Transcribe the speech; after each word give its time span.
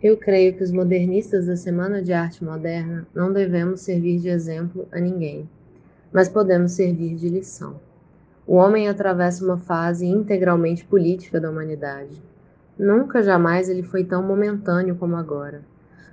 Eu 0.00 0.16
creio 0.16 0.54
que 0.54 0.62
os 0.62 0.70
modernistas 0.70 1.46
da 1.46 1.56
Semana 1.56 2.00
de 2.00 2.12
Arte 2.12 2.44
Moderna 2.44 3.04
não 3.12 3.32
devemos 3.32 3.80
servir 3.80 4.20
de 4.20 4.28
exemplo 4.28 4.86
a 4.92 5.00
ninguém, 5.00 5.50
mas 6.12 6.28
podemos 6.28 6.70
servir 6.70 7.16
de 7.16 7.28
lição. 7.28 7.80
O 8.46 8.54
homem 8.54 8.88
atravessa 8.88 9.44
uma 9.44 9.58
fase 9.58 10.06
integralmente 10.06 10.84
política 10.84 11.40
da 11.40 11.50
humanidade. 11.50 12.22
Nunca 12.78 13.24
jamais 13.24 13.68
ele 13.68 13.82
foi 13.82 14.04
tão 14.04 14.22
momentâneo 14.22 14.94
como 14.94 15.16
agora. 15.16 15.62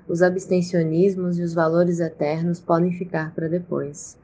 Os 0.08 0.24
abstencionismos 0.24 1.38
e 1.38 1.44
os 1.44 1.54
valores 1.54 2.00
eternos 2.00 2.60
podem 2.60 2.92
ficar 2.92 3.36
para 3.36 3.48
depois. 3.48 4.18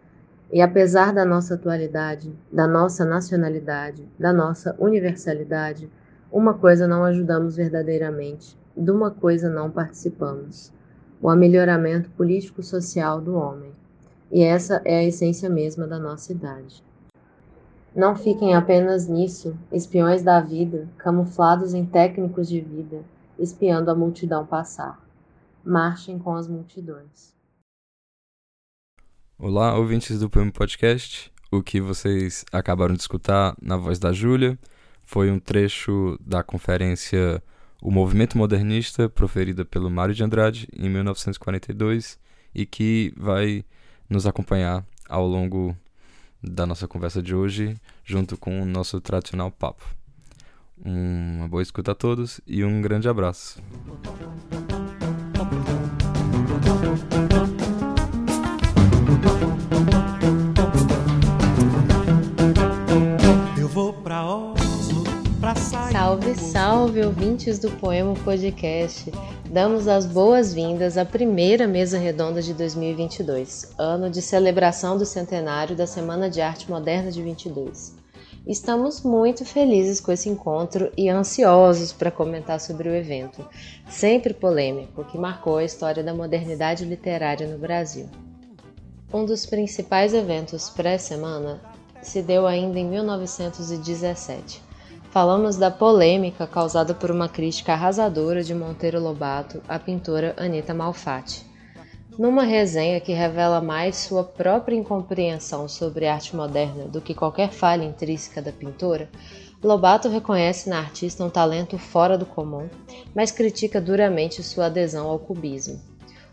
E 0.51 0.59
apesar 0.59 1.13
da 1.13 1.23
nossa 1.23 1.53
atualidade, 1.53 2.33
da 2.51 2.65
nossa 2.65 3.05
nacionalidade, 3.05 4.09
da 4.17 4.33
nossa 4.33 4.75
universalidade, 4.79 5.87
uma 6.31 6.55
coisa 6.55 6.87
não 6.87 7.03
ajudamos 7.03 7.55
verdadeiramente, 7.55 8.59
de 8.75 8.91
uma 8.91 9.11
coisa 9.11 9.49
não 9.49 9.69
participamos: 9.69 10.71
o 11.21 11.29
amelhoramento 11.29 12.09
político-social 12.11 13.21
do 13.21 13.35
homem. 13.35 13.71
E 14.31 14.41
essa 14.43 14.81
é 14.85 14.99
a 14.99 15.03
essência 15.03 15.49
mesma 15.49 15.85
da 15.85 15.99
nossa 15.99 16.31
idade. 16.31 16.83
Não 17.93 18.15
fiquem 18.15 18.55
apenas 18.55 19.07
nisso, 19.07 19.57
espiões 19.71 20.23
da 20.23 20.39
vida, 20.39 20.87
camuflados 20.97 21.73
em 21.73 21.85
técnicos 21.85 22.47
de 22.47 22.61
vida, 22.61 23.03
espiando 23.37 23.91
a 23.91 23.95
multidão 23.95 24.45
passar. 24.45 25.05
Marchem 25.63 26.17
com 26.17 26.33
as 26.33 26.47
multidões. 26.47 27.35
Olá, 29.37 29.77
ouvintes 29.77 30.19
do 30.19 30.29
Poema 30.29 30.51
Podcast. 30.51 31.31
O 31.51 31.61
que 31.61 31.81
vocês 31.81 32.45
acabaram 32.51 32.95
de 32.95 33.01
escutar 33.01 33.53
na 33.61 33.75
voz 33.75 33.99
da 33.99 34.13
Júlia 34.13 34.57
foi 35.03 35.29
um 35.29 35.37
trecho 35.37 36.17
da 36.25 36.41
conferência 36.41 37.43
O 37.81 37.89
Movimento 37.89 38.37
Modernista, 38.37 39.09
proferida 39.09 39.65
pelo 39.65 39.89
Mário 39.89 40.13
de 40.13 40.23
Andrade 40.23 40.67
em 40.71 40.87
1942 40.87 42.19
e 42.53 42.63
que 42.63 43.11
vai 43.17 43.65
nos 44.07 44.27
acompanhar 44.27 44.85
ao 45.09 45.25
longo 45.27 45.75
da 46.43 46.67
nossa 46.67 46.87
conversa 46.87 47.23
de 47.23 47.33
hoje, 47.33 47.75
junto 48.05 48.37
com 48.37 48.61
o 48.61 48.65
nosso 48.65 49.01
tradicional 49.01 49.49
papo. 49.49 49.83
Uma 50.77 51.47
boa 51.47 51.63
escuta 51.63 51.93
a 51.93 51.95
todos 51.95 52.39
e 52.45 52.63
um 52.63 52.83
grande 52.83 53.09
abraço. 53.09 53.59
Salve, 65.91 66.35
salve, 66.35 67.05
ouvintes 67.05 67.59
do 67.59 67.69
Poema 67.69 68.13
Podcast. 68.23 69.11
Damos 69.49 69.89
as 69.89 70.05
boas-vindas 70.05 70.97
à 70.97 71.03
primeira 71.03 71.67
mesa 71.67 71.97
redonda 71.97 72.41
de 72.41 72.53
2022, 72.53 73.73
ano 73.77 74.09
de 74.09 74.21
celebração 74.21 74.97
do 74.97 75.05
centenário 75.05 75.75
da 75.75 75.85
Semana 75.85 76.29
de 76.29 76.39
Arte 76.39 76.71
Moderna 76.71 77.11
de 77.11 77.21
22. 77.21 77.93
Estamos 78.47 79.01
muito 79.01 79.43
felizes 79.43 79.99
com 79.99 80.13
esse 80.13 80.29
encontro 80.29 80.89
e 80.95 81.09
ansiosos 81.09 81.91
para 81.91 82.09
comentar 82.09 82.61
sobre 82.61 82.87
o 82.87 82.95
evento, 82.95 83.45
sempre 83.89 84.33
polêmico, 84.33 85.03
que 85.03 85.17
marcou 85.17 85.57
a 85.57 85.65
história 85.65 86.01
da 86.01 86.13
modernidade 86.13 86.85
literária 86.85 87.45
no 87.45 87.57
Brasil. 87.57 88.07
Um 89.13 89.25
dos 89.25 89.45
principais 89.45 90.13
eventos 90.13 90.69
pré-semana 90.69 91.61
se 92.01 92.21
deu 92.21 92.47
ainda 92.47 92.79
em 92.79 92.85
1917 92.85 94.70
falamos 95.11 95.57
da 95.57 95.69
polêmica 95.69 96.47
causada 96.47 96.93
por 96.93 97.11
uma 97.11 97.27
crítica 97.27 97.73
arrasadora 97.73 98.41
de 98.41 98.55
Monteiro 98.55 98.97
Lobato 98.97 99.61
à 99.67 99.77
pintora 99.77 100.33
Anita 100.37 100.73
Malfatti. 100.73 101.45
Numa 102.17 102.43
resenha 102.43 102.99
que 103.01 103.11
revela 103.11 103.59
mais 103.59 103.97
sua 103.97 104.23
própria 104.23 104.75
incompreensão 104.75 105.67
sobre 105.67 106.07
arte 106.07 106.33
moderna 106.33 106.85
do 106.85 107.01
que 107.01 107.13
qualquer 107.13 107.49
falha 107.49 107.83
intrínseca 107.83 108.41
da 108.41 108.53
pintora, 108.53 109.09
Lobato 109.61 110.07
reconhece 110.07 110.69
na 110.69 110.79
artista 110.79 111.25
um 111.25 111.29
talento 111.29 111.77
fora 111.77 112.17
do 112.17 112.25
comum, 112.25 112.69
mas 113.13 113.31
critica 113.31 113.81
duramente 113.81 114.41
sua 114.41 114.67
adesão 114.67 115.09
ao 115.09 115.19
cubismo. 115.19 115.79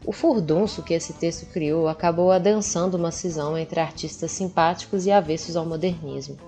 O 0.06 0.12
furdunço 0.12 0.84
que 0.84 0.94
esse 0.94 1.12
texto 1.14 1.46
criou 1.46 1.88
acabou 1.88 2.30
adensando 2.30 2.96
uma 2.96 3.10
cisão 3.10 3.58
entre 3.58 3.80
artistas 3.80 4.30
simpáticos 4.30 5.04
e 5.04 5.10
avessos 5.10 5.56
ao 5.56 5.66
modernismo. 5.66 6.38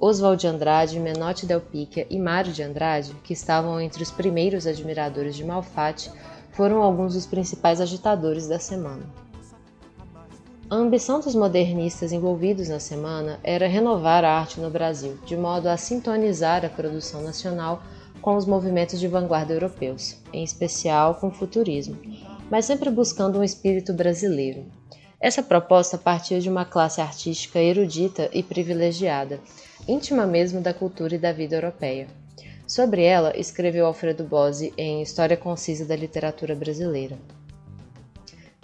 Oswald 0.00 0.40
de 0.40 0.46
Andrade, 0.46 0.98
Menotti 0.98 1.44
Del 1.44 1.60
Picchia 1.60 2.06
e 2.08 2.18
Mário 2.18 2.52
de 2.52 2.62
Andrade, 2.62 3.14
que 3.22 3.34
estavam 3.34 3.78
entre 3.78 4.02
os 4.02 4.10
primeiros 4.10 4.66
admiradores 4.66 5.36
de 5.36 5.44
Malfatti, 5.44 6.10
foram 6.52 6.82
alguns 6.82 7.12
dos 7.12 7.26
principais 7.26 7.82
agitadores 7.82 8.48
da 8.48 8.58
semana. 8.58 9.02
A 10.70 10.76
ambição 10.76 11.20
dos 11.20 11.34
modernistas 11.34 12.12
envolvidos 12.12 12.68
na 12.68 12.80
semana 12.80 13.38
era 13.42 13.68
renovar 13.68 14.24
a 14.24 14.38
arte 14.38 14.58
no 14.58 14.70
Brasil, 14.70 15.18
de 15.26 15.36
modo 15.36 15.66
a 15.68 15.76
sintonizar 15.76 16.64
a 16.64 16.68
produção 16.70 17.22
nacional 17.22 17.82
com 18.22 18.36
os 18.36 18.46
movimentos 18.46 18.98
de 18.98 19.08
vanguarda 19.08 19.52
europeus, 19.52 20.16
em 20.32 20.42
especial 20.42 21.16
com 21.16 21.28
o 21.28 21.32
futurismo, 21.32 21.98
mas 22.50 22.64
sempre 22.64 22.88
buscando 22.88 23.38
um 23.38 23.44
espírito 23.44 23.92
brasileiro. 23.92 24.64
Essa 25.20 25.42
proposta 25.42 25.98
partia 25.98 26.40
de 26.40 26.48
uma 26.48 26.64
classe 26.64 27.00
artística 27.00 27.58
erudita 27.58 28.30
e 28.32 28.42
privilegiada, 28.42 29.40
íntima 29.86 30.26
mesmo 30.26 30.60
da 30.60 30.74
cultura 30.74 31.14
e 31.14 31.18
da 31.18 31.32
vida 31.32 31.56
europeia. 31.56 32.06
Sobre 32.66 33.02
ela, 33.02 33.36
escreveu 33.36 33.86
Alfredo 33.86 34.22
Bose 34.22 34.72
em 34.76 35.02
História 35.02 35.36
Concisa 35.36 35.84
da 35.84 35.96
Literatura 35.96 36.54
Brasileira. 36.54 37.18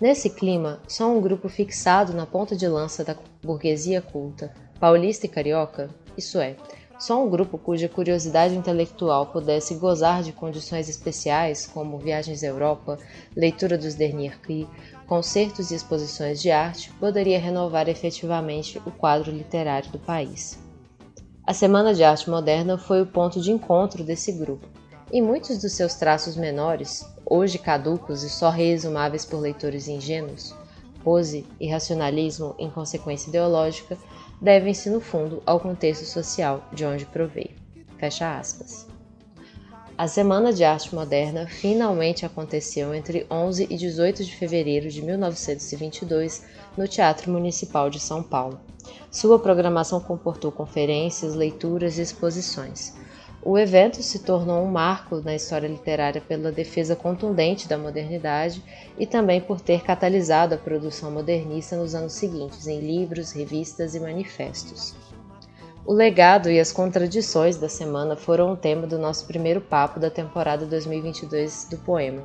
Nesse 0.01 0.31
clima, 0.31 0.81
só 0.87 1.11
um 1.11 1.21
grupo 1.21 1.49
fixado 1.49 2.13
na 2.13 2.27
ponta 2.27 2.55
de 2.55 2.69
lança 2.69 3.03
da 3.03 3.17
burguesia 3.43 4.03
culta, 4.03 4.53
paulista 4.79 5.27
e 5.27 5.29
carioca, 5.29 5.89
isso 6.17 6.39
é, 6.39 6.55
só 6.99 7.23
um 7.23 7.29
grupo 7.29 7.59
cuja 7.59 7.89
curiosidade 7.89 8.55
intelectual 8.55 9.27
pudesse 9.27 9.75
gozar 9.75 10.23
de 10.23 10.33
condições 10.33 10.89
especiais, 10.89 11.67
como 11.67 11.99
viagens 11.99 12.43
à 12.43 12.47
Europa, 12.47 12.99
leitura 13.35 13.77
dos 13.77 13.95
Dernier 13.95 14.39
Cri, 14.41 14.69
concertos 15.07 15.71
e 15.71 15.75
exposições 15.75 16.41
de 16.41 16.51
arte, 16.51 16.91
poderia 17.01 17.39
renovar 17.39 17.89
efetivamente 17.89 18.81
o 18.87 18.91
quadro 18.91 19.31
literário 19.31 19.91
do 19.91 19.99
país. 19.99 20.66
A 21.47 21.55
Semana 21.55 21.95
de 21.95 22.03
Arte 22.03 22.29
Moderna 22.29 22.77
foi 22.77 23.01
o 23.01 23.07
ponto 23.07 23.41
de 23.41 23.53
encontro 23.53 24.03
desse 24.03 24.33
grupo, 24.33 24.67
e 25.13 25.23
muitos 25.23 25.59
dos 25.59 25.75
seus 25.75 25.95
traços 25.95 26.35
menores, 26.35 27.07
hoje 27.25 27.57
caducos 27.57 28.25
e 28.25 28.29
só 28.29 28.51
reexumáveis 28.51 29.25
por 29.25 29.39
leitores 29.39 29.87
ingênuos, 29.87 30.53
pose 31.05 31.47
e 31.61 31.69
racionalismo 31.69 32.57
em 32.59 32.69
consequência 32.69 33.29
ideológica, 33.29 33.97
devem-se 34.43 34.91
no 34.91 35.01
fundo 35.01 35.41
ao 35.47 35.61
contexto 35.61 36.05
social 36.05 36.69
de 36.73 36.85
onde 36.85 37.07
proveio. 37.07 37.55
Fecha 37.97 38.37
aspas. 38.37 38.85
A 39.97 40.09
Semana 40.09 40.53
de 40.53 40.65
Arte 40.65 40.93
Moderna 40.93 41.47
finalmente 41.47 42.27
aconteceu 42.27 42.93
entre 42.93 43.25
11 43.31 43.69
e 43.71 43.77
18 43.77 44.25
de 44.25 44.35
fevereiro 44.35 44.91
de 44.91 45.01
1922 45.01 46.45
no 46.77 46.89
Teatro 46.89 47.31
Municipal 47.31 47.89
de 47.89 48.01
São 48.01 48.21
Paulo. 48.21 48.61
Sua 49.11 49.39
programação 49.39 50.01
comportou 50.01 50.53
conferências, 50.53 51.35
leituras 51.35 51.99
e 51.99 52.03
exposições. 52.03 52.95
O 53.43 53.57
evento 53.57 54.03
se 54.03 54.19
tornou 54.19 54.61
um 54.61 54.71
marco 54.71 55.21
na 55.21 55.35
história 55.35 55.69
literária 55.69 56.21
pela 56.21 56.51
defesa 56.51 56.97
contundente 56.97 57.69
da 57.69 57.79
modernidade 57.79 58.61
e 58.99 59.07
também 59.07 59.41
por 59.41 59.61
ter 59.61 59.83
catalisado 59.83 60.55
a 60.55 60.59
produção 60.59 61.13
modernista 61.13 61.77
nos 61.77 61.95
anos 61.95 62.15
seguintes 62.15 62.67
em 62.67 62.81
livros, 62.81 63.31
revistas 63.31 63.95
e 63.95 64.01
manifestos. 64.01 64.95
O 65.87 65.93
legado 65.93 66.51
e 66.51 66.59
as 66.59 66.73
contradições 66.73 67.57
da 67.57 67.69
semana 67.69 68.17
foram 68.17 68.53
o 68.53 68.57
tema 68.57 68.85
do 68.85 68.99
nosso 68.99 69.25
primeiro 69.25 69.61
papo 69.61 70.01
da 70.01 70.11
temporada 70.11 70.67
2022 70.67 71.69
do 71.71 71.79
poema. 71.79 72.25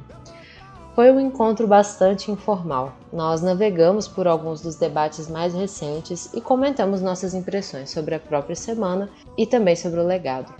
Foi 1.02 1.10
um 1.10 1.20
encontro 1.20 1.66
bastante 1.66 2.30
informal. 2.30 2.96
Nós 3.12 3.42
navegamos 3.42 4.08
por 4.08 4.28
alguns 4.28 4.62
dos 4.62 4.76
debates 4.76 5.28
mais 5.28 5.52
recentes 5.52 6.32
e 6.32 6.40
comentamos 6.40 7.02
nossas 7.02 7.34
impressões 7.34 7.90
sobre 7.90 8.14
a 8.14 8.20
própria 8.20 8.56
semana 8.56 9.10
e 9.36 9.48
também 9.48 9.76
sobre 9.76 10.00
o 10.00 10.06
legado. 10.06 10.54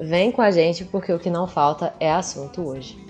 Vem 0.00 0.30
com 0.30 0.42
a 0.42 0.52
gente 0.52 0.84
porque 0.84 1.12
o 1.12 1.18
que 1.18 1.28
não 1.28 1.48
falta 1.48 1.92
é 1.98 2.08
assunto 2.08 2.62
hoje. 2.68 3.04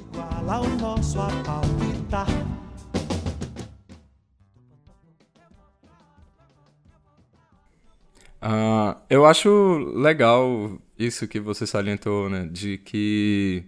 Uh, 8.43 8.97
eu 9.11 9.27
acho 9.27 9.93
legal 9.95 10.79
isso 10.99 11.29
que 11.29 11.39
você 11.39 11.67
salientou, 11.67 12.31
né? 12.31 12.49
De 12.51 12.79
que 12.79 13.67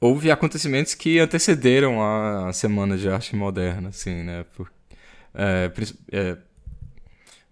houve 0.00 0.30
acontecimentos 0.30 0.94
que 0.94 1.18
antecederam 1.18 2.02
a 2.02 2.52
Semana 2.52 2.96
de 2.96 3.08
Arte 3.08 3.34
Moderna, 3.34 3.88
assim, 3.88 4.22
né? 4.22 4.44
Por, 4.54 4.70
é, 5.34 5.70
é, 6.12 6.36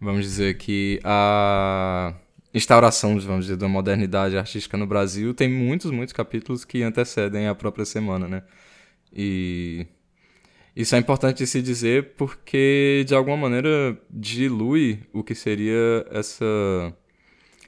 vamos 0.01 0.25
dizer 0.25 0.57
que 0.57 1.01
a 1.05 2.15
instauração, 2.55 3.19
vamos 3.21 3.47
dizer, 3.47 3.57
da 3.57 3.69
modernidade 3.69 4.37
artística 4.37 4.77
no 4.77 4.87
Brasil, 4.87 5.35
tem 5.35 5.49
muitos, 5.49 5.91
muitos 5.91 6.13
capítulos 6.13 6.65
que 6.65 6.83
antecedem 6.83 7.49
a 7.49 7.55
própria 7.55 7.85
semana, 7.85 8.27
né? 8.29 8.43
E 9.13 9.87
isso 10.75 10.95
é 10.95 10.99
importante 10.99 11.47
se 11.47 11.63
dizer 11.63 12.15
porque, 12.17 13.05
de 13.07 13.15
alguma 13.15 13.37
maneira, 13.37 13.99
dilui 14.11 15.01
o 15.13 15.25
que 15.25 15.35
seria 15.35 16.07
essa 16.11 16.45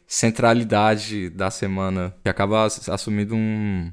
centralidade 0.06 1.30
da 1.30 1.50
semana, 1.50 2.14
que 2.22 2.28
acaba 2.28 2.66
assumindo 2.66 3.34
um, 3.34 3.92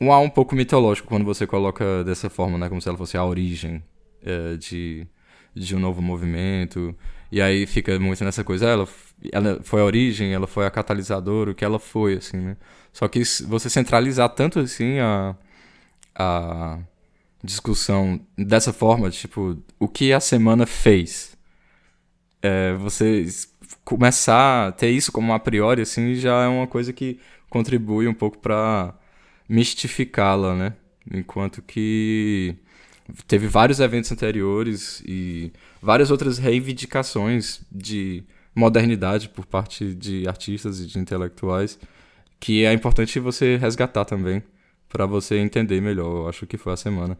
um 0.00 0.12
ar 0.12 0.20
um 0.20 0.30
pouco 0.30 0.54
mitológico 0.54 1.08
quando 1.08 1.24
você 1.24 1.46
coloca 1.46 2.04
dessa 2.04 2.28
forma, 2.28 2.58
né? 2.58 2.68
Como 2.68 2.80
se 2.80 2.88
ela 2.88 2.98
fosse 2.98 3.16
a 3.16 3.24
origem 3.24 3.82
é, 4.22 4.56
de, 4.56 5.06
de 5.54 5.74
um 5.74 5.78
novo 5.78 6.02
movimento. 6.02 6.94
E 7.30 7.40
aí 7.40 7.66
fica 7.66 7.98
muito 7.98 8.22
nessa 8.24 8.44
coisa, 8.44 8.66
ela, 8.66 8.88
ela 9.32 9.60
foi 9.62 9.80
a 9.80 9.84
origem, 9.84 10.32
ela 10.32 10.46
foi 10.46 10.66
a 10.66 10.70
catalisadora, 10.70 11.50
o 11.50 11.54
que 11.54 11.64
ela 11.64 11.78
foi, 11.78 12.14
assim, 12.14 12.36
né? 12.38 12.56
Só 12.92 13.08
que 13.08 13.22
você 13.46 13.68
centralizar 13.68 14.28
tanto 14.30 14.60
assim 14.60 14.98
a, 15.00 15.36
a 16.14 16.78
discussão 17.42 18.20
dessa 18.36 18.72
forma, 18.72 19.10
tipo, 19.10 19.58
o 19.78 19.88
que 19.88 20.12
a 20.12 20.20
semana 20.20 20.66
fez. 20.66 21.36
É, 22.42 22.74
você 22.74 23.26
começar 23.84 24.68
a 24.68 24.72
ter 24.72 24.90
isso 24.90 25.12
como 25.12 25.32
a 25.32 25.38
priori, 25.38 25.82
assim, 25.82 26.14
já 26.14 26.44
é 26.44 26.48
uma 26.48 26.66
coisa 26.66 26.92
que 26.92 27.18
contribui 27.50 28.08
um 28.08 28.14
pouco 28.14 28.38
para 28.38 28.94
mistificá-la, 29.48 30.54
né? 30.54 30.72
Enquanto 31.12 31.62
que 31.62 32.56
teve 33.26 33.46
vários 33.46 33.80
eventos 33.80 34.10
anteriores 34.10 35.02
e 35.06 35.52
várias 35.80 36.10
outras 36.10 36.38
reivindicações 36.38 37.60
de 37.70 38.24
modernidade 38.54 39.28
por 39.28 39.46
parte 39.46 39.94
de 39.94 40.26
artistas 40.26 40.80
e 40.80 40.86
de 40.86 40.98
intelectuais 40.98 41.78
que 42.40 42.64
é 42.64 42.72
importante 42.72 43.18
você 43.18 43.56
resgatar 43.56 44.04
também 44.04 44.42
para 44.88 45.06
você 45.06 45.36
entender 45.38 45.80
melhor. 45.80 46.22
Eu 46.22 46.28
acho 46.28 46.46
que 46.46 46.56
foi 46.56 46.72
a 46.72 46.76
semana. 46.76 47.18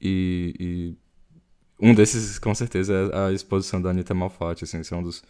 E, 0.00 0.54
e, 0.58 0.96
um 1.80 1.94
desses, 1.94 2.38
com 2.38 2.54
certeza, 2.54 2.92
é 3.12 3.28
a 3.28 3.32
exposição 3.32 3.80
da 3.80 3.90
Anitta 3.90 4.14
Malfatti. 4.14 4.64
Assim, 4.64 4.80
esse 4.80 4.92
é 4.92 4.96
um 4.96 5.02
dos 5.02 5.22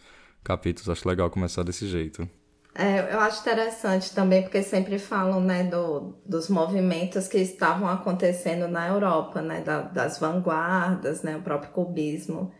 capítulos. 0.43 0.89
Acho 0.89 1.07
legal 1.07 1.29
começar 1.29 1.63
desse 1.63 1.87
jeito. 1.87 2.27
É, 2.75 3.13
eu 3.13 3.19
acho 3.19 3.41
interessante 3.41 4.13
também, 4.13 4.43
porque 4.43 4.61
sempre 4.63 4.99
falam 4.99 5.41
né, 5.41 5.63
do, 5.63 6.15
dos 6.25 6.49
movimentos 6.49 7.27
que 7.27 7.37
estavam 7.37 7.87
acontecendo 7.89 8.67
na 8.67 8.87
Europa, 8.87 9.41
né, 9.41 9.61
da, 9.61 9.81
das 9.81 10.19
vanguardas, 10.19 11.23
né, 11.23 11.35
o 11.35 11.41
próprio 11.41 11.71
cubismo. 11.71 12.51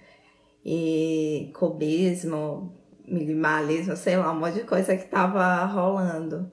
E 0.66 1.52
cubismo, 1.56 2.78
minimalismo, 3.08 3.96
sei 3.96 4.18
lá, 4.18 4.32
um 4.32 4.40
monte 4.40 4.56
de 4.56 4.64
coisa 4.64 4.96
que 4.98 5.06
estava 5.06 5.64
rolando. 5.66 6.52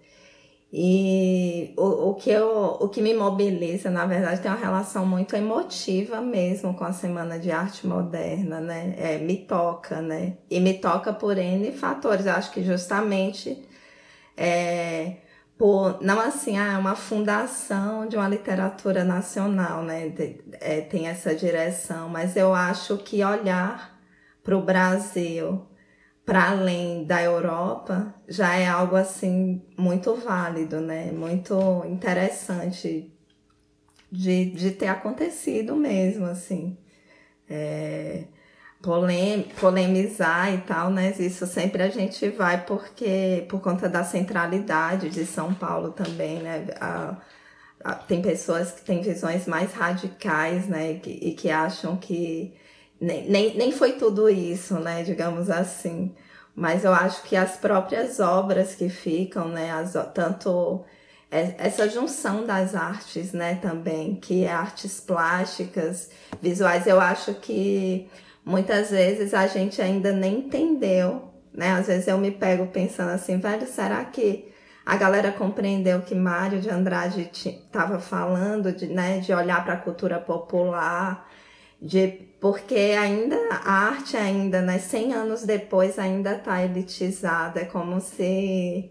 E 0.78 1.73
o, 1.75 2.11
o, 2.11 2.14
que 2.17 2.28
eu, 2.28 2.76
o 2.78 2.87
que 2.90 3.00
me 3.00 3.14
mobiliza, 3.14 3.90
na 3.90 4.05
verdade, 4.05 4.43
tem 4.43 4.50
uma 4.50 4.61
relação 4.61 5.06
muito 5.06 5.34
emotiva 5.34 6.20
mesmo 6.20 6.75
com 6.75 6.84
a 6.84 6.93
Semana 6.93 7.38
de 7.38 7.50
Arte 7.50 7.87
Moderna, 7.87 8.61
né? 8.61 8.94
É, 8.99 9.17
me 9.17 9.38
toca, 9.38 10.02
né? 10.02 10.37
E 10.50 10.61
me 10.61 10.75
toca 10.75 11.14
por 11.14 11.38
N 11.38 11.73
fatores. 11.73 12.26
acho 12.26 12.50
que 12.50 12.62
justamente 12.62 13.67
é, 14.37 15.17
por, 15.56 15.99
não 16.02 16.20
assim, 16.20 16.58
ah, 16.58 16.75
é 16.75 16.76
uma 16.76 16.94
fundação 16.94 18.06
de 18.06 18.17
uma 18.17 18.28
literatura 18.28 19.02
nacional, 19.02 19.82
né? 19.82 20.11
De, 20.11 20.44
é, 20.61 20.82
tem 20.82 21.08
essa 21.08 21.34
direção, 21.34 22.11
mas 22.11 22.37
eu 22.37 22.55
acho 22.55 22.99
que 22.99 23.25
olhar 23.25 23.99
para 24.44 24.55
o 24.55 24.61
Brasil 24.61 25.67
para 26.26 26.50
além 26.50 27.05
da 27.05 27.23
Europa 27.23 28.12
já 28.28 28.56
é 28.56 28.67
algo 28.67 28.96
assim 28.96 29.62
muito 29.78 30.14
válido, 30.17 30.81
né? 30.81 31.12
Muito 31.12 31.84
interessante 31.87 33.12
de, 34.11 34.46
de 34.50 34.73
ter 34.73 34.88
acontecido 34.88 35.76
mesmo, 35.76 36.26
assim. 36.26 36.76
É, 37.49 38.25
polem, 38.82 39.44
polemizar 39.61 40.52
e 40.52 40.58
tal, 40.62 40.90
né? 40.90 41.14
Isso 41.19 41.46
sempre 41.46 41.82
a 41.84 41.88
gente 41.90 42.28
vai 42.31 42.64
porque 42.64 43.46
por 43.49 43.61
conta 43.61 43.88
da 43.88 44.02
centralidade 44.05 45.08
de 45.11 45.25
São 45.25 45.55
Paulo 45.55 45.93
também, 45.93 46.40
né? 46.43 46.67
A, 46.81 47.17
a, 47.84 47.94
tem 47.94 48.20
pessoas 48.20 48.73
que 48.73 48.84
têm 48.84 49.00
visões 49.00 49.46
mais 49.46 49.73
radicais, 49.73 50.67
né? 50.67 50.93
E 50.93 51.00
que, 51.00 51.11
e 51.11 51.34
que 51.34 51.50
acham 51.50 51.96
que 51.96 52.55
nem, 53.00 53.28
nem, 53.28 53.56
nem 53.56 53.72
foi 53.72 53.93
tudo 53.93 54.28
isso, 54.28 54.75
né? 54.75 55.02
Digamos 55.02 55.50
assim. 55.50 56.14
Mas 56.54 56.84
eu 56.84 56.93
acho 56.93 57.22
que 57.25 57.37
as 57.37 57.56
próprias 57.56 58.19
obras 58.20 58.75
que 58.75 58.88
ficam, 58.88 59.48
né? 59.48 59.70
As, 59.70 59.93
tanto 60.14 60.84
essa 61.31 61.88
junção 61.88 62.46
das 62.46 62.75
artes, 62.75 63.32
né? 63.32 63.56
Também, 63.56 64.14
que 64.14 64.44
é 64.44 64.52
artes 64.52 65.00
plásticas, 65.00 66.10
visuais, 66.40 66.87
eu 66.87 67.00
acho 67.00 67.34
que 67.34 68.08
muitas 68.44 68.90
vezes 68.90 69.34
a 69.34 69.46
gente 69.46 69.82
ainda 69.82 70.12
nem 70.12 70.38
entendeu, 70.38 71.31
né? 71.52 71.72
Às 71.72 71.88
vezes 71.88 72.06
eu 72.08 72.19
me 72.19 72.31
pego 72.31 72.66
pensando 72.69 73.10
assim, 73.10 73.38
velho, 73.38 73.66
será 73.66 74.04
que 74.04 74.52
a 74.84 74.96
galera 74.96 75.32
compreendeu 75.32 76.00
que 76.02 76.14
Mário 76.14 76.60
de 76.60 76.70
Andrade 76.70 77.28
estava 77.32 77.99
falando 77.99 78.72
de, 78.72 78.87
né, 78.87 79.19
de 79.19 79.32
olhar 79.32 79.64
para 79.64 79.75
a 79.75 79.78
cultura 79.78 80.20
popular, 80.20 81.28
de 81.82 82.06
porque 82.46 82.94
ainda 82.96 83.37
a 83.50 83.72
arte 83.88 84.16
ainda, 84.16 84.62
né, 84.62 84.78
100 84.78 85.14
anos 85.14 85.43
depois 85.43 85.98
ainda 85.98 86.37
está 86.37 86.62
elitizada, 86.64 87.62
é 87.62 87.64
como 87.64 88.00
se 88.00 88.88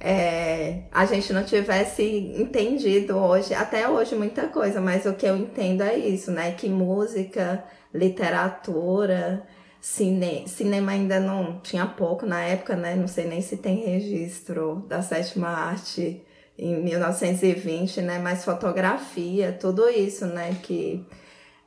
é, 0.00 0.82
a 0.90 1.04
gente 1.06 1.32
não 1.32 1.44
tivesse 1.44 2.02
entendido 2.36 3.16
hoje, 3.16 3.54
até 3.54 3.88
hoje 3.88 4.16
muita 4.16 4.48
coisa, 4.48 4.80
mas 4.80 5.06
o 5.06 5.14
que 5.14 5.24
eu 5.24 5.36
entendo 5.36 5.82
é 5.84 5.96
isso, 5.96 6.32
né, 6.32 6.50
que 6.50 6.68
música, 6.68 7.62
literatura, 7.94 9.46
cine, 9.80 10.48
cinema 10.48 10.90
ainda 10.90 11.20
não 11.20 11.60
tinha 11.60 11.86
pouco 11.86 12.26
na 12.26 12.42
época, 12.42 12.74
né, 12.74 12.96
não 12.96 13.06
sei 13.06 13.24
nem 13.24 13.40
se 13.40 13.56
tem 13.56 13.84
registro 13.84 14.84
da 14.88 15.00
sétima 15.00 15.46
arte 15.46 16.20
em 16.58 16.82
1920, 16.82 18.02
né, 18.02 18.18
mas 18.18 18.44
fotografia, 18.44 19.52
tudo 19.52 19.88
isso, 19.88 20.26
né, 20.26 20.56
que 20.60 21.06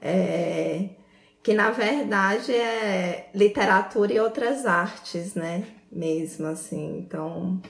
é, 0.02 0.90
que 1.44 1.54
na 1.54 1.70
verdade 1.72 2.54
é 2.54 3.30
literatura 3.36 4.14
e 4.14 4.20
outras 4.20 4.66
artes, 4.66 5.36
né? 5.36 5.66
Mesmo 5.92 6.48
assim. 6.48 7.00
Então, 7.00 7.62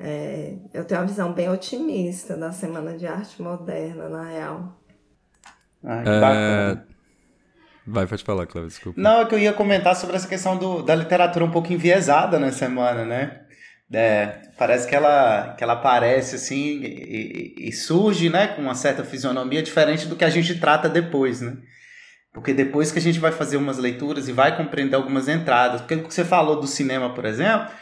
é, 0.00 0.54
eu 0.74 0.84
tenho 0.84 1.00
uma 1.00 1.06
visão 1.06 1.32
bem 1.32 1.48
otimista 1.48 2.36
da 2.36 2.50
Semana 2.50 2.98
de 2.98 3.06
Arte 3.06 3.40
Moderna, 3.40 4.08
na 4.08 4.24
real. 4.24 4.76
Ah, 5.84 6.02
que 6.02 6.20
bacana. 6.20 6.84
É... 6.84 6.98
Vai, 7.86 8.06
pode 8.06 8.22
falar, 8.22 8.46
Cláudio, 8.46 8.68
desculpa. 8.68 9.00
Não, 9.00 9.22
é 9.22 9.24
que 9.24 9.34
eu 9.34 9.38
ia 9.38 9.52
comentar 9.52 9.96
sobre 9.96 10.16
essa 10.16 10.28
questão 10.28 10.58
do, 10.58 10.82
da 10.82 10.94
literatura 10.94 11.44
um 11.44 11.50
pouco 11.50 11.72
enviesada 11.72 12.38
na 12.38 12.52
semana, 12.52 13.04
né? 13.04 13.42
É, 13.90 14.42
parece 14.58 14.86
que 14.86 14.94
ela, 14.94 15.54
que 15.56 15.64
ela 15.64 15.72
aparece 15.72 16.36
assim 16.36 16.80
e, 16.82 17.54
e, 17.56 17.68
e 17.68 17.72
surge 17.72 18.28
né, 18.28 18.48
com 18.48 18.60
uma 18.60 18.74
certa 18.74 19.02
fisionomia 19.02 19.62
diferente 19.62 20.06
do 20.06 20.14
que 20.14 20.24
a 20.24 20.28
gente 20.28 20.60
trata 20.60 20.86
depois, 20.90 21.40
né? 21.40 21.56
Porque 22.32 22.52
depois 22.52 22.92
que 22.92 22.98
a 22.98 23.02
gente 23.02 23.18
vai 23.18 23.32
fazer 23.32 23.56
umas 23.56 23.78
leituras 23.78 24.28
e 24.28 24.32
vai 24.32 24.56
compreender 24.56 24.96
algumas 24.96 25.28
entradas, 25.28 25.80
porque 25.80 25.96
você 25.96 26.24
falou 26.24 26.60
do 26.60 26.66
cinema, 26.66 27.14
por 27.14 27.24
exemplo, 27.24 27.72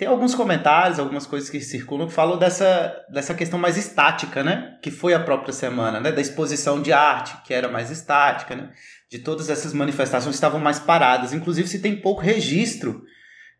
tem 0.00 0.08
alguns 0.08 0.34
comentários, 0.34 0.98
algumas 0.98 1.26
coisas 1.26 1.50
que 1.50 1.60
circulam 1.60 2.08
que 2.08 2.14
falam 2.14 2.38
dessa, 2.38 2.96
dessa 3.12 3.34
questão 3.34 3.58
mais 3.58 3.76
estática, 3.76 4.42
né? 4.42 4.78
Que 4.82 4.90
foi 4.90 5.12
a 5.12 5.20
própria 5.20 5.52
semana, 5.52 6.00
né? 6.00 6.10
Da 6.10 6.22
exposição 6.22 6.80
de 6.80 6.90
arte, 6.90 7.36
que 7.44 7.52
era 7.52 7.68
mais 7.68 7.90
estática, 7.90 8.56
né? 8.56 8.70
De 9.10 9.18
todas 9.18 9.50
essas 9.50 9.74
manifestações 9.74 10.30
que 10.30 10.36
estavam 10.36 10.58
mais 10.58 10.78
paradas. 10.78 11.34
Inclusive, 11.34 11.68
se 11.68 11.80
tem 11.80 12.00
pouco 12.00 12.22
registro 12.22 13.04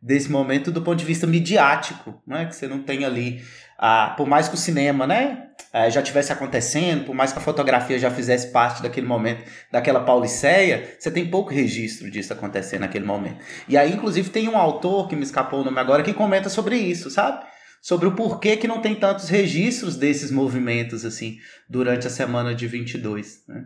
desse 0.00 0.30
momento 0.30 0.72
do 0.72 0.80
ponto 0.80 0.98
de 0.98 1.04
vista 1.04 1.26
midiático, 1.26 2.22
né? 2.26 2.46
Que 2.46 2.56
você 2.56 2.66
não 2.66 2.82
tem 2.82 3.04
ali, 3.04 3.44
ah, 3.80 4.14
por 4.16 4.28
mais 4.28 4.48
que 4.48 4.54
o 4.54 4.58
cinema, 4.58 5.06
né? 5.06 5.50
é, 5.72 5.90
já 5.90 6.02
tivesse 6.02 6.32
acontecendo, 6.32 7.04
por 7.04 7.14
mais 7.14 7.32
que 7.32 7.38
a 7.38 7.42
fotografia 7.42 7.98
já 7.98 8.10
fizesse 8.10 8.48
parte 8.48 8.82
daquele 8.82 9.06
momento, 9.06 9.44
daquela 9.70 10.00
pauliceia, 10.00 10.96
você 10.98 11.10
tem 11.10 11.30
pouco 11.30 11.50
registro 11.50 12.10
disso 12.10 12.32
acontecendo 12.32 12.80
naquele 12.80 13.04
momento. 13.04 13.38
E 13.68 13.76
aí, 13.76 13.92
inclusive, 13.92 14.30
tem 14.30 14.48
um 14.48 14.56
autor, 14.56 15.08
que 15.08 15.14
me 15.14 15.22
escapou 15.22 15.60
o 15.60 15.64
nome 15.64 15.78
agora, 15.78 16.02
que 16.02 16.12
comenta 16.12 16.48
sobre 16.48 16.76
isso, 16.76 17.10
sabe? 17.10 17.44
Sobre 17.80 18.08
o 18.08 18.14
porquê 18.14 18.56
que 18.56 18.68
não 18.68 18.80
tem 18.80 18.94
tantos 18.94 19.28
registros 19.28 19.96
desses 19.96 20.30
movimentos, 20.30 21.04
assim, 21.04 21.38
durante 21.68 22.06
a 22.06 22.10
semana 22.10 22.54
de 22.54 22.66
22, 22.66 23.44
né? 23.48 23.64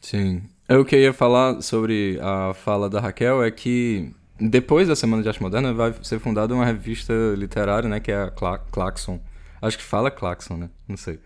Sim. 0.00 0.42
Que 0.86 0.96
eu 0.96 1.00
ia 1.00 1.12
falar 1.12 1.60
sobre 1.62 2.18
a 2.20 2.52
fala 2.54 2.90
da 2.90 3.00
Raquel 3.00 3.42
é 3.42 3.50
que 3.50 4.12
depois 4.40 4.88
da 4.88 4.96
Semana 4.96 5.22
de 5.22 5.28
Arte 5.28 5.42
Moderna 5.42 5.72
vai 5.72 5.94
ser 6.02 6.18
fundada 6.18 6.54
uma 6.54 6.64
revista 6.64 7.12
literária, 7.36 7.88
né, 7.88 8.00
que 8.00 8.12
é 8.12 8.22
a 8.22 8.30
Claxon, 8.30 9.20
Acho 9.60 9.78
que 9.78 9.84
fala 9.84 10.10
Claxon, 10.10 10.56
né? 10.56 10.70
Não 10.86 10.96
sei. 10.96 11.18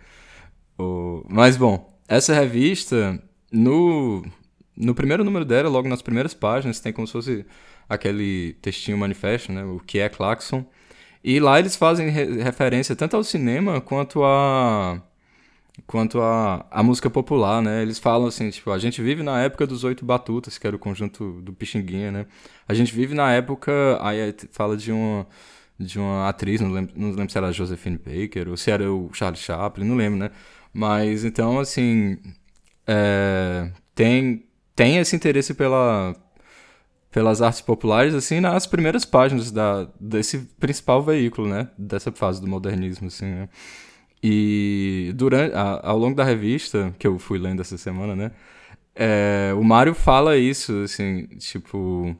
O... 0.78 1.24
Mas, 1.28 1.56
bom, 1.56 1.94
essa 2.08 2.34
revista, 2.34 3.22
no, 3.52 4.24
no 4.76 4.94
primeiro 4.94 5.22
número 5.22 5.44
dela, 5.44 5.68
logo 5.68 5.88
nas 5.88 6.02
primeiras 6.02 6.34
páginas, 6.34 6.80
tem 6.80 6.92
como 6.92 7.06
se 7.06 7.12
fosse 7.12 7.46
aquele 7.88 8.54
textinho 8.62 8.96
manifesto, 8.96 9.52
né? 9.52 9.64
O 9.64 9.80
que 9.80 9.98
é 9.98 10.08
Claxon. 10.08 10.64
E 11.22 11.38
lá 11.38 11.58
eles 11.58 11.76
fazem 11.76 12.08
re 12.08 12.42
referência 12.42 12.96
tanto 12.96 13.16
ao 13.16 13.22
cinema 13.22 13.80
quanto 13.80 14.24
a 14.24 15.00
quanto 15.86 16.20
a, 16.20 16.66
a 16.70 16.82
música 16.82 17.10
popular, 17.10 17.62
né? 17.62 17.82
Eles 17.82 17.98
falam 17.98 18.28
assim, 18.28 18.50
tipo, 18.50 18.70
a 18.70 18.78
gente 18.78 19.02
vive 19.02 19.22
na 19.22 19.40
época 19.40 19.66
dos 19.66 19.84
oito 19.84 20.04
batutas, 20.04 20.58
que 20.58 20.66
era 20.66 20.76
o 20.76 20.78
conjunto 20.78 21.40
do 21.42 21.52
Pixinguinha, 21.52 22.10
né? 22.10 22.26
A 22.68 22.74
gente 22.74 22.94
vive 22.94 23.14
na 23.14 23.32
época, 23.32 23.98
aí 24.00 24.34
fala 24.50 24.76
de 24.76 24.92
uma 24.92 25.26
de 25.78 25.98
uma 25.98 26.28
atriz, 26.28 26.60
não 26.60 26.70
lembro, 26.70 26.92
não 26.96 27.10
lembro 27.10 27.30
se 27.30 27.38
era 27.38 27.48
a 27.48 27.52
Josephine 27.52 27.98
Baker 27.98 28.48
ou 28.48 28.56
se 28.56 28.70
era 28.70 28.90
o 28.92 29.10
Charlie 29.12 29.40
Chaplin, 29.40 29.84
não 29.84 29.96
lembro, 29.96 30.18
né? 30.18 30.30
Mas 30.72 31.24
então, 31.24 31.58
assim, 31.58 32.18
é, 32.86 33.70
tem, 33.94 34.46
tem 34.74 34.98
esse 34.98 35.14
interesse 35.16 35.54
pela, 35.54 36.14
pelas 37.10 37.42
artes 37.42 37.60
populares, 37.60 38.14
assim, 38.14 38.40
nas 38.40 38.66
primeiras 38.66 39.04
páginas 39.04 39.50
da, 39.50 39.88
desse 40.00 40.38
principal 40.58 41.02
veículo, 41.02 41.48
né? 41.48 41.68
Dessa 41.76 42.12
fase 42.12 42.40
do 42.40 42.48
modernismo, 42.48 43.08
assim, 43.08 43.26
né? 43.26 43.48
E 44.22 45.12
durante, 45.16 45.54
a, 45.54 45.80
ao 45.82 45.98
longo 45.98 46.14
da 46.14 46.24
revista, 46.24 46.94
que 46.98 47.06
eu 47.06 47.18
fui 47.18 47.38
lendo 47.38 47.60
essa 47.60 47.76
semana, 47.76 48.14
né? 48.14 48.30
É, 48.94 49.52
o 49.56 49.64
Mário 49.64 49.94
fala 49.94 50.36
isso, 50.36 50.82
assim, 50.82 51.26
tipo... 51.38 52.16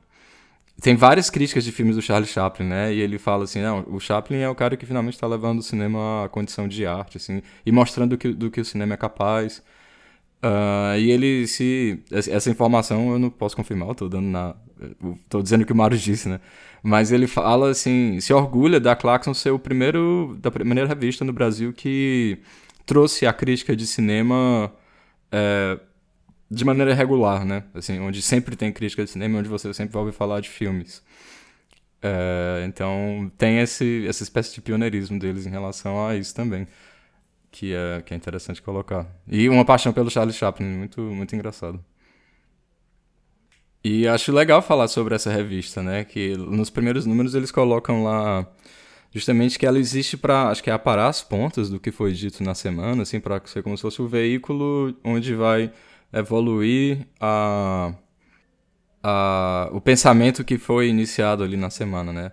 Tem 0.80 0.96
várias 0.96 1.30
críticas 1.30 1.62
de 1.64 1.70
filmes 1.70 1.94
do 1.94 2.02
Charlie 2.02 2.26
Chaplin, 2.26 2.66
né? 2.66 2.92
E 2.92 3.00
ele 3.00 3.18
fala 3.18 3.44
assim, 3.44 3.60
não, 3.62 3.84
o 3.88 4.00
Chaplin 4.00 4.38
é 4.38 4.48
o 4.48 4.54
cara 4.54 4.76
que 4.76 4.84
finalmente 4.84 5.14
está 5.14 5.26
levando 5.28 5.60
o 5.60 5.62
cinema 5.62 6.24
à 6.24 6.28
condição 6.28 6.66
de 6.66 6.84
arte, 6.84 7.18
assim, 7.18 7.40
e 7.64 7.70
mostrando 7.70 8.18
que, 8.18 8.32
do 8.32 8.50
que 8.50 8.60
o 8.60 8.64
cinema 8.64 8.94
é 8.94 8.96
capaz. 8.96 9.62
Uh, 10.42 10.98
e 10.98 11.08
ele 11.12 11.46
se. 11.46 12.02
Essa 12.10 12.50
informação 12.50 13.12
eu 13.12 13.18
não 13.18 13.30
posso 13.30 13.54
confirmar, 13.54 13.88
eu 13.90 13.94
tô 13.94 14.08
dando 14.08 14.26
na. 14.26 14.56
tô 15.28 15.40
dizendo 15.40 15.62
o 15.62 15.64
que 15.64 15.72
o 15.72 15.76
Mário 15.76 15.96
disse, 15.96 16.28
né? 16.28 16.40
Mas 16.82 17.12
ele 17.12 17.26
fala 17.26 17.70
assim, 17.70 18.18
se 18.20 18.32
orgulha 18.32 18.80
da 18.80 18.96
Claxon 18.96 19.34
ser 19.34 19.50
o 19.50 19.58
primeiro. 19.58 20.36
da 20.40 20.50
primeira 20.50 20.86
revista 20.86 21.24
no 21.24 21.32
Brasil 21.32 21.72
que 21.72 22.38
trouxe 22.84 23.26
a 23.26 23.32
crítica 23.32 23.76
de 23.76 23.86
cinema 23.86 24.72
é, 25.30 25.78
de 26.50 26.64
maneira 26.64 26.94
regular, 26.94 27.44
né? 27.44 27.64
Assim, 27.74 28.00
onde 28.00 28.20
sempre 28.20 28.56
tem 28.56 28.72
crítica 28.72 29.04
de 29.04 29.10
cinema, 29.10 29.38
onde 29.38 29.48
você 29.48 29.72
sempre 29.72 29.92
vai 29.92 30.02
ouvir 30.02 30.14
falar 30.16 30.40
de 30.40 30.48
filmes. 30.48 31.02
É, 32.02 32.64
então 32.66 33.30
tem 33.38 33.60
esse, 33.60 34.06
essa 34.08 34.22
espécie 34.24 34.54
de 34.54 34.60
pioneirismo 34.60 35.18
deles 35.18 35.46
em 35.46 35.50
relação 35.50 36.04
a 36.06 36.16
isso 36.16 36.34
também 36.34 36.66
que 37.52 37.74
é, 37.74 38.02
que 38.02 38.14
é 38.14 38.16
interessante 38.16 38.60
colocar. 38.62 39.06
E 39.28 39.48
uma 39.48 39.64
paixão 39.64 39.92
pelo 39.92 40.10
Charlie 40.10 40.34
Chaplin, 40.34 40.66
muito, 40.66 41.00
muito 41.02 41.36
engraçado. 41.36 41.84
E 43.84 44.06
acho 44.06 44.32
legal 44.32 44.62
falar 44.62 44.86
sobre 44.88 45.14
essa 45.14 45.30
revista, 45.30 45.82
né? 45.82 46.04
Que 46.04 46.36
nos 46.36 46.70
primeiros 46.70 47.04
números 47.04 47.34
eles 47.34 47.50
colocam 47.50 48.04
lá 48.04 48.46
justamente 49.12 49.58
que 49.58 49.66
ela 49.66 49.78
existe 49.78 50.16
para, 50.16 50.48
acho 50.48 50.62
que 50.62 50.70
é 50.70 50.72
aparar 50.72 51.08
as 51.08 51.22
pontas 51.22 51.68
do 51.68 51.78
que 51.78 51.90
foi 51.92 52.12
dito 52.12 52.42
na 52.42 52.54
semana, 52.54 53.02
assim, 53.02 53.20
para 53.20 53.40
ser 53.44 53.62
como 53.62 53.76
se 53.76 53.82
fosse 53.82 54.00
o 54.00 54.08
veículo 54.08 54.94
onde 55.04 55.34
vai 55.34 55.70
evoluir 56.12 57.06
a, 57.20 57.92
a, 59.02 59.68
o 59.72 59.80
pensamento 59.80 60.44
que 60.44 60.58
foi 60.58 60.88
iniciado 60.88 61.42
ali 61.44 61.56
na 61.56 61.68
semana, 61.68 62.12
né? 62.12 62.32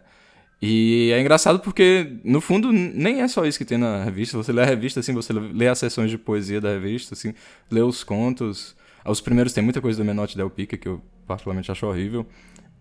E 0.61 1.11
é 1.13 1.19
engraçado 1.19 1.59
porque, 1.59 2.19
no 2.23 2.41
fundo, 2.41 2.71
nem 2.71 3.21
é 3.21 3.27
só 3.27 3.45
isso 3.45 3.57
que 3.57 3.65
tem 3.65 3.77
na 3.77 4.03
revista. 4.03 4.37
Você 4.37 4.51
lê 4.51 4.61
a 4.61 4.65
revista, 4.65 4.99
assim, 4.99 5.13
você 5.13 5.31
lê 5.31 5.67
as 5.69 5.79
sessões 5.79 6.11
de 6.11 6.17
poesia 6.17 6.59
da 6.59 6.69
revista, 6.69 7.13
assim, 7.13 7.33
lê 7.71 7.81
os 7.81 8.03
contos. 8.03 8.75
Os 9.05 9.21
primeiros 9.21 9.53
tem 9.53 9.63
muita 9.63 9.79
coisa 9.79 9.97
do 9.97 10.05
Menotti 10.05 10.35
Del 10.35 10.49
Pica, 10.49 10.75
que 10.75 10.87
eu 10.87 11.01
particularmente 11.29 11.71
acho 11.71 11.85
horrível. 11.85 12.25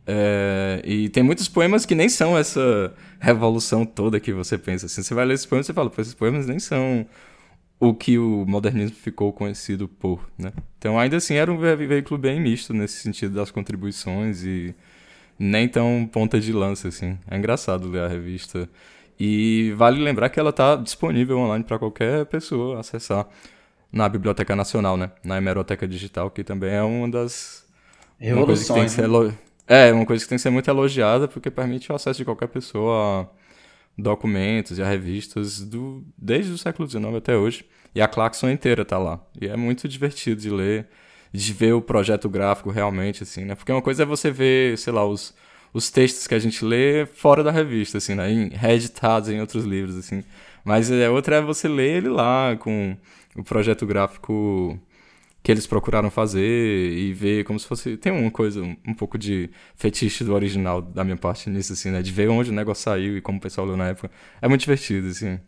É, 0.06 0.80
e 0.84 1.10
tem 1.10 1.22
muitos 1.22 1.48
poemas 1.48 1.84
que 1.84 1.94
nem 1.94 2.08
são 2.08 2.36
essa 2.36 2.94
revolução 3.20 3.84
toda 3.84 4.18
que 4.18 4.32
você 4.32 4.56
pensa. 4.56 4.86
Assim, 4.86 5.02
você 5.02 5.14
vai 5.14 5.26
ler 5.26 5.34
esses 5.34 5.46
poemas 5.46 5.68
e 5.68 5.72
fala, 5.74 5.92
esses 5.98 6.14
poemas 6.14 6.46
nem 6.46 6.58
são 6.58 7.06
o 7.78 7.94
que 7.94 8.18
o 8.18 8.44
modernismo 8.46 8.96
ficou 8.96 9.32
conhecido 9.32 9.86
por, 9.86 10.28
né? 10.38 10.52
Então, 10.78 10.98
ainda 10.98 11.18
assim, 11.18 11.34
era 11.34 11.52
um 11.52 11.58
veículo 11.58 12.18
bem 12.18 12.40
misto 12.40 12.72
nesse 12.72 13.02
sentido 13.02 13.34
das 13.34 13.50
contribuições 13.50 14.42
e 14.44 14.74
nem 15.38 15.68
tão 15.68 16.08
ponta 16.10 16.40
de 16.40 16.52
lança, 16.52 16.88
assim. 16.88 17.18
É 17.30 17.36
engraçado 17.36 17.88
ler 17.88 18.02
a 18.02 18.08
revista. 18.08 18.68
E 19.20 19.74
vale 19.76 20.02
lembrar 20.02 20.30
que 20.30 20.40
ela 20.40 20.50
está 20.50 20.74
disponível 20.76 21.38
online 21.38 21.64
para 21.64 21.78
qualquer 21.78 22.24
pessoa 22.26 22.80
acessar 22.80 23.28
na 23.92 24.08
Biblioteca 24.08 24.56
Nacional, 24.56 24.96
né? 24.96 25.10
Na 25.24 25.36
Hemeroteca 25.36 25.86
Digital, 25.86 26.30
que 26.30 26.42
também 26.44 26.70
é 26.70 26.82
uma 26.82 27.08
das. 27.10 27.67
Uma 28.20 28.46
coisa 28.46 28.64
que 28.64 28.72
tem 28.72 28.84
que 28.84 28.90
ser 28.90 29.08
né? 29.08 29.34
É, 29.66 29.92
uma 29.92 30.06
coisa 30.06 30.24
que 30.24 30.28
tem 30.28 30.36
que 30.36 30.42
ser 30.42 30.50
muito 30.50 30.68
elogiada, 30.68 31.28
porque 31.28 31.50
permite 31.50 31.92
o 31.92 31.94
acesso 31.94 32.18
de 32.18 32.24
qualquer 32.24 32.48
pessoa 32.48 33.22
a 33.22 33.26
documentos 33.96 34.78
e 34.78 34.82
a 34.82 34.88
revistas 34.88 35.60
do... 35.60 36.02
desde 36.16 36.52
o 36.52 36.58
século 36.58 36.88
XIX 36.88 37.14
até 37.16 37.36
hoje. 37.36 37.64
E 37.94 38.00
a 38.00 38.08
Claxon 38.08 38.48
inteira 38.48 38.84
tá 38.84 38.96
lá. 38.98 39.20
E 39.40 39.48
é 39.48 39.56
muito 39.56 39.88
divertido 39.88 40.40
de 40.40 40.50
ler 40.50 40.88
de 41.32 41.52
ver 41.52 41.72
o 41.72 41.82
projeto 41.82 42.28
gráfico 42.28 42.70
realmente, 42.70 43.22
assim, 43.22 43.44
né? 43.44 43.54
Porque 43.54 43.72
uma 43.72 43.82
coisa 43.82 44.02
é 44.02 44.06
você 44.06 44.30
ver, 44.30 44.78
sei 44.78 44.92
lá, 44.92 45.04
os, 45.06 45.34
os 45.72 45.90
textos 45.90 46.26
que 46.26 46.34
a 46.34 46.38
gente 46.38 46.64
lê 46.64 47.06
fora 47.06 47.42
da 47.42 47.50
revista, 47.50 47.98
assim, 47.98 48.14
né? 48.14 48.30
Em 48.30 48.48
reeditados 48.48 49.28
em 49.28 49.40
outros 49.40 49.64
livros, 49.64 49.96
assim. 49.96 50.24
Mas 50.64 50.90
é, 50.90 51.08
outra 51.10 51.36
é 51.36 51.42
você 51.42 51.68
ler 51.68 51.98
ele 51.98 52.08
lá 52.08 52.56
com 52.56 52.96
o 53.36 53.42
projeto 53.44 53.86
gráfico 53.86 54.78
que 55.48 55.52
eles 55.52 55.66
procuraram 55.66 56.10
fazer 56.10 56.42
e 56.92 57.10
ver 57.14 57.42
como 57.44 57.58
se 57.58 57.66
fosse. 57.66 57.96
Tem 57.96 58.12
uma 58.12 58.30
coisa, 58.30 58.62
um, 58.62 58.92
pouco 58.92 59.16
de 59.16 59.48
fetiche 59.76 60.22
do 60.22 60.34
original 60.34 60.82
da 60.82 61.02
minha 61.02 61.16
parte 61.16 61.48
nisso, 61.48 61.72
assim, 61.72 61.90
né? 61.90 62.02
De 62.02 62.12
ver 62.12 62.28
onde 62.28 62.50
o 62.50 62.52
negócio 62.52 62.84
saiu 62.84 63.16
e 63.16 63.22
como 63.22 63.38
o 63.38 63.40
pessoal 63.40 63.66
leu 63.66 63.74
na 63.74 63.88
época. 63.88 64.10
É 64.42 64.46
muito 64.46 64.60
divertido, 64.60 65.08
assim. 65.08 65.40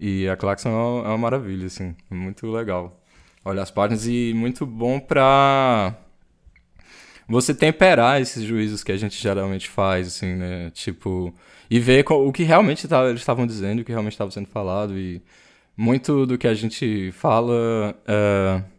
E 0.00 0.28
a 0.28 0.36
Claxon 0.36 0.70
é 0.70 0.72
uma, 0.72 1.04
é 1.04 1.08
uma 1.10 1.18
maravilha, 1.18 1.66
assim. 1.66 1.94
Muito 2.10 2.50
legal 2.50 3.00
olhar 3.44 3.62
as 3.62 3.70
páginas 3.70 4.08
e 4.08 4.32
muito 4.34 4.66
bom 4.66 4.98
pra 4.98 5.94
você 7.28 7.54
temperar 7.54 8.20
esses 8.20 8.42
juízos 8.42 8.82
que 8.82 8.90
a 8.90 8.96
gente 8.96 9.22
geralmente 9.22 9.68
faz, 9.68 10.08
assim, 10.08 10.34
né? 10.34 10.70
Tipo, 10.70 11.32
e 11.70 11.78
ver 11.78 12.04
o 12.10 12.32
que 12.32 12.42
realmente 12.42 12.88
tá, 12.88 13.04
eles 13.08 13.20
estavam 13.20 13.46
dizendo, 13.46 13.82
o 13.82 13.84
que 13.84 13.92
realmente 13.92 14.14
estava 14.14 14.32
sendo 14.32 14.48
falado. 14.48 14.98
E 14.98 15.22
muito 15.76 16.26
do 16.26 16.36
que 16.36 16.48
a 16.48 16.54
gente 16.54 17.12
fala 17.12 17.96
uh, 18.02 18.73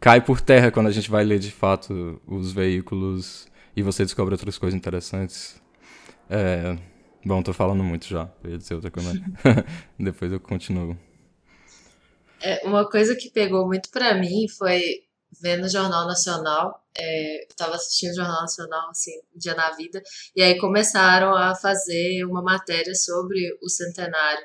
cai 0.00 0.20
por 0.20 0.40
terra 0.40 0.70
quando 0.70 0.86
a 0.86 0.92
gente 0.92 1.10
vai 1.10 1.24
ler 1.24 1.38
de 1.38 1.50
fato 1.50 2.20
os 2.26 2.52
veículos 2.52 3.46
e 3.76 3.82
você 3.82 4.02
descobre 4.02 4.34
outras 4.34 4.56
coisas 4.58 4.76
interessantes. 4.76 5.60
É, 6.28 6.76
bom, 7.24 7.42
tô 7.42 7.52
falando 7.52 7.84
muito 7.84 8.06
já, 8.06 8.32
eu 8.42 8.50
ia 8.50 8.58
dizer 8.58 8.74
outra 8.74 8.90
coisa, 8.90 9.12
depois 9.98 10.32
eu 10.32 10.40
continuo. 10.40 10.98
É, 12.42 12.66
uma 12.66 12.88
coisa 12.88 13.14
que 13.14 13.30
pegou 13.30 13.66
muito 13.66 13.90
para 13.90 14.14
mim 14.14 14.48
foi 14.48 14.80
vendo 15.40 15.64
o 15.64 15.68
Jornal 15.68 16.06
Nacional. 16.06 16.82
É, 16.96 17.42
eu 17.42 17.48
estava 17.48 17.74
assistindo 17.74 18.12
o 18.12 18.16
Jornal 18.16 18.40
Nacional, 18.40 18.90
assim, 18.90 19.12
dia 19.36 19.54
na 19.54 19.70
vida, 19.72 20.02
e 20.34 20.42
aí 20.42 20.58
começaram 20.58 21.36
a 21.36 21.54
fazer 21.54 22.24
uma 22.24 22.42
matéria 22.42 22.94
sobre 22.94 23.38
o 23.62 23.68
centenário. 23.68 24.44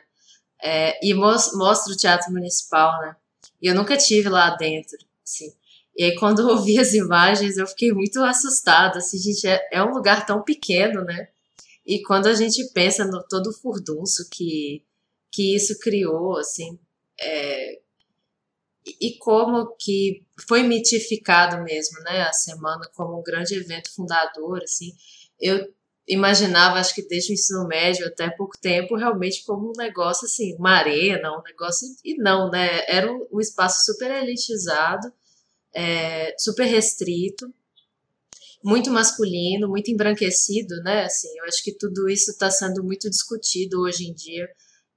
É, 0.61 0.97
e 1.05 1.13
mostra 1.13 1.93
o 1.93 1.97
Teatro 1.97 2.31
Municipal, 2.31 2.99
né? 3.01 3.15
E 3.61 3.67
eu 3.67 3.75
nunca 3.75 3.97
tive 3.97 4.29
lá 4.29 4.55
dentro, 4.55 4.97
assim. 5.25 5.53
E 5.97 6.03
aí, 6.03 6.15
quando 6.15 6.49
eu 6.49 6.61
vi 6.61 6.77
as 6.77 6.93
imagens, 6.93 7.57
eu 7.57 7.65
fiquei 7.67 7.91
muito 7.91 8.21
assustada, 8.21 8.99
assim, 8.99 9.17
gente, 9.17 9.47
é, 9.47 9.61
é 9.71 9.83
um 9.83 9.91
lugar 9.91 10.25
tão 10.25 10.43
pequeno, 10.43 11.03
né? 11.03 11.29
E 11.85 12.01
quando 12.03 12.27
a 12.27 12.33
gente 12.33 12.71
pensa 12.73 13.05
no 13.05 13.23
todo 13.27 13.47
o 13.47 13.53
furdunço 13.53 14.27
que, 14.29 14.83
que 15.31 15.55
isso 15.55 15.79
criou, 15.79 16.37
assim, 16.37 16.77
é, 17.19 17.79
e 18.85 19.17
como 19.17 19.75
que 19.79 20.23
foi 20.47 20.63
mitificado 20.63 21.63
mesmo, 21.63 21.99
né, 22.03 22.23
a 22.23 22.33
semana 22.33 22.89
como 22.93 23.19
um 23.19 23.23
grande 23.23 23.55
evento 23.55 23.93
fundador, 23.93 24.61
assim, 24.63 24.93
eu 25.39 25.73
imaginava, 26.07 26.79
acho 26.79 26.93
que 26.93 27.07
desde 27.07 27.31
o 27.31 27.33
ensino 27.33 27.67
médio 27.67 28.07
até 28.07 28.29
pouco 28.29 28.57
tempo, 28.59 28.95
realmente 28.95 29.43
como 29.43 29.69
um 29.69 29.77
negócio 29.77 30.25
assim, 30.25 30.55
uma 30.55 30.77
arena, 30.77 31.37
um 31.37 31.41
negócio, 31.41 31.87
e 32.03 32.15
não, 32.15 32.49
né, 32.51 32.83
era 32.87 33.11
um, 33.11 33.39
espaço 33.39 33.85
super 33.85 34.11
elitizado, 34.11 35.11
é, 35.73 36.35
super 36.37 36.65
restrito, 36.65 37.51
muito 38.63 38.91
masculino, 38.91 39.67
muito 39.67 39.89
embranquecido, 39.89 40.75
né, 40.83 41.05
assim, 41.05 41.29
eu 41.39 41.45
acho 41.45 41.63
que 41.63 41.73
tudo 41.73 42.07
isso 42.07 42.31
está 42.31 42.51
sendo 42.51 42.83
muito 42.83 43.09
discutido 43.09 43.81
hoje 43.81 44.07
em 44.07 44.13
dia, 44.13 44.47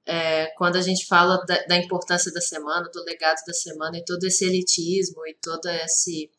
é, 0.06 0.46
quando 0.56 0.76
a 0.76 0.82
gente 0.82 1.06
fala 1.06 1.36
da, 1.46 1.64
da, 1.66 1.76
importância 1.76 2.32
da 2.32 2.40
semana, 2.40 2.88
do 2.90 3.04
legado 3.04 3.44
da 3.46 3.52
semana 3.52 3.98
e 3.98 4.04
todo 4.04 4.24
esse 4.24 4.44
elitismo 4.44 5.26
e 5.26 5.34
todo 5.34 5.68
esse, 5.68 6.30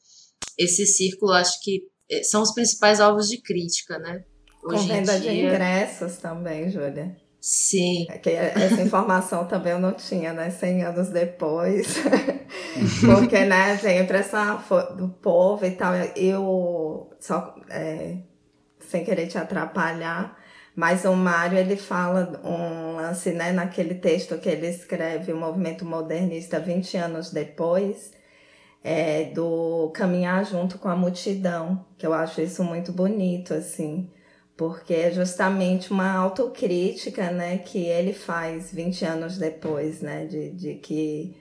esse 0.58 0.88
círculo, 0.88 1.34
acho 1.34 1.62
que 1.62 1.88
é, 2.10 2.24
são 2.24 2.42
os 2.42 2.52
principais 2.52 3.00
alvos 3.00 3.30
de 3.30 3.38
crítica, 3.38 4.00
né? 4.00 4.26
Hoje 4.70 4.88
Com 4.88 4.94
venda 4.94 5.20
dia... 5.20 5.32
de 5.32 5.40
ingressos 5.40 6.18
também, 6.18 6.70
Júlia. 6.70 7.16
Sim. 7.42 8.06
É 8.10 8.18
que 8.18 8.30
essa 8.30 8.82
informação 8.84 9.46
também 9.46 9.74
eu 9.74 9.80
não 9.80 9.94
tinha, 9.94 10.34
né? 10.34 10.50
100 10.50 10.84
anos 10.84 11.10
depois. 11.10 11.96
Porque, 13.06 13.46
né, 13.46 13.72
assim, 13.72 13.88
a 13.88 14.02
impressão 14.02 14.62
do 14.96 15.10
povo 15.10 15.66
e 15.66 15.72
tal, 15.72 15.94
eu 16.16 17.10
só 17.20 17.56
é, 17.70 18.18
sem 18.80 19.04
querer 19.04 19.28
te 19.28 19.38
atrapalhar, 19.38 20.38
mas 20.76 21.06
o 21.06 21.14
Mário 21.16 21.58
ele 21.58 21.76
fala 21.76 22.40
um 22.44 22.96
lance, 22.96 23.32
né, 23.32 23.52
naquele 23.52 23.96
texto 23.96 24.38
que 24.38 24.50
ele 24.50 24.68
escreve, 24.68 25.32
o 25.32 25.38
movimento 25.38 25.86
modernista 25.86 26.60
20 26.60 26.98
anos 26.98 27.32
depois, 27.32 28.12
é, 28.84 29.26
do 29.26 29.92
caminhar 29.94 30.46
junto 30.46 30.78
com 30.78 30.90
a 30.90 30.96
multidão, 30.96 31.86
que 31.98 32.06
eu 32.06 32.14
acho 32.14 32.42
isso 32.42 32.64
muito 32.64 32.92
bonito, 32.92 33.54
assim, 33.54 34.10
porque 34.60 34.94
é 34.94 35.10
justamente 35.10 35.90
uma 35.90 36.12
autocrítica, 36.18 37.32
né, 37.32 37.60
que 37.60 37.78
ele 37.78 38.12
faz 38.12 38.74
20 38.74 39.06
anos 39.06 39.38
depois, 39.38 40.02
né, 40.02 40.26
de, 40.26 40.52
de 40.52 40.74
que 40.74 41.34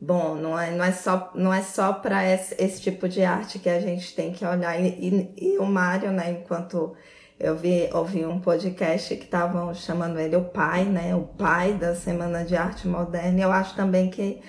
bom, 0.00 0.36
não 0.36 0.56
é, 0.56 0.70
não 0.70 0.84
é 0.84 0.92
só, 0.92 1.32
não 1.34 1.52
é 1.52 1.62
só 1.62 1.92
para 1.92 2.24
esse, 2.24 2.54
esse, 2.62 2.80
tipo 2.80 3.08
de 3.08 3.24
arte 3.24 3.58
que 3.58 3.68
a 3.68 3.80
gente 3.80 4.14
tem 4.14 4.32
que 4.32 4.44
olhar. 4.44 4.80
E, 4.80 4.86
e, 4.86 5.54
e 5.54 5.58
o 5.58 5.66
Mário, 5.66 6.12
né, 6.12 6.30
enquanto 6.30 6.94
eu 7.40 7.56
vi, 7.56 7.90
ouvi 7.92 8.24
um 8.24 8.38
podcast 8.38 9.16
que 9.16 9.24
estavam 9.24 9.74
chamando 9.74 10.20
ele 10.20 10.36
o 10.36 10.44
pai, 10.44 10.84
né, 10.84 11.12
o 11.12 11.22
pai 11.22 11.72
da 11.72 11.96
Semana 11.96 12.44
de 12.44 12.54
Arte 12.54 12.86
Moderna, 12.86 13.40
eu 13.40 13.50
acho 13.50 13.74
também 13.74 14.08
que 14.10 14.40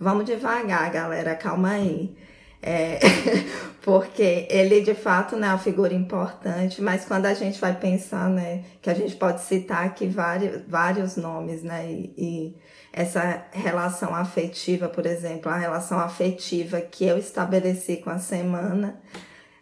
vamos 0.00 0.24
devagar, 0.24 0.90
galera, 0.90 1.34
calma 1.34 1.72
aí. 1.72 2.16
É, 2.62 2.98
porque 3.82 4.46
ele 4.50 4.80
de 4.80 4.94
fato 4.94 5.36
né, 5.36 5.46
é 5.46 5.50
uma 5.50 5.58
figura 5.58 5.94
importante, 5.94 6.82
mas 6.82 7.04
quando 7.04 7.26
a 7.26 7.34
gente 7.34 7.60
vai 7.60 7.74
pensar, 7.74 8.28
né, 8.28 8.64
que 8.82 8.90
a 8.90 8.94
gente 8.94 9.14
pode 9.14 9.42
citar 9.42 9.84
aqui 9.84 10.06
vários, 10.06 10.62
vários 10.66 11.16
nomes, 11.16 11.62
né, 11.62 11.86
e, 11.86 12.14
e 12.16 12.56
essa 12.92 13.44
relação 13.52 14.14
afetiva, 14.14 14.88
por 14.88 15.06
exemplo, 15.06 15.50
a 15.52 15.56
relação 15.56 16.00
afetiva 16.00 16.80
que 16.80 17.04
eu 17.04 17.18
estabeleci 17.18 17.98
com 17.98 18.10
a 18.10 18.18
semana, 18.18 18.98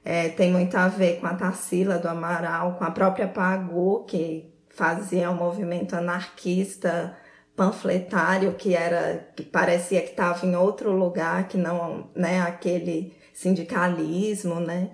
é, 0.04 0.28
tem 0.28 0.52
muito 0.52 0.76
a 0.76 0.88
ver 0.88 1.18
com 1.18 1.26
a 1.26 1.34
Tarsila 1.34 1.98
do 1.98 2.08
Amaral, 2.08 2.74
com 2.74 2.84
a 2.84 2.90
própria 2.90 3.26
Pagu, 3.26 4.04
que 4.04 4.52
fazia 4.68 5.30
um 5.30 5.34
movimento 5.34 5.94
anarquista 5.96 7.16
panfletário 7.56 8.54
que 8.54 8.74
era 8.74 9.28
que 9.36 9.44
parecia 9.44 10.00
que 10.02 10.10
estava 10.10 10.44
em 10.46 10.56
outro 10.56 10.92
lugar 10.92 11.48
que 11.48 11.56
não 11.56 12.08
né 12.14 12.40
aquele 12.40 13.14
sindicalismo 13.32 14.60
né 14.60 14.90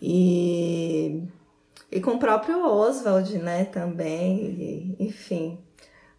e 0.00 1.22
e 1.90 2.00
com 2.00 2.12
o 2.12 2.18
próprio 2.18 2.64
Oswald 2.64 3.36
né 3.38 3.64
também 3.66 4.38
e, 4.38 4.96
enfim 4.98 5.58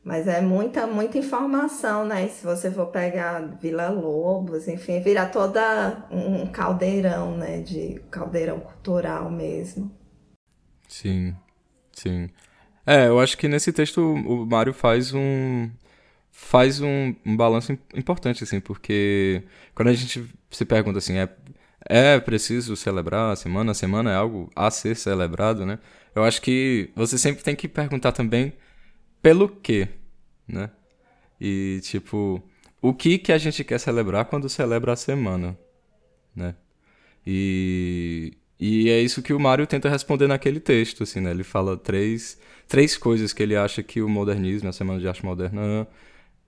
mas 0.04 0.28
é 0.28 0.42
muita, 0.42 0.86
muita 0.86 1.18
informação, 1.18 2.06
né? 2.06 2.28
Se 2.28 2.44
você 2.44 2.70
for 2.70 2.88
pegar 2.88 3.40
Vila 3.62 3.90
Lobos, 3.90 4.68
enfim, 4.68 5.00
vira 5.00 5.26
toda 5.26 6.06
um 6.12 6.46
caldeirão, 6.48 7.38
né? 7.38 7.62
De 7.62 8.02
caldeirão 8.12 8.60
cultural 8.60 9.32
mesmo. 9.32 9.90
Sim, 10.90 11.34
sim. 11.94 12.30
É, 12.86 13.08
eu 13.08 13.20
acho 13.20 13.38
que 13.38 13.48
nesse 13.48 13.72
texto 13.72 14.02
o 14.02 14.46
Mário 14.46 14.74
faz 14.74 15.14
um 15.14 15.70
faz 16.32 16.82
um, 16.82 17.16
um 17.26 17.38
balanço 17.38 17.78
importante, 17.96 18.44
assim, 18.44 18.60
porque 18.60 19.44
quando 19.76 19.90
a 19.90 19.94
gente 19.94 20.26
se 20.52 20.66
pergunta 20.66 20.98
assim, 20.98 21.18
é, 21.18 21.30
é 21.86 22.20
preciso 22.20 22.76
celebrar 22.76 23.32
a 23.32 23.36
semana, 23.36 23.72
a 23.72 23.76
semana 23.76 24.12
é 24.12 24.16
algo 24.16 24.50
a 24.56 24.70
ser 24.72 24.96
celebrado, 24.96 25.66
né? 25.66 25.80
Eu 26.16 26.24
acho 26.24 26.42
que 26.42 26.90
você 26.96 27.18
sempre 27.18 27.44
tem 27.44 27.56
que 27.56 27.68
perguntar 27.68 28.12
também 28.12 28.54
pelo 29.22 29.48
quê, 29.50 29.90
né? 30.48 30.70
E, 31.40 31.80
tipo, 31.84 32.42
o 32.82 32.94
que 32.94 33.18
que 33.18 33.32
a 33.32 33.38
gente 33.38 33.64
quer 33.64 33.80
celebrar 33.80 34.26
quando 34.26 34.50
celebra 34.50 34.94
a 34.94 34.96
semana, 34.96 35.58
né? 36.36 36.56
E, 37.26 38.34
e 38.60 38.90
é 38.90 39.00
isso 39.02 39.22
que 39.22 39.34
o 39.34 39.40
Mário 39.40 39.68
tenta 39.68 39.90
responder 39.90 40.28
naquele 40.28 40.60
texto, 40.60 41.04
assim, 41.04 41.20
né? 41.20 41.32
Ele 41.32 41.44
fala 41.44 41.78
três, 41.78 42.38
três 42.68 42.98
coisas 42.98 43.34
que 43.34 43.44
ele 43.44 43.56
acha 43.56 43.84
que 43.84 44.02
o 44.02 44.10
modernismo, 44.10 44.70
a 44.70 44.74
Semana 44.74 45.00
de 45.00 45.08
Arte 45.08 45.26
Moderna, 45.26 45.88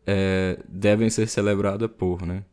é, 0.06 0.60
devem 0.68 1.10
ser 1.10 1.28
celebradas 1.28 1.90
por, 1.92 2.26
né? 2.26 2.44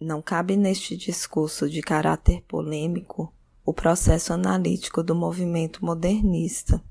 Não 0.00 0.20
cabe 0.20 0.56
neste 0.56 0.96
discurso 0.96 1.68
de 1.68 1.80
caráter 1.80 2.42
polêmico 2.48 3.32
o 3.64 3.72
processo 3.72 4.32
analítico 4.32 5.02
do 5.02 5.14
movimento 5.14 5.84
modernista 5.84 6.82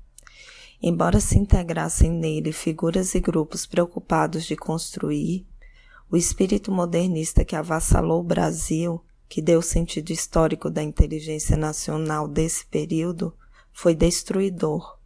Embora 0.82 1.20
se 1.20 1.38
integrassem 1.38 2.10
nele 2.10 2.50
figuras 2.50 3.14
e 3.14 3.20
grupos 3.20 3.64
preocupados 3.64 4.44
de 4.44 4.56
construir, 4.56 5.46
o 6.10 6.16
espírito 6.16 6.72
modernista 6.72 7.44
que 7.44 7.54
avassalou 7.54 8.20
o 8.20 8.24
Brasil, 8.24 9.00
que 9.32 9.40
deu 9.40 9.60
o 9.60 9.62
sentido 9.62 10.10
histórico 10.10 10.68
da 10.68 10.82
inteligência 10.82 11.56
nacional 11.56 12.28
desse 12.28 12.66
período, 12.66 13.34
foi 13.72 13.94
destruidor. 13.94 14.98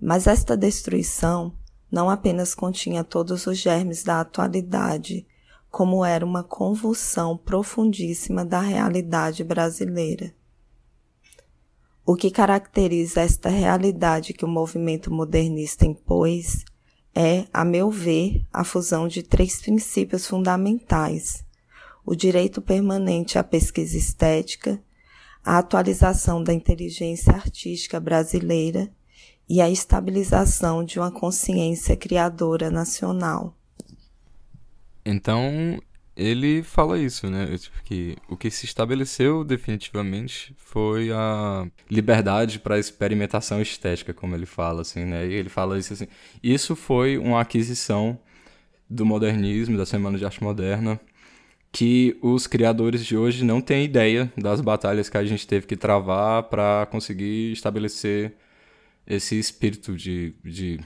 Mas 0.00 0.26
esta 0.26 0.56
destruição 0.56 1.54
não 1.90 2.08
apenas 2.08 2.54
continha 2.54 3.04
todos 3.04 3.46
os 3.46 3.58
germes 3.58 4.02
da 4.02 4.22
atualidade, 4.22 5.26
como 5.70 6.02
era 6.02 6.24
uma 6.24 6.42
convulsão 6.42 7.36
profundíssima 7.36 8.46
da 8.46 8.60
realidade 8.60 9.44
brasileira. 9.44 10.34
O 12.06 12.16
que 12.16 12.30
caracteriza 12.30 13.20
esta 13.20 13.50
realidade 13.50 14.32
que 14.32 14.46
o 14.46 14.48
movimento 14.48 15.12
modernista 15.12 15.84
impôs 15.84 16.64
é, 17.14 17.44
a 17.52 17.62
meu 17.62 17.90
ver, 17.90 18.42
a 18.50 18.64
fusão 18.64 19.06
de 19.06 19.22
três 19.22 19.60
princípios 19.60 20.26
fundamentais: 20.26 21.44
o 22.04 22.14
direito 22.14 22.60
permanente 22.60 23.38
à 23.38 23.44
pesquisa 23.44 23.96
estética, 23.96 24.82
a 25.44 25.58
atualização 25.58 26.42
da 26.42 26.52
inteligência 26.52 27.32
artística 27.32 27.98
brasileira 27.98 28.90
e 29.48 29.60
a 29.60 29.68
estabilização 29.68 30.84
de 30.84 30.98
uma 30.98 31.10
consciência 31.10 31.96
criadora 31.96 32.70
nacional. 32.70 33.56
Então, 35.04 35.80
ele 36.16 36.62
fala 36.62 36.98
isso, 36.98 37.28
né? 37.28 37.56
Tipo, 37.56 37.82
que 37.82 38.16
o 38.28 38.36
que 38.36 38.50
se 38.50 38.64
estabeleceu 38.64 39.42
definitivamente 39.44 40.54
foi 40.56 41.10
a 41.10 41.66
liberdade 41.90 42.58
para 42.58 42.78
experimentação 42.78 43.60
estética, 43.60 44.14
como 44.14 44.34
ele 44.34 44.46
fala, 44.46 44.82
assim, 44.82 45.04
né? 45.04 45.26
E 45.26 45.32
ele 45.32 45.48
fala 45.48 45.78
isso 45.78 45.92
assim. 45.92 46.06
Isso 46.42 46.76
foi 46.76 47.18
uma 47.18 47.40
aquisição 47.40 48.18
do 48.88 49.06
modernismo, 49.06 49.76
da 49.76 49.86
Semana 49.86 50.18
de 50.18 50.24
Arte 50.24 50.42
Moderna, 50.42 51.00
que 51.72 52.18
os 52.20 52.46
criadores 52.46 53.04
de 53.04 53.16
hoje 53.16 53.44
não 53.44 53.60
têm 53.60 53.84
ideia 53.84 54.30
das 54.36 54.60
batalhas 54.60 55.08
que 55.08 55.16
a 55.16 55.24
gente 55.24 55.46
teve 55.46 55.66
que 55.66 55.76
travar 55.76 56.44
para 56.44 56.86
conseguir 56.90 57.52
estabelecer 57.52 58.34
esse 59.06 59.38
espírito 59.38 59.96
de, 59.96 60.34
de 60.44 60.78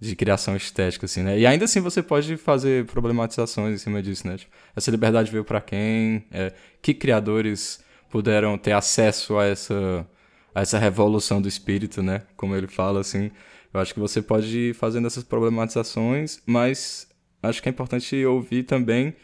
de 0.00 0.16
criação 0.16 0.56
estética, 0.56 1.04
assim, 1.04 1.22
né? 1.22 1.38
E 1.38 1.46
ainda 1.46 1.66
assim 1.66 1.78
você 1.78 2.02
pode 2.02 2.38
fazer 2.38 2.86
problematizações 2.86 3.74
em 3.74 3.78
cima 3.78 4.02
disso, 4.02 4.26
né? 4.26 4.38
Tipo, 4.38 4.50
essa 4.74 4.90
liberdade 4.90 5.30
veio 5.30 5.44
para 5.44 5.60
quem? 5.60 6.24
É, 6.30 6.54
que 6.80 6.94
criadores 6.94 7.84
puderam 8.08 8.56
ter 8.56 8.72
acesso 8.72 9.36
a 9.38 9.44
essa, 9.44 10.08
a 10.54 10.62
essa 10.62 10.78
revolução 10.78 11.40
do 11.40 11.46
espírito, 11.46 12.02
né? 12.02 12.22
Como 12.34 12.56
ele 12.56 12.66
fala, 12.66 13.00
assim. 13.00 13.30
Eu 13.74 13.78
acho 13.78 13.92
que 13.92 14.00
você 14.00 14.22
pode 14.22 14.58
ir 14.58 14.74
fazendo 14.74 15.06
essas 15.06 15.22
problematizações, 15.22 16.40
mas 16.46 17.06
acho 17.42 17.62
que 17.62 17.68
é 17.68 17.70
importante 17.70 18.24
ouvir 18.24 18.62
também 18.62 19.14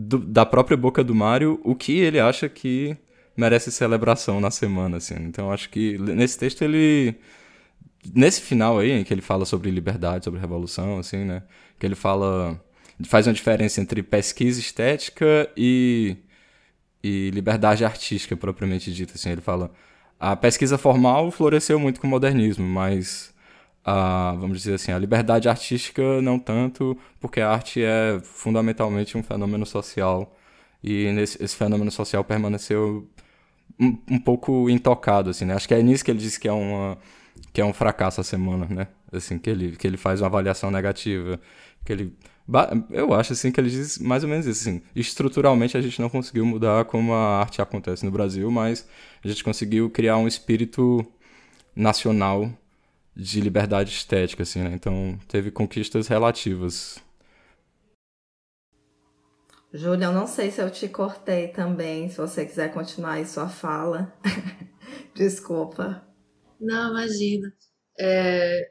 do, 0.00 0.18
da 0.18 0.46
própria 0.46 0.76
boca 0.76 1.02
do 1.02 1.14
Mário 1.14 1.60
o 1.64 1.74
que 1.74 1.98
ele 1.98 2.20
acha 2.20 2.48
que 2.48 2.96
merece 3.36 3.72
celebração 3.72 4.40
na 4.40 4.50
semana, 4.50 4.98
assim. 4.98 5.16
Então 5.16 5.50
acho 5.50 5.68
que 5.70 5.98
nesse 5.98 6.38
texto 6.38 6.62
ele 6.62 7.16
nesse 8.14 8.40
final 8.40 8.78
aí, 8.78 8.92
em 8.92 9.04
que 9.04 9.12
ele 9.12 9.20
fala 9.20 9.44
sobre 9.44 9.70
liberdade, 9.70 10.24
sobre 10.24 10.40
revolução, 10.40 10.98
assim, 10.98 11.24
né? 11.24 11.42
Que 11.78 11.86
ele 11.86 11.94
fala. 11.94 12.60
faz 13.06 13.26
uma 13.26 13.32
diferença 13.32 13.80
entre 13.80 14.02
pesquisa 14.02 14.60
estética 14.60 15.50
e, 15.56 16.16
e 17.02 17.30
liberdade 17.30 17.84
artística, 17.84 18.36
propriamente 18.36 18.92
dita, 18.92 19.14
assim. 19.14 19.30
Ele 19.30 19.40
fala. 19.40 19.72
A 20.20 20.34
pesquisa 20.36 20.78
formal 20.78 21.30
floresceu 21.30 21.78
muito 21.78 22.00
com 22.00 22.06
o 22.06 22.10
modernismo, 22.10 22.66
mas 22.66 23.32
a, 23.84 24.34
vamos 24.38 24.58
dizer 24.58 24.74
assim, 24.74 24.92
a 24.92 24.98
liberdade 24.98 25.48
artística 25.48 26.20
não 26.22 26.38
tanto, 26.38 26.96
porque 27.20 27.40
a 27.40 27.50
arte 27.50 27.82
é 27.82 28.20
fundamentalmente 28.22 29.16
um 29.16 29.22
fenômeno 29.22 29.64
social 29.64 30.36
e 30.82 31.10
nesse, 31.12 31.42
esse 31.42 31.56
fenômeno 31.56 31.90
social 31.90 32.22
permaneceu 32.24 33.08
um, 33.80 33.96
um 34.10 34.18
pouco 34.18 34.68
intocado, 34.70 35.30
assim, 35.30 35.44
né? 35.44 35.54
Acho 35.54 35.68
que 35.68 35.74
é 35.74 35.82
nisso 35.82 36.04
que 36.04 36.10
ele 36.10 36.18
diz 36.18 36.36
que 36.38 36.48
é 36.48 36.52
uma 36.52 36.98
que 37.52 37.60
é 37.60 37.64
um 37.64 37.72
fracasso 37.72 38.20
a 38.20 38.24
semana, 38.24 38.66
né? 38.68 38.88
Assim, 39.12 39.38
que 39.38 39.48
ele, 39.48 39.76
que 39.76 39.86
ele 39.86 39.96
faz 39.96 40.20
uma 40.20 40.26
avaliação 40.26 40.70
negativa, 40.70 41.40
que 41.84 41.92
ele... 41.92 42.16
Eu 42.90 43.12
acho, 43.12 43.34
assim, 43.34 43.52
que 43.52 43.60
ele 43.60 43.70
diz 43.70 43.98
mais 43.98 44.24
ou 44.24 44.28
menos 44.28 44.46
isso, 44.46 44.68
assim, 44.68 44.82
estruturalmente 44.96 45.76
a 45.76 45.80
gente 45.80 46.00
não 46.00 46.08
conseguiu 46.08 46.46
mudar 46.46 46.84
como 46.86 47.12
a 47.12 47.40
arte 47.40 47.60
acontece 47.60 48.04
no 48.04 48.10
Brasil, 48.10 48.50
mas 48.50 48.88
a 49.22 49.28
gente 49.28 49.44
conseguiu 49.44 49.90
criar 49.90 50.16
um 50.16 50.26
espírito 50.26 51.06
nacional 51.76 52.50
de 53.18 53.40
liberdade 53.40 53.90
estética, 53.90 54.44
assim, 54.44 54.62
né? 54.62 54.70
Então, 54.72 55.18
teve 55.26 55.50
conquistas 55.50 56.06
relativas. 56.06 57.02
Júlia, 59.72 60.06
eu 60.06 60.12
não 60.12 60.26
sei 60.26 60.52
se 60.52 60.62
eu 60.62 60.70
te 60.70 60.88
cortei 60.88 61.48
também, 61.48 62.08
se 62.08 62.16
você 62.16 62.46
quiser 62.46 62.72
continuar 62.72 63.14
aí 63.14 63.26
sua 63.26 63.48
fala. 63.48 64.14
Desculpa. 65.16 66.06
Não, 66.60 66.90
imagina. 66.90 67.52
É... 67.98 68.70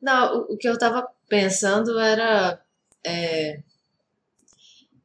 Não, 0.00 0.46
o, 0.48 0.56
que 0.56 0.68
eu 0.68 0.78
tava 0.78 1.06
pensando 1.28 1.98
era 1.98 2.60
é... 3.04 3.62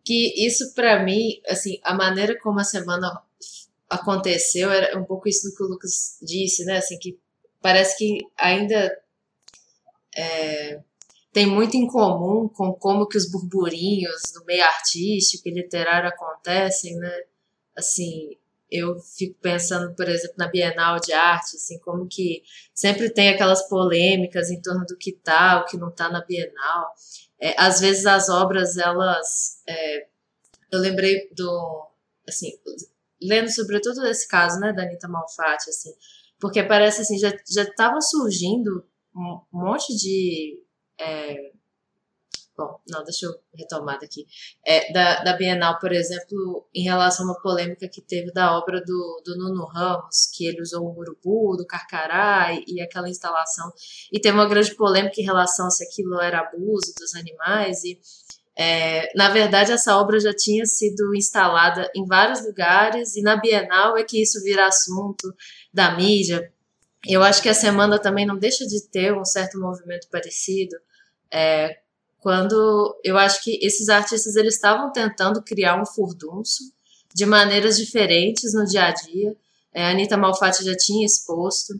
que 0.03 0.47
isso 0.47 0.73
para 0.73 1.03
mim, 1.03 1.41
assim, 1.47 1.77
a 1.83 1.93
maneira 1.93 2.39
como 2.39 2.59
a 2.59 2.63
semana 2.63 3.21
aconteceu 3.91 4.71
era 4.71 4.97
um 4.97 5.03
pouco 5.03 5.27
isso 5.27 5.53
que 5.55 5.63
o 5.63 5.67
Lucas 5.67 6.17
disse, 6.21 6.63
né? 6.63 6.77
Assim, 6.77 6.97
que 6.97 7.19
parece 7.61 7.97
que 7.97 8.19
ainda 8.37 8.97
é, 10.15 10.81
tem 11.33 11.45
muito 11.45 11.75
em 11.75 11.87
comum 11.87 12.47
com 12.47 12.73
como 12.73 13.07
que 13.07 13.17
os 13.17 13.29
burburinhos 13.29 14.21
no 14.35 14.45
meio 14.45 14.63
artístico 14.63 15.47
e 15.49 15.53
literário 15.53 16.09
acontecem, 16.09 16.95
né? 16.95 17.23
Assim, 17.75 18.37
eu 18.69 18.97
fico 18.99 19.37
pensando, 19.41 19.93
por 19.93 20.07
exemplo, 20.07 20.35
na 20.37 20.47
Bienal 20.47 20.97
de 20.99 21.11
Arte, 21.11 21.57
assim, 21.57 21.77
como 21.79 22.07
que 22.07 22.41
sempre 22.73 23.09
tem 23.09 23.29
aquelas 23.29 23.67
polêmicas 23.67 24.49
em 24.49 24.61
torno 24.61 24.85
do 24.85 24.97
que 24.97 25.11
tá, 25.11 25.61
o 25.61 25.65
que 25.65 25.77
não 25.77 25.91
tá 25.91 26.09
na 26.09 26.23
Bienal. 26.23 26.93
É, 27.39 27.53
às 27.61 27.81
vezes 27.81 28.05
as 28.05 28.29
obras, 28.29 28.77
elas... 28.77 29.61
É, 29.67 30.07
eu 30.71 30.79
lembrei 30.79 31.29
do... 31.35 31.89
Assim, 32.25 32.57
lendo 33.21 33.49
sobretudo 33.49 34.05
esse 34.07 34.27
caso, 34.27 34.59
né, 34.59 34.73
da 34.73 34.83
Anitta 34.83 35.07
Malfatti, 35.07 35.69
assim, 35.69 35.91
porque 36.39 36.63
parece 36.63 37.01
assim, 37.01 37.17
já 37.19 37.29
estava 37.29 38.01
surgindo 38.01 38.83
um 39.15 39.41
monte 39.51 39.95
de. 39.95 40.59
É, 40.99 41.51
bom, 42.57 42.79
não, 42.87 43.03
deixa 43.03 43.25
eu 43.25 43.33
retomar 43.53 43.99
daqui. 43.99 44.25
É, 44.65 44.91
da, 44.91 45.23
da 45.23 45.33
Bienal, 45.37 45.79
por 45.79 45.91
exemplo, 45.91 46.67
em 46.73 46.83
relação 46.83 47.25
a 47.25 47.29
uma 47.29 47.41
polêmica 47.41 47.87
que 47.87 48.01
teve 48.01 48.31
da 48.31 48.57
obra 48.57 48.81
do, 48.81 49.21
do 49.25 49.37
Nuno 49.37 49.65
Ramos, 49.65 50.27
que 50.35 50.45
ele 50.45 50.61
usou 50.61 50.85
o 50.85 50.97
urubu, 50.97 51.57
do 51.57 51.65
carcará 51.65 52.53
e, 52.53 52.63
e 52.67 52.81
aquela 52.81 53.09
instalação. 53.09 53.71
E 54.11 54.19
teve 54.19 54.35
uma 54.35 54.47
grande 54.47 54.73
polêmica 54.75 55.19
em 55.19 55.25
relação 55.25 55.67
a 55.67 55.71
se 55.71 55.83
aquilo 55.83 56.19
era 56.19 56.39
abuso 56.39 56.93
dos 56.97 57.15
animais. 57.15 57.83
E 57.83 57.99
é, 58.63 59.11
na 59.15 59.27
verdade, 59.29 59.71
essa 59.71 59.97
obra 59.97 60.19
já 60.19 60.31
tinha 60.31 60.67
sido 60.67 61.15
instalada 61.15 61.89
em 61.95 62.05
vários 62.05 62.45
lugares, 62.45 63.15
e 63.15 63.21
na 63.23 63.35
Bienal 63.35 63.97
é 63.97 64.03
que 64.03 64.21
isso 64.21 64.39
vira 64.43 64.67
assunto 64.67 65.33
da 65.73 65.95
mídia. 65.95 66.53
Eu 67.07 67.23
acho 67.23 67.41
que 67.41 67.49
a 67.49 67.55
semana 67.55 67.97
também 67.97 68.23
não 68.23 68.37
deixa 68.37 68.67
de 68.67 68.87
ter 68.87 69.17
um 69.17 69.25
certo 69.25 69.59
movimento 69.59 70.07
parecido, 70.11 70.75
é, 71.33 71.79
quando 72.19 72.95
eu 73.03 73.17
acho 73.17 73.43
que 73.43 73.57
esses 73.65 73.89
artistas 73.89 74.35
eles 74.35 74.53
estavam 74.53 74.91
tentando 74.91 75.41
criar 75.41 75.81
um 75.81 75.85
furdunço 75.85 76.71
de 77.15 77.25
maneiras 77.25 77.77
diferentes 77.77 78.53
no 78.53 78.63
dia 78.63 78.85
a 78.85 78.91
dia. 78.91 79.35
É, 79.73 79.85
a 79.85 79.89
Anitta 79.89 80.17
Malfatti 80.17 80.63
já 80.63 80.75
tinha 80.77 81.03
exposto. 81.03 81.73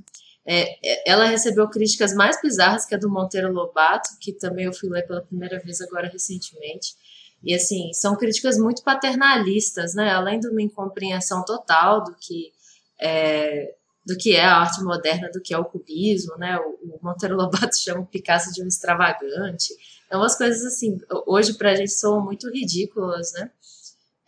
É, 0.45 0.77
é, 0.83 1.11
ela 1.11 1.25
recebeu 1.25 1.67
críticas 1.69 2.13
mais 2.13 2.41
bizarras 2.41 2.85
que 2.85 2.95
a 2.95 2.97
do 2.97 3.09
Monteiro 3.09 3.51
Lobato, 3.51 4.09
que 4.19 4.33
também 4.33 4.65
eu 4.65 4.73
fui 4.73 4.89
ler 4.89 5.05
pela 5.05 5.21
primeira 5.21 5.59
vez 5.59 5.81
agora 5.81 6.09
recentemente. 6.09 6.95
E 7.43 7.53
assim, 7.53 7.91
são 7.93 8.15
críticas 8.15 8.57
muito 8.57 8.83
paternalistas, 8.83 9.95
né? 9.95 10.11
Além 10.11 10.39
de 10.39 10.47
uma 10.47 10.61
incompreensão 10.61 11.43
total 11.43 12.03
do 12.03 12.15
que 12.15 12.51
é, 12.99 13.75
do 14.05 14.17
que 14.17 14.35
é 14.35 14.43
a 14.43 14.57
arte 14.57 14.81
moderna, 14.83 15.29
do 15.31 15.41
que 15.41 15.53
é 15.53 15.57
o 15.57 15.65
cubismo, 15.65 16.35
né? 16.37 16.57
O, 16.57 16.95
o 16.95 16.99
Monteiro 17.01 17.35
Lobato 17.35 17.77
chama 17.77 18.01
o 18.01 18.05
Picasso 18.05 18.51
de 18.53 18.63
um 18.63 18.67
extravagante. 18.67 19.73
Então, 20.05 20.19
umas 20.19 20.35
coisas 20.35 20.65
assim, 20.65 20.99
hoje 21.25 21.53
para 21.53 21.71
a 21.71 21.75
gente 21.75 21.91
são 21.91 22.23
muito 22.23 22.49
ridículas, 22.49 23.31
né? 23.33 23.49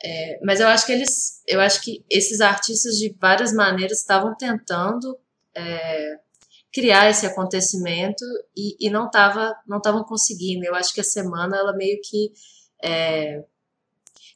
É, 0.06 0.40
mas 0.44 0.60
eu 0.60 0.68
acho 0.68 0.86
que 0.86 0.92
eles, 0.92 1.42
eu 1.48 1.62
acho 1.62 1.82
que 1.82 2.04
esses 2.10 2.42
artistas 2.42 2.96
de 2.96 3.16
várias 3.20 3.54
maneiras 3.54 4.00
estavam 4.00 4.36
tentando 4.36 5.18
é, 5.56 6.20
criar 6.72 7.10
esse 7.10 7.26
acontecimento 7.26 8.26
e, 8.58 8.76
e 8.80 8.90
não 8.90 9.10
tava, 9.10 9.56
não 9.68 9.78
estavam 9.78 10.04
conseguindo. 10.04 10.66
Eu 10.66 10.74
acho 10.74 10.94
que 10.94 11.02
a 11.02 11.04
semana 11.04 11.58
ela 11.58 11.74
meio 11.74 12.00
que 12.02 12.32
é, 12.84 13.44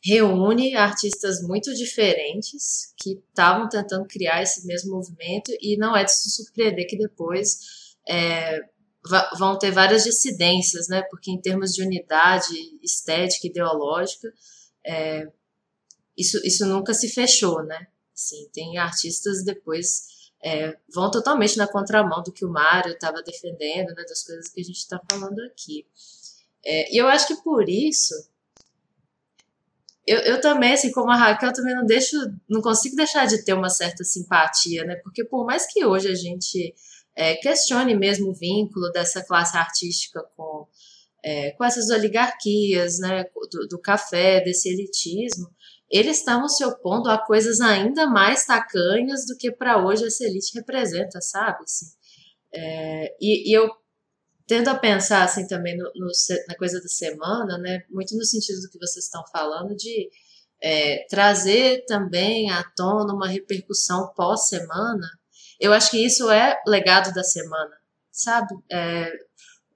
reúne 0.04 0.76
artistas 0.76 1.42
muito 1.42 1.74
diferentes 1.74 2.94
que 2.96 3.22
estavam 3.30 3.68
tentando 3.68 4.06
criar 4.06 4.42
esse 4.42 4.66
mesmo 4.66 4.96
movimento 4.96 5.52
e 5.60 5.78
não 5.78 5.96
é 5.98 6.04
de 6.04 6.12
se 6.12 6.30
surpreender 6.30 6.88
que 6.88 6.98
depois 6.98 7.96
é, 8.08 8.62
vão 9.38 9.58
ter 9.58 9.72
várias 9.72 10.04
dissidências, 10.04 10.88
né? 10.88 11.02
Porque 11.10 11.32
em 11.32 11.42
termos 11.42 11.74
de 11.74 11.82
unidade 11.82 12.54
estética, 12.84 13.48
ideológica, 13.48 14.32
é, 14.86 15.28
isso, 16.16 16.40
isso 16.46 16.66
nunca 16.66 16.94
se 16.94 17.10
fechou, 17.10 17.64
né? 17.64 17.88
Assim, 18.14 18.48
tem 18.54 18.78
artistas 18.78 19.44
depois 19.44 20.17
é, 20.44 20.78
vão 20.94 21.10
totalmente 21.10 21.58
na 21.58 21.68
contramão 21.68 22.22
do 22.24 22.32
que 22.32 22.46
o 22.46 22.50
Mário 22.50 22.94
estava 22.94 23.24
defendendo, 23.24 23.88
né, 23.94 24.04
das 24.08 24.24
coisas 24.24 24.50
que 24.50 24.62
a 24.62 24.64
gente 24.64 24.78
está 24.78 25.00
falando 25.10 25.40
aqui. 25.42 25.86
É, 26.64 26.94
e 26.94 26.98
eu 26.98 27.08
acho 27.08 27.28
que 27.28 27.36
por 27.44 27.68
isso, 27.68 28.14
eu, 30.06 30.20
eu 30.20 30.42
também, 30.42 30.74
assim 30.74 30.92
como 30.92 31.12
a 31.12 31.16
Raquel, 31.16 31.54
também 31.54 31.76
não 31.76 31.86
deixo, 31.86 32.16
não 32.48 32.62
consigo 32.62 32.96
deixar 32.96 33.26
de 33.26 33.44
ter 33.44 33.54
uma 33.54 33.70
certa 33.70 34.04
simpatia, 34.04 34.84
né, 34.84 34.96
porque 34.98 35.24
por 35.26 35.46
mais 35.46 35.66
que 35.72 35.86
hoje 35.86 36.10
a 36.10 36.16
gente 36.16 36.74
é, 37.16 37.36
questione 37.36 37.96
mesmo 37.96 38.30
o 38.30 38.34
vínculo 38.34 38.92
dessa 38.92 39.24
classe 39.24 39.58
artística 39.58 40.24
com, 40.36 40.68
é, 41.24 41.52
com 41.52 41.64
essas 41.64 41.90
oligarquias, 41.90 43.00
né, 43.00 43.26
do, 43.52 43.68
do 43.68 43.80
café, 43.80 44.40
desse 44.40 44.70
elitismo, 44.70 45.50
eles 45.90 46.18
estavam 46.18 46.50
se 46.50 46.64
opondo 46.66 47.10
a 47.10 47.18
coisas 47.18 47.62
ainda 47.62 48.08
mais 48.08 48.46
tacanhas 48.46 49.26
do 49.26 49.38
que 49.38 49.52
para 49.52 49.84
hoje 49.84 50.06
essa 50.06 50.26
elite 50.26 50.58
representa, 50.58 51.22
sabe? 51.22 51.64
Assim, 51.64 51.86
é, 52.54 53.16
e, 53.22 53.50
e, 53.50 53.54
eu 53.54 53.70
tendo 54.46 54.70
a 54.70 54.76
pensar 54.76 55.24
assim 55.24 55.48
também 55.48 55.78
no, 55.78 55.86
no, 55.96 56.08
na 56.48 56.56
coisa 56.56 56.82
da 56.82 56.88
semana, 56.88 57.58
né? 57.58 57.84
Muito 57.90 58.16
no 58.16 58.24
sentido 58.24 58.62
do 58.62 58.70
que 58.70 58.80
vocês 58.80 59.06
estão 59.06 59.24
falando 59.32 59.76
de 59.76 60.10
é, 60.62 61.06
trazer 61.10 61.86
também 61.86 62.50
à 62.52 62.64
tona 62.76 63.14
uma 63.14 63.28
repercussão 63.28 64.12
pós-semana. 64.16 65.08
Eu 65.60 65.74
acho 65.74 65.92
que 65.92 66.06
isso 66.06 66.30
é 66.30 66.58
legado 66.68 67.14
da 67.14 67.24
semana, 67.24 67.76
sabe? 68.12 68.56
É, 68.72 69.12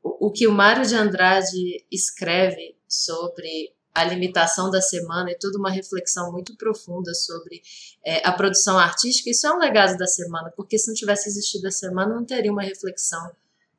o, 0.03 0.27
o 0.27 0.31
que 0.31 0.47
o 0.47 0.51
Mário 0.51 0.85
de 0.85 0.95
Andrade 0.95 1.85
escreve 1.91 2.77
sobre 2.87 3.73
a 3.93 4.03
limitação 4.03 4.69
da 4.69 4.81
semana 4.81 5.31
e 5.31 5.37
toda 5.37 5.57
uma 5.57 5.69
reflexão 5.69 6.31
muito 6.31 6.55
profunda 6.55 7.13
sobre 7.13 7.61
é, 8.05 8.25
a 8.25 8.31
produção 8.31 8.79
artística. 8.79 9.29
Isso 9.29 9.45
é 9.45 9.53
um 9.53 9.59
legado 9.59 9.97
da 9.97 10.07
semana, 10.07 10.51
porque 10.55 10.77
se 10.77 10.87
não 10.87 10.95
tivesse 10.95 11.27
existido 11.27 11.67
a 11.67 11.71
semana, 11.71 12.15
não 12.15 12.25
teria 12.25 12.51
uma 12.51 12.63
reflexão 12.63 13.31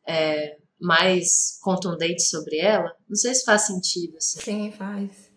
é, 0.06 0.56
mais 0.80 1.58
contundente 1.62 2.22
sobre 2.22 2.58
ela. 2.58 2.94
Não 3.08 3.16
sei 3.16 3.34
se 3.34 3.44
faz 3.44 3.62
sentido. 3.62 4.16
Assim. 4.18 4.40
Sim, 4.40 4.72
faz. 4.72 5.32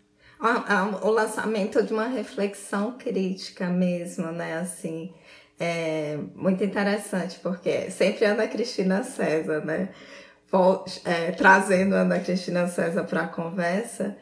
O 1.02 1.08
lançamento 1.08 1.82
de 1.82 1.94
uma 1.94 2.08
reflexão 2.08 2.98
crítica 2.98 3.68
mesmo, 3.68 4.30
né? 4.32 4.58
Assim, 4.58 5.14
é 5.58 6.18
muito 6.34 6.62
interessante, 6.62 7.38
porque 7.42 7.90
sempre 7.90 8.26
Ana 8.26 8.46
Cristina 8.46 9.02
César, 9.02 9.64
né? 9.64 9.88
É, 11.04 11.32
trazendo 11.32 11.94
Ana 11.94 12.20
Cristina 12.20 12.68
César 12.68 13.04
para 13.04 13.22
a 13.22 13.28
conversa, 13.28 14.16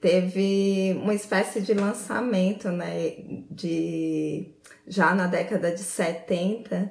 teve 0.00 0.98
uma 1.02 1.14
espécie 1.14 1.60
de 1.60 1.74
lançamento, 1.74 2.70
né, 2.70 3.16
de 3.50 4.54
já 4.86 5.14
na 5.14 5.26
década 5.26 5.70
de 5.70 5.80
70, 5.80 6.90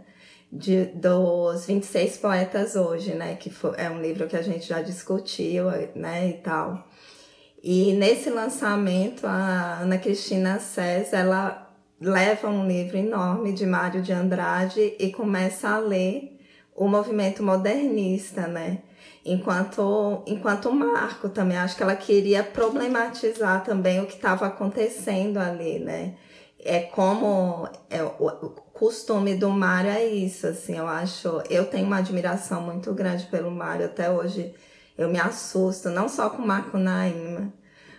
de, 0.51 0.85
dos 0.85 1.65
26 1.65 2.17
poetas 2.17 2.75
hoje, 2.75 3.13
né, 3.13 3.35
que 3.35 3.49
foi, 3.49 3.73
é 3.77 3.89
um 3.89 4.01
livro 4.01 4.27
que 4.27 4.37
a 4.37 4.41
gente 4.41 4.67
já 4.67 4.81
discutiu, 4.81 5.65
né, 5.95 6.29
e 6.29 6.33
tal. 6.33 6.87
E 7.61 7.93
nesse 7.93 8.29
lançamento, 8.29 9.27
a 9.27 9.79
Ana 9.81 9.97
Cristina 9.97 10.59
César, 10.59 11.17
ela 11.17 11.75
leva 11.99 12.47
um 12.47 12.65
livro 12.65 12.97
enorme 12.97 13.51
de 13.51 13.65
Mário 13.65 14.01
de 14.01 14.13
Andrade 14.13 14.95
e 14.97 15.11
começa 15.11 15.67
a 15.67 15.77
ler 15.77 16.39
o 16.73 16.87
movimento 16.87 17.43
modernista, 17.43 18.47
né? 18.47 18.83
Enquanto, 19.25 20.23
enquanto 20.27 20.71
marco 20.71 21.29
também. 21.29 21.57
Acho 21.57 21.75
que 21.75 21.83
ela 21.83 21.95
queria 21.95 22.43
problematizar 22.43 23.63
também 23.63 24.01
o 24.01 24.05
que 24.05 24.15
estava 24.15 24.47
acontecendo 24.47 25.37
ali, 25.37 25.79
né? 25.79 26.15
É 26.59 26.81
como 26.81 27.69
é, 27.89 28.03
o 28.03 28.69
costume 28.73 29.35
do 29.35 29.49
Mário 29.49 29.91
é 29.91 30.05
isso, 30.05 30.47
assim, 30.47 30.77
eu 30.77 30.87
acho, 30.87 31.41
eu 31.49 31.65
tenho 31.65 31.85
uma 31.85 31.97
admiração 31.97 32.61
muito 32.61 32.93
grande 32.93 33.25
pelo 33.27 33.51
Mário, 33.51 33.85
até 33.85 34.09
hoje 34.09 34.53
eu 34.97 35.09
me 35.09 35.19
assusto, 35.19 35.89
não 35.89 36.09
só 36.09 36.29
com 36.29 36.41
Macunaíma, 36.41 37.53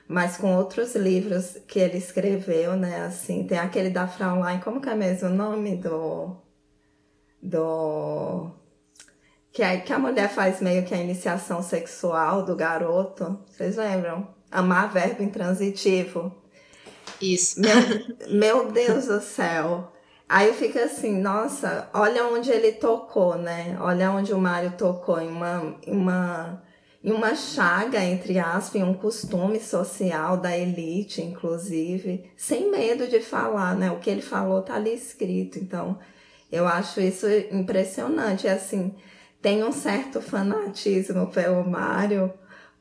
mas 0.09 0.37
com 0.37 0.57
outros 0.57 0.94
livros 0.94 1.59
que 1.68 1.79
ele 1.79 1.99
escreveu, 1.99 2.77
né, 2.77 3.05
assim, 3.05 3.46
tem 3.46 3.59
aquele 3.59 3.90
da 3.90 4.07
Fraulein, 4.07 4.61
como 4.61 4.81
que 4.81 4.88
é 4.88 4.94
mesmo 4.94 5.29
o 5.29 5.33
nome 5.33 5.77
do, 5.77 6.37
do 7.42 8.51
que, 9.53 9.63
a, 9.63 9.81
que 9.81 9.93
a 9.93 9.99
mulher 9.99 10.29
faz 10.29 10.61
meio 10.61 10.85
que 10.85 10.95
a 10.95 10.99
iniciação 10.99 11.63
sexual 11.63 12.45
do 12.45 12.55
garoto. 12.57 13.39
Vocês 13.51 13.77
lembram? 13.77 14.41
amar 14.51 14.93
verbo 14.93 15.23
intransitivo. 15.23 16.35
Isso. 17.21 17.61
Meu, 17.61 17.71
meu 18.29 18.73
Deus 18.73 19.07
do 19.07 19.21
céu. 19.21 19.93
Aí 20.29 20.49
eu 20.49 20.55
fico 20.55 20.79
assim, 20.79 21.21
nossa, 21.21 21.89
olha 21.93 22.27
onde 22.27 22.51
ele 22.51 22.73
tocou, 22.73 23.37
né? 23.37 23.77
Olha 23.81 24.11
onde 24.13 24.33
o 24.33 24.39
Mário 24.39 24.73
tocou 24.77 25.21
em 25.21 25.29
uma, 25.29 25.77
em 25.85 25.97
uma, 25.97 26.63
em 27.03 27.11
uma 27.11 27.35
chaga, 27.35 28.03
entre 28.05 28.39
aspas, 28.39 28.81
em 28.81 28.85
um 28.85 28.95
costume 28.95 29.59
social 29.59 30.37
da 30.37 30.57
elite, 30.57 31.21
inclusive, 31.21 32.31
sem 32.37 32.71
medo 32.71 33.09
de 33.09 33.21
falar, 33.21 33.75
né? 33.75 33.91
O 33.91 33.99
que 33.99 34.09
ele 34.09 34.23
falou 34.23 34.63
tá 34.63 34.75
ali 34.75 34.95
escrito. 34.95 35.59
Então, 35.59 35.99
eu 36.51 36.67
acho 36.67 37.01
isso 37.01 37.27
impressionante. 37.51 38.47
Assim, 38.47 38.95
tem 39.42 39.64
um 39.64 39.72
certo 39.72 40.20
fanatismo 40.20 41.26
pelo 41.29 41.68
Mário 41.68 42.33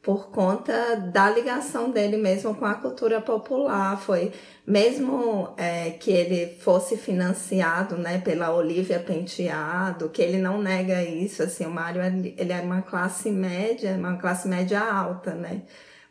por 0.01 0.29
conta 0.29 0.95
da 0.95 1.29
ligação 1.29 1.91
dele 1.91 2.17
mesmo 2.17 2.55
com 2.55 2.65
a 2.65 2.73
cultura 2.73 3.21
popular. 3.21 3.99
Foi 3.99 4.31
mesmo 4.65 5.53
é, 5.57 5.91
que 5.91 6.11
ele 6.11 6.57
fosse 6.59 6.97
financiado 6.97 7.97
né, 7.97 8.19
pela 8.19 8.53
Olivia 8.53 8.99
Penteado, 8.99 10.09
que 10.09 10.21
ele 10.21 10.37
não 10.37 10.61
nega 10.61 11.03
isso, 11.03 11.43
assim, 11.43 11.65
o 11.65 11.69
Mário 11.69 12.01
ele 12.01 12.51
é 12.51 12.61
uma 12.61 12.81
classe 12.81 13.29
média, 13.29 13.91
uma 13.93 14.17
classe 14.17 14.47
média 14.47 14.79
alta, 14.79 15.33
né? 15.33 15.63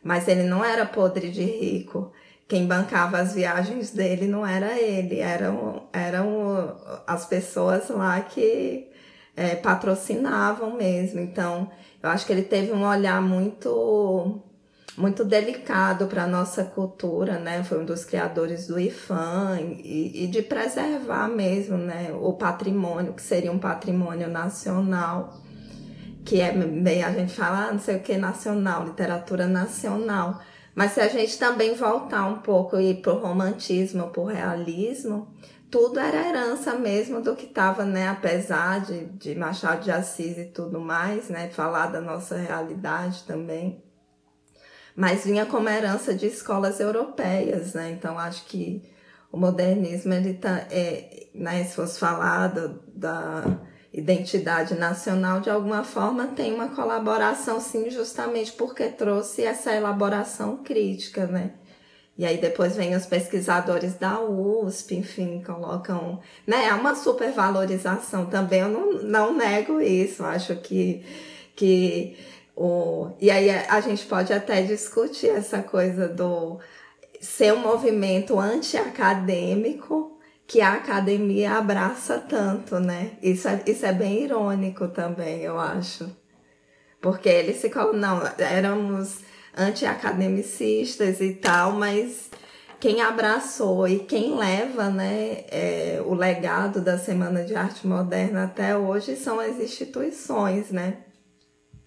Mas 0.03 0.27
ele 0.27 0.43
não 0.43 0.63
era 0.63 0.85
podre 0.85 1.29
de 1.29 1.43
rico. 1.43 2.11
Quem 2.47 2.65
bancava 2.65 3.19
as 3.19 3.33
viagens 3.35 3.91
dele 3.91 4.27
não 4.27 4.45
era 4.45 4.79
ele, 4.79 5.19
eram, 5.19 5.87
eram 5.93 6.75
as 7.05 7.25
pessoas 7.25 7.89
lá 7.89 8.19
que 8.21 8.88
é, 9.39 9.55
patrocinavam 9.55 10.75
mesmo. 10.75 11.21
Então, 11.21 11.71
eu 12.03 12.09
acho 12.09 12.25
que 12.25 12.33
ele 12.33 12.41
teve 12.41 12.73
um 12.73 12.85
olhar 12.85 13.21
muito 13.21 14.41
muito 14.97 15.23
delicado 15.23 16.07
para 16.07 16.23
a 16.23 16.27
nossa 16.27 16.65
cultura, 16.65 17.39
né? 17.39 17.63
Foi 17.63 17.79
um 17.79 17.85
dos 17.85 18.03
criadores 18.03 18.67
do 18.67 18.77
IFAM 18.77 19.57
e, 19.81 20.25
e, 20.25 20.27
de 20.27 20.41
preservar 20.41 21.29
mesmo, 21.29 21.77
né? 21.77 22.11
O 22.19 22.33
patrimônio, 22.33 23.13
que 23.13 23.21
seria 23.21 23.49
um 23.49 23.59
patrimônio 23.59 24.27
nacional, 24.27 25.37
que 26.25 26.41
é 26.41 26.51
bem, 26.51 27.01
a 27.01 27.13
gente 27.13 27.33
fala, 27.33 27.67
ah, 27.67 27.71
não 27.71 27.79
sei 27.79 27.95
o 27.95 28.01
que, 28.01 28.17
nacional, 28.17 28.83
literatura 28.83 29.47
nacional. 29.47 30.41
Mas 30.75 30.91
se 30.91 30.99
a 30.99 31.07
gente 31.07 31.39
também 31.39 31.75
voltar 31.75 32.25
um 32.25 32.39
pouco 32.39 32.77
e 32.77 32.93
para 32.93 33.13
o 33.13 33.19
romantismo, 33.21 34.09
para 34.09 34.21
o 34.21 34.25
realismo, 34.25 35.29
tudo 35.69 35.99
era 35.99 36.27
herança 36.27 36.75
mesmo 36.75 37.21
do 37.21 37.35
que 37.35 37.45
estava, 37.45 37.85
né? 37.85 38.07
Apesar 38.07 38.81
de, 38.81 39.05
de 39.05 39.35
Machado 39.35 39.83
de 39.83 39.91
Assis 39.91 40.37
e 40.37 40.45
tudo 40.45 40.79
mais, 40.79 41.29
né? 41.29 41.49
Falar 41.49 41.87
da 41.87 42.01
nossa 42.01 42.35
realidade 42.35 43.23
também. 43.23 43.83
Mas 44.95 45.23
vinha 45.23 45.45
como 45.45 45.69
herança 45.69 46.13
de 46.13 46.25
escolas 46.25 46.79
europeias, 46.79 47.73
né? 47.73 47.91
Então 47.91 48.17
acho 48.17 48.45
que 48.45 48.81
o 49.31 49.37
modernismo, 49.37 50.13
ele 50.13 50.33
tá, 50.33 50.65
é, 50.71 51.27
né? 51.35 51.63
Se 51.63 51.75
fosse 51.75 51.99
falado 51.99 52.81
da 52.87 53.43
identidade 53.93 54.75
nacional, 54.75 55.39
de 55.39 55.49
alguma 55.49 55.83
forma 55.83 56.27
tem 56.27 56.53
uma 56.53 56.69
colaboração, 56.69 57.59
sim, 57.59 57.89
justamente 57.89 58.51
porque 58.53 58.87
trouxe 58.89 59.43
essa 59.43 59.73
elaboração 59.73 60.57
crítica, 60.63 61.27
né? 61.27 61.58
E 62.19 62.25
aí 62.25 62.37
depois 62.37 62.75
vem 62.75 62.93
os 62.97 63.05
pesquisadores 63.05 63.93
da 63.93 64.19
USP, 64.19 64.97
enfim, 64.97 65.41
colocam, 65.41 66.19
né, 66.45 66.65
é 66.65 66.73
uma 66.73 66.93
supervalorização 66.93 68.25
também, 68.25 68.59
eu 68.59 68.67
não, 68.67 68.91
não 69.03 69.33
nego 69.33 69.79
isso, 69.79 70.25
acho 70.25 70.53
que, 70.57 71.01
que 71.55 72.17
o, 72.57 73.09
e 73.21 73.31
aí 73.31 73.49
a 73.49 73.79
gente 73.79 74.05
pode 74.05 74.33
até 74.33 74.61
discutir 74.63 75.29
essa 75.29 75.63
coisa 75.63 76.09
do 76.09 76.59
ser 77.21 77.53
um 77.53 77.59
movimento 77.59 78.37
anti-acadêmico 78.37 80.19
que 80.45 80.59
a 80.59 80.73
academia 80.73 81.53
abraça 81.53 82.19
tanto, 82.19 82.81
né? 82.81 83.11
Isso 83.23 83.47
é, 83.47 83.63
isso 83.65 83.85
é 83.85 83.93
bem 83.93 84.23
irônico 84.23 84.89
também, 84.89 85.41
eu 85.41 85.57
acho. 85.57 86.13
Porque 86.99 87.29
eles 87.29 87.61
se 87.61 87.71
não, 87.93 88.21
éramos 88.37 89.19
anti-academicistas 89.55 91.21
e 91.21 91.33
tal, 91.33 91.73
mas 91.73 92.29
quem 92.79 93.01
abraçou 93.01 93.87
e 93.87 93.99
quem 93.99 94.35
leva 94.35 94.89
né, 94.89 95.43
é, 95.51 96.01
o 96.05 96.13
legado 96.13 96.81
da 96.81 96.97
Semana 96.97 97.43
de 97.43 97.53
Arte 97.53 97.85
Moderna 97.85 98.45
até 98.45 98.77
hoje 98.77 99.15
são 99.15 99.39
as 99.39 99.59
instituições, 99.59 100.71
né? 100.71 100.97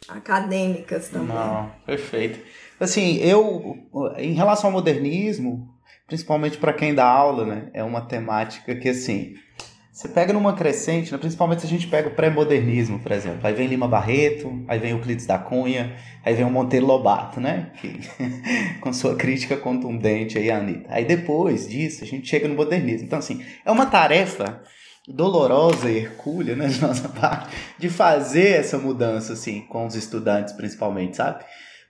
Acadêmicas 0.09 1.09
também. 1.09 1.29
Não, 1.29 1.70
perfeito. 1.87 2.40
Assim, 2.79 3.16
eu, 3.18 3.79
em 4.18 4.35
relação 4.35 4.68
ao 4.68 4.72
modernismo, 4.72 5.68
principalmente 6.07 6.59
para 6.59 6.72
quem 6.72 6.94
dá 6.94 7.07
aula, 7.07 7.46
né, 7.46 7.70
é 7.72 7.83
uma 7.83 8.03
temática 8.03 8.75
que, 8.75 8.88
assim, 8.88 9.35
você 10.03 10.09
pega 10.09 10.33
numa 10.33 10.53
crescente, 10.55 11.12
né? 11.12 11.19
principalmente 11.19 11.61
se 11.61 11.67
a 11.67 11.71
gente 11.71 11.87
pega 11.87 12.09
o 12.09 12.15
pré-modernismo, 12.15 12.99
por 12.99 13.12
exemplo. 13.12 13.38
Aí 13.45 13.55
vem 13.55 13.69
Lima 13.69 13.87
Barreto, 13.87 14.65
aí 14.67 14.77
vem 14.77 14.91
Euclides 14.91 15.27
da 15.27 15.38
Cunha, 15.38 15.95
aí 16.25 16.35
vem 16.35 16.45
o 16.45 16.51
Monteiro 16.51 16.87
Lobato, 16.87 17.41
né? 17.41 17.71
Que, 17.81 18.01
com 18.83 18.93
sua 18.93 19.15
crítica 19.15 19.57
contundente 19.57 20.37
aí, 20.37 20.51
Anitta. 20.51 20.88
Aí 20.93 21.05
depois 21.05 21.69
disso, 21.69 22.03
a 22.03 22.07
gente 22.07 22.29
chega 22.29 22.49
no 22.49 22.57
modernismo. 22.57 23.07
Então, 23.07 23.21
assim, 23.21 23.45
é 23.65 23.71
uma 23.71 23.87
tarefa 23.87 24.61
dolorosa 25.07 25.88
e 25.88 25.99
hercúlea, 25.99 26.57
né, 26.57 26.67
de 26.69 26.81
nossa 26.81 27.09
parte, 27.09 27.55
de 27.79 27.88
fazer 27.88 28.59
essa 28.59 28.79
mudança, 28.79 29.35
assim, 29.35 29.61
com 29.69 29.87
os 29.87 29.95
estudantes, 29.95 30.53
principalmente, 30.53 31.17
sabe? 31.17 31.45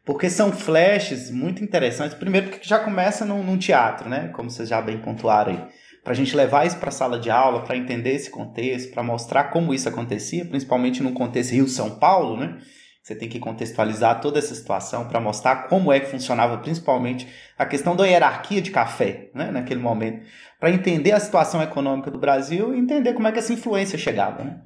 Porque 0.05 0.29
são 0.29 0.53
flashes 0.53 1.31
muito 1.31 1.65
interessantes. 1.65 2.15
Primeiro, 2.15 2.51
porque 2.51 2.69
já 2.69 2.79
começa 2.79 3.25
num, 3.25 3.43
num 3.43 3.57
teatro, 3.57 4.07
né? 4.07 4.29
Como 4.35 4.51
vocês 4.51 4.69
já 4.69 4.83
bem 4.83 4.99
pontuaram 4.99 5.53
aí 5.53 5.82
para 6.03 6.13
a 6.13 6.17
gente 6.17 6.35
levar 6.35 6.67
isso 6.67 6.79
para 6.79 6.89
a 6.89 6.93
sala 6.93 7.19
de 7.19 7.31
aula, 7.31 7.63
para 7.63 7.77
entender 7.77 8.15
esse 8.15 8.31
contexto, 8.31 8.93
para 8.93 9.03
mostrar 9.03 9.45
como 9.45 9.73
isso 9.73 9.89
acontecia, 9.89 10.45
principalmente 10.45 11.03
no 11.03 11.13
contexto 11.13 11.53
Rio-São 11.53 11.99
Paulo, 11.99 12.37
né? 12.37 12.59
Você 13.03 13.17
tem 13.17 13.29
que 13.29 13.41
contextualizar 13.41 14.21
toda 14.21 14.39
essa 14.39 14.55
situação 14.55 15.09
para 15.09 15.21
mostrar 15.21 15.69
como 15.69 15.93
é 15.93 15.99
que 15.99 16.07
funcionava, 16.07 16.59
principalmente 16.59 17.27
a 17.59 17.67
questão 17.67 17.97
da 17.97 18.07
hierarquia 18.07 18.63
de 18.63 18.71
café, 18.71 19.29
né, 19.35 19.51
naquele 19.51 19.81
momento, 19.81 20.25
para 20.61 20.71
entender 20.71 21.11
a 21.11 21.19
situação 21.19 21.61
econômica 21.61 22.13
do 22.13 22.19
Brasil 22.19 22.73
e 22.73 22.79
entender 22.79 23.13
como 23.13 23.27
é 23.27 23.33
que 23.33 23.41
essa 23.41 23.53
influência 23.53 23.99
chegava. 23.99 24.45
Né? 24.45 24.61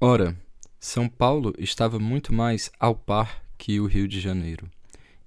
Ora, 0.00 0.34
São 0.80 1.10
Paulo 1.10 1.52
estava 1.58 1.98
muito 1.98 2.32
mais 2.32 2.70
ao 2.80 2.94
par 2.94 3.42
que 3.58 3.78
o 3.80 3.86
Rio 3.86 4.08
de 4.08 4.18
Janeiro. 4.18 4.66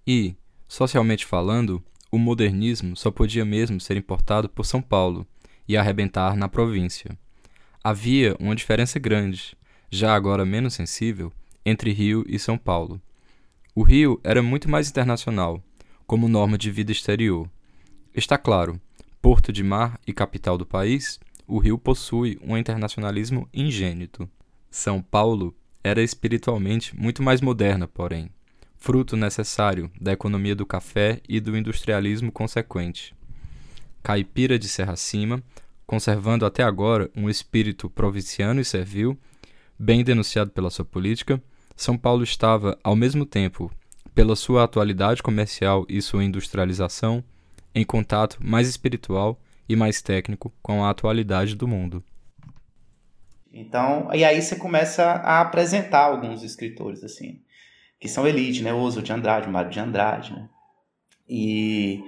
E, 0.05 0.35
socialmente 0.67 1.27
falando, 1.27 1.83
o 2.11 2.17
modernismo 2.17 2.95
só 2.95 3.11
podia 3.11 3.45
mesmo 3.45 3.79
ser 3.79 3.97
importado 3.97 4.49
por 4.49 4.65
São 4.65 4.81
Paulo 4.81 5.25
e 5.67 5.77
arrebentar 5.77 6.35
na 6.35 6.49
província. 6.49 7.17
Havia 7.83 8.35
uma 8.39 8.55
diferença 8.55 8.99
grande, 8.99 9.55
já 9.91 10.15
agora 10.15 10.45
menos 10.45 10.73
sensível, 10.73 11.31
entre 11.65 11.91
Rio 11.91 12.25
e 12.27 12.39
São 12.39 12.57
Paulo. 12.57 13.01
O 13.75 13.83
Rio 13.83 14.19
era 14.23 14.41
muito 14.41 14.69
mais 14.69 14.89
internacional, 14.89 15.63
como 16.07 16.27
norma 16.27 16.57
de 16.57 16.71
vida 16.71 16.91
exterior. 16.91 17.49
Está 18.13 18.37
claro, 18.37 18.81
porto 19.21 19.53
de 19.53 19.63
mar 19.63 19.99
e 20.07 20.11
capital 20.11 20.57
do 20.57 20.65
país, 20.65 21.19
o 21.47 21.59
Rio 21.59 21.77
possui 21.77 22.39
um 22.43 22.57
internacionalismo 22.57 23.47
ingênito. 23.53 24.29
São 24.71 25.01
Paulo 25.01 25.55
era 25.83 26.01
espiritualmente 26.01 26.95
muito 26.95 27.23
mais 27.23 27.41
moderna, 27.41 27.87
porém 27.87 28.29
fruto 28.79 29.17
necessário 29.17 29.91
da 29.99 30.13
economia 30.13 30.55
do 30.55 30.65
café 30.65 31.19
e 31.27 31.39
do 31.39 31.55
industrialismo 31.55 32.31
consequente. 32.31 33.13
Caipira 34.01 34.57
de 34.57 34.69
Serra 34.69 34.95
Cima, 34.95 35.43
conservando 35.85 36.45
até 36.45 36.63
agora 36.63 37.11
um 37.15 37.29
espírito 37.29 37.89
provinciano 37.89 38.61
e 38.61 38.65
servil, 38.65 39.19
bem 39.77 40.03
denunciado 40.03 40.51
pela 40.51 40.69
sua 40.69 40.85
política, 40.85 41.41
São 41.75 41.97
Paulo 41.97 42.23
estava, 42.23 42.79
ao 42.81 42.95
mesmo 42.95 43.25
tempo, 43.25 43.69
pela 44.15 44.35
sua 44.35 44.63
atualidade 44.63 45.21
comercial 45.21 45.85
e 45.89 46.01
sua 46.01 46.23
industrialização, 46.23 47.23
em 47.75 47.85
contato 47.85 48.37
mais 48.41 48.67
espiritual 48.67 49.39
e 49.67 49.75
mais 49.75 50.01
técnico 50.01 50.51
com 50.61 50.83
a 50.83 50.89
atualidade 50.89 51.53
do 51.55 51.67
mundo. 51.67 52.03
Então, 53.51 54.09
e 54.13 54.23
aí 54.23 54.41
você 54.41 54.55
começa 54.55 55.03
a 55.03 55.41
apresentar 55.41 56.05
alguns 56.05 56.43
escritores 56.43 57.03
assim 57.03 57.41
que 57.99 58.07
são 58.07 58.27
elite, 58.27 58.63
né? 58.63 58.73
Oso 58.73 59.01
de 59.01 59.11
Andrade, 59.11 59.49
Mário 59.49 59.69
de 59.69 59.79
Andrade, 59.79 60.33
né? 60.33 60.47
E 61.27 62.01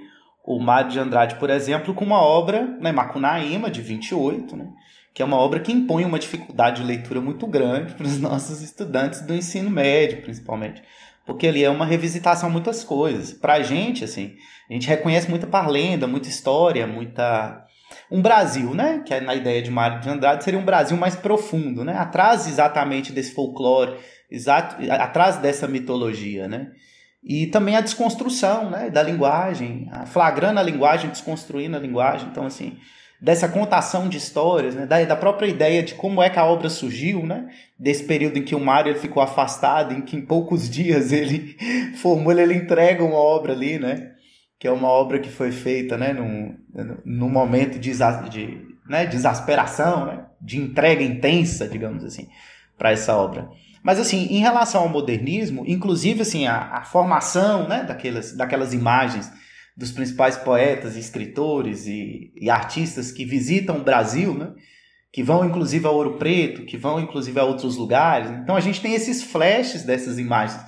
o 0.44 0.58
Mário 0.58 0.90
de 0.90 0.98
Andrade, 0.98 1.36
por 1.36 1.50
exemplo, 1.50 1.94
com 1.94 2.04
uma 2.04 2.20
obra, 2.20 2.76
né, 2.80 2.90
Macunaíma, 2.90 3.70
de 3.70 3.80
28, 3.80 4.56
né? 4.56 4.68
Que 5.14 5.22
é 5.22 5.24
uma 5.24 5.36
obra 5.36 5.60
que 5.60 5.70
impõe 5.70 6.04
uma 6.04 6.18
dificuldade 6.18 6.80
de 6.80 6.86
leitura 6.86 7.20
muito 7.20 7.46
grande 7.46 7.94
para 7.94 8.06
os 8.06 8.18
nossos 8.20 8.62
estudantes 8.62 9.20
do 9.20 9.34
ensino 9.34 9.70
médio, 9.70 10.22
principalmente. 10.22 10.82
Porque 11.24 11.46
ali 11.46 11.62
é 11.62 11.70
uma 11.70 11.86
revisitação 11.86 12.48
de 12.48 12.54
muitas 12.54 12.82
coisas. 12.82 13.32
Para 13.32 13.54
a 13.54 13.62
gente, 13.62 14.02
assim, 14.02 14.34
a 14.68 14.72
gente 14.72 14.88
reconhece 14.88 15.30
muita 15.30 15.46
parlenda, 15.46 16.06
muita 16.06 16.28
história, 16.28 16.86
muita 16.86 17.64
um 18.10 18.20
Brasil, 18.20 18.74
né? 18.74 19.02
Que 19.06 19.14
é 19.14 19.20
na 19.20 19.34
ideia 19.34 19.62
de 19.62 19.70
Mário 19.70 20.00
de 20.00 20.08
Andrade 20.08 20.42
seria 20.42 20.58
um 20.58 20.64
Brasil 20.64 20.96
mais 20.96 21.14
profundo, 21.14 21.84
né? 21.84 21.96
Atrás 21.96 22.48
exatamente 22.48 23.12
desse 23.12 23.34
folclore, 23.34 23.96
exato, 24.32 24.76
atrás 24.90 25.36
dessa 25.36 25.68
mitologia, 25.68 26.48
né? 26.48 26.72
e 27.22 27.46
também 27.46 27.76
a 27.76 27.80
desconstrução 27.80 28.68
né, 28.68 28.90
da 28.90 29.02
linguagem, 29.02 29.88
flagrando 30.06 30.58
a 30.58 30.62
linguagem, 30.62 31.08
desconstruindo 31.08 31.76
a 31.76 31.80
linguagem. 31.80 32.28
Então, 32.28 32.44
assim, 32.44 32.76
dessa 33.20 33.48
contação 33.48 34.08
de 34.08 34.16
histórias, 34.16 34.74
né, 34.74 34.86
da, 34.86 35.04
da 35.04 35.14
própria 35.14 35.46
ideia 35.46 35.82
de 35.82 35.94
como 35.94 36.20
é 36.20 36.28
que 36.28 36.38
a 36.38 36.44
obra 36.44 36.68
surgiu, 36.68 37.24
né, 37.24 37.48
desse 37.78 38.02
período 38.04 38.38
em 38.38 38.42
que 38.42 38.56
o 38.56 38.60
Mário 38.60 38.96
ficou 38.96 39.22
afastado, 39.22 39.94
em 39.94 40.00
que 40.00 40.16
em 40.16 40.26
poucos 40.26 40.68
dias 40.70 41.12
ele 41.12 41.56
formou, 41.94 42.32
ele 42.32 42.54
entrega 42.54 43.04
uma 43.04 43.18
obra 43.18 43.52
ali, 43.52 43.78
né, 43.78 44.10
que 44.58 44.66
é 44.66 44.72
uma 44.72 44.88
obra 44.88 45.20
que 45.20 45.30
foi 45.30 45.52
feita 45.52 45.96
né, 45.96 46.12
num, 46.12 46.56
num 47.04 47.28
momento 47.28 47.78
de, 47.78 47.92
de 48.28 48.66
né, 48.88 49.06
de 49.06 49.14
exasperação, 49.14 50.06
né, 50.06 50.24
de 50.40 50.58
entrega 50.58 51.04
intensa, 51.04 51.68
digamos 51.68 52.04
assim, 52.04 52.26
para 52.76 52.90
essa 52.90 53.16
obra. 53.16 53.48
Mas, 53.82 53.98
assim, 53.98 54.28
em 54.30 54.38
relação 54.38 54.82
ao 54.82 54.88
modernismo, 54.88 55.64
inclusive, 55.66 56.22
assim, 56.22 56.46
a, 56.46 56.78
a 56.78 56.84
formação 56.84 57.68
né, 57.68 57.82
daquelas, 57.82 58.32
daquelas 58.32 58.72
imagens 58.72 59.30
dos 59.76 59.90
principais 59.90 60.36
poetas, 60.36 60.96
escritores 60.96 61.86
e, 61.86 62.32
e, 62.36 62.48
artistas 62.48 63.10
que 63.10 63.24
visitam 63.24 63.78
o 63.78 63.82
Brasil, 63.82 64.34
né, 64.34 64.52
que 65.12 65.22
vão, 65.22 65.44
inclusive, 65.44 65.84
a 65.86 65.90
Ouro 65.90 66.16
Preto, 66.16 66.64
que 66.64 66.76
vão, 66.76 67.00
inclusive, 67.00 67.38
a 67.40 67.44
outros 67.44 67.76
lugares. 67.76 68.30
Então, 68.30 68.54
a 68.54 68.60
gente 68.60 68.80
tem 68.80 68.94
esses 68.94 69.22
flashes 69.22 69.82
dessas 69.82 70.18
imagens, 70.18 70.62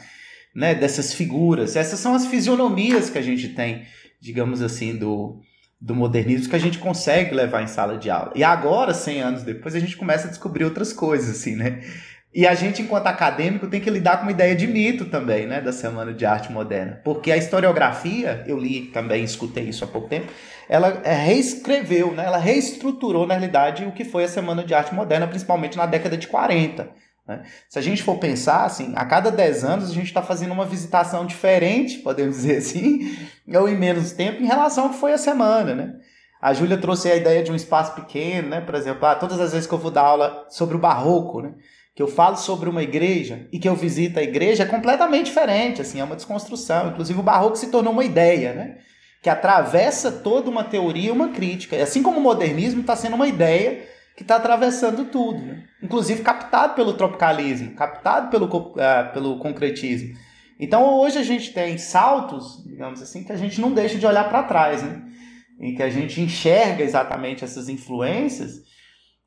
né, 0.55 0.74
dessas 0.74 1.14
figuras. 1.14 1.77
Essas 1.77 2.00
são 2.00 2.14
as 2.14 2.27
fisionomias 2.27 3.11
que 3.11 3.18
a 3.18 3.22
gente 3.22 3.50
tem, 3.50 3.85
digamos 4.20 4.61
assim, 4.61 4.96
do, 4.96 5.40
do 5.81 5.94
modernismo 5.94 6.48
que 6.48 6.57
a 6.57 6.61
gente 6.61 6.79
consegue 6.79 7.35
levar 7.35 7.62
em 7.62 7.66
sala 7.68 7.96
de 7.96 8.11
aula. 8.11 8.33
E 8.35 8.42
agora, 8.42 8.92
100 8.92 9.20
anos 9.20 9.42
depois, 9.42 9.74
a 9.74 9.79
gente 9.79 9.96
começa 9.96 10.27
a 10.27 10.31
descobrir 10.31 10.64
outras 10.64 10.92
coisas, 10.92 11.31
assim, 11.31 11.55
né? 11.55 11.81
E 12.34 12.48
a 12.48 12.54
gente, 12.54 12.82
enquanto 12.82 13.06
acadêmico, 13.06 13.68
tem 13.68 13.80
que 13.80 13.88
lidar 13.88 14.16
com 14.16 14.24
uma 14.24 14.32
ideia 14.32 14.56
de 14.56 14.66
mito 14.66 15.04
também, 15.04 15.46
né, 15.46 15.60
da 15.60 15.70
Semana 15.70 16.12
de 16.12 16.26
Arte 16.26 16.50
Moderna. 16.50 17.00
Porque 17.04 17.30
a 17.30 17.36
historiografia, 17.36 18.42
eu 18.48 18.58
li 18.58 18.86
também, 18.86 19.22
escutei 19.22 19.68
isso 19.68 19.84
há 19.84 19.86
pouco 19.86 20.08
tempo, 20.08 20.26
ela 20.68 21.00
é, 21.04 21.14
reescreveu, 21.14 22.10
né, 22.10 22.24
ela 22.26 22.38
reestruturou, 22.38 23.24
na 23.24 23.34
realidade, 23.34 23.84
o 23.84 23.92
que 23.92 24.04
foi 24.04 24.24
a 24.24 24.28
Semana 24.28 24.64
de 24.64 24.74
Arte 24.74 24.92
Moderna, 24.92 25.28
principalmente 25.28 25.76
na 25.76 25.86
década 25.86 26.16
de 26.16 26.26
40. 26.26 26.90
Né? 27.26 27.42
Se 27.68 27.78
a 27.78 27.82
gente 27.82 28.02
for 28.02 28.18
pensar, 28.18 28.64
assim, 28.64 28.92
a 28.96 29.04
cada 29.04 29.30
10 29.30 29.64
anos 29.64 29.90
a 29.90 29.94
gente 29.94 30.06
está 30.06 30.20
fazendo 30.20 30.52
uma 30.52 30.66
visitação 30.66 31.24
diferente, 31.24 31.98
podemos 31.98 32.34
dizer 32.34 32.56
assim, 32.56 33.16
ou 33.46 33.68
em 33.68 33.76
menos 33.76 34.10
tempo, 34.10 34.42
em 34.42 34.46
relação 34.46 34.84
ao 34.84 34.90
que 34.90 34.96
foi 34.96 35.12
a 35.12 35.18
semana, 35.18 35.72
né? 35.74 35.94
A 36.42 36.52
Júlia 36.52 36.76
trouxe 36.76 37.10
a 37.10 37.16
ideia 37.16 37.42
de 37.42 37.50
um 37.50 37.54
espaço 37.54 37.94
pequeno, 37.94 38.48
né? 38.50 38.60
Por 38.60 38.74
exemplo, 38.74 39.06
ah, 39.06 39.14
todas 39.14 39.40
as 39.40 39.52
vezes 39.52 39.66
que 39.66 39.72
eu 39.72 39.78
vou 39.78 39.90
dar 39.90 40.02
aula 40.02 40.44
sobre 40.50 40.76
o 40.76 40.78
barroco, 40.78 41.40
né? 41.40 41.54
Que 41.94 42.02
eu 42.02 42.09
falo 42.09 42.37
sobre 42.37 42.68
uma 42.68 42.83
igreja 42.83 43.46
e 43.52 43.59
que 43.59 43.68
eu 43.68 43.76
visito 43.76 44.18
a 44.18 44.22
igreja 44.22 44.64
é 44.64 44.66
completamente 44.66 45.26
diferente, 45.26 45.80
assim, 45.80 46.00
é 46.00 46.04
uma 46.04 46.16
desconstrução. 46.16 46.88
Inclusive 46.88 47.20
o 47.20 47.22
barroco 47.22 47.57
se 47.57 47.70
tornou 47.70 47.92
uma 47.92 48.04
ideia, 48.04 48.52
né? 48.52 48.78
Que 49.22 49.30
atravessa 49.30 50.11
toda 50.11 50.50
uma 50.50 50.64
teoria 50.64 51.09
e 51.09 51.12
uma 51.12 51.28
crítica. 51.28 51.80
Assim 51.80 52.02
como 52.02 52.18
o 52.18 52.22
modernismo 52.22 52.80
está 52.80 52.96
sendo 52.96 53.14
uma 53.14 53.28
ideia 53.28 53.87
que 54.16 54.22
está 54.22 54.37
atravessando 54.37 55.07
tudo, 55.07 55.38
né? 55.40 55.64
inclusive 55.83 56.22
captado 56.22 56.74
pelo 56.74 56.92
tropicalismo, 56.92 57.74
captado 57.74 58.30
pelo, 58.30 58.46
uh, 58.46 59.12
pelo 59.12 59.38
concretismo. 59.38 60.14
Então 60.59 60.85
hoje 61.00 61.18
a 61.18 61.22
gente 61.22 61.52
tem 61.52 61.78
saltos, 61.78 62.62
digamos 62.64 63.02
assim, 63.02 63.24
que 63.24 63.33
a 63.33 63.37
gente 63.37 63.61
não 63.61 63.72
deixa 63.72 63.98
de 63.98 64.07
olhar 64.07 64.28
para 64.28 64.44
trás, 64.44 64.83
né? 64.83 65.02
em 65.59 65.74
que 65.74 65.83
a 65.83 65.90
gente 65.90 66.20
enxerga 66.20 66.83
exatamente 66.83 67.44
essas 67.44 67.68
influências 67.68 68.62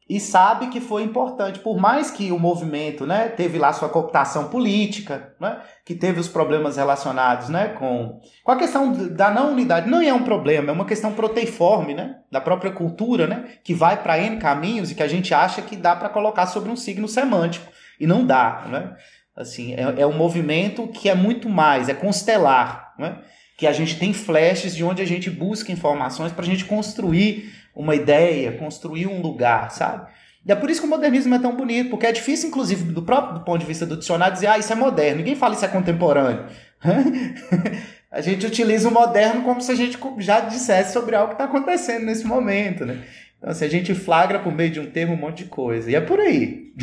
e 0.09 0.21
sabe 0.21 0.67
que 0.67 0.79
foi 0.79 1.03
importante, 1.03 1.59
por 1.59 1.77
mais 1.77 2.09
que 2.09 2.31
o 2.31 2.39
movimento 2.39 3.05
né, 3.05 3.27
teve 3.27 3.57
lá 3.57 3.73
sua 3.73 3.89
cooptação 3.89 4.47
política, 4.47 5.33
né, 5.37 5.59
que 5.83 5.93
teve 5.93 6.19
os 6.19 6.29
problemas 6.29 6.77
relacionados 6.77 7.49
né, 7.49 7.69
com, 7.69 8.21
com 8.41 8.51
a 8.51 8.55
questão 8.55 8.93
da 9.09 9.29
não 9.29 9.51
unidade. 9.51 9.89
Não 9.89 9.99
é 9.99 10.13
um 10.13 10.23
problema, 10.23 10.69
é 10.69 10.71
uma 10.71 10.85
questão 10.85 11.11
proteiforme 11.11 11.93
né, 11.93 12.15
da 12.31 12.39
própria 12.39 12.71
cultura, 12.71 13.27
né, 13.27 13.45
que 13.65 13.73
vai 13.73 14.01
para 14.01 14.17
N 14.17 14.37
caminhos 14.37 14.91
e 14.91 14.95
que 14.95 15.03
a 15.03 15.09
gente 15.09 15.33
acha 15.33 15.61
que 15.61 15.75
dá 15.75 15.93
para 15.93 16.07
colocar 16.07 16.47
sobre 16.47 16.71
um 16.71 16.77
signo 16.77 17.07
semântico. 17.07 17.69
E 17.99 18.07
não 18.07 18.25
dá. 18.25 18.63
Né? 18.67 18.95
Assim, 19.35 19.73
é, 19.73 20.01
é 20.01 20.07
um 20.07 20.13
movimento 20.13 20.87
que 20.87 21.09
é 21.09 21.15
muito 21.15 21.49
mais, 21.49 21.89
é 21.89 21.93
constelar. 21.93 22.93
Né? 22.97 23.17
Que 23.57 23.67
a 23.67 23.73
gente 23.73 23.99
tem 23.99 24.13
flashes 24.13 24.73
de 24.73 24.85
onde 24.85 25.01
a 25.01 25.05
gente 25.05 25.29
busca 25.29 25.71
informações 25.71 26.31
para 26.31 26.43
a 26.43 26.47
gente 26.47 26.63
construir 26.63 27.56
uma 27.77 27.95
ideia, 27.95 28.51
construir 28.53 29.07
um 29.07 29.21
lugar, 29.21 29.71
sabe? 29.71 30.07
E 30.45 30.51
é 30.51 30.55
por 30.55 30.69
isso 30.69 30.81
que 30.81 30.87
o 30.87 30.89
modernismo 30.89 31.35
é 31.35 31.39
tão 31.39 31.55
bonito, 31.55 31.89
porque 31.89 32.05
é 32.05 32.11
difícil, 32.11 32.49
inclusive, 32.49 32.91
do 32.91 33.03
próprio 33.03 33.35
do 33.35 33.45
ponto 33.45 33.59
de 33.59 33.65
vista 33.65 33.85
do 33.85 33.97
dicionário, 33.97 34.33
dizer, 34.33 34.47
ah, 34.47 34.57
isso 34.57 34.71
é 34.71 34.75
moderno. 34.75 35.17
Ninguém 35.17 35.35
fala 35.35 35.53
isso 35.53 35.65
é 35.65 35.67
contemporâneo. 35.67 36.45
a 38.09 38.21
gente 38.21 38.45
utiliza 38.45 38.87
o 38.87 38.91
moderno 38.91 39.43
como 39.43 39.61
se 39.61 39.71
a 39.71 39.75
gente 39.75 39.97
já 40.19 40.39
dissesse 40.39 40.93
sobre 40.93 41.15
algo 41.15 41.29
que 41.29 41.33
está 41.35 41.45
acontecendo 41.45 42.05
nesse 42.05 42.25
momento, 42.25 42.85
né? 42.85 43.03
Então, 43.37 43.51
assim, 43.51 43.65
a 43.65 43.69
gente 43.69 43.93
flagra 43.93 44.39
por 44.39 44.53
meio 44.53 44.71
de 44.71 44.79
um 44.79 44.89
termo 44.89 45.13
um 45.13 45.17
monte 45.17 45.43
de 45.43 45.49
coisa. 45.49 45.91
E 45.91 45.95
é 45.95 46.01
por 46.01 46.19
aí. 46.19 46.73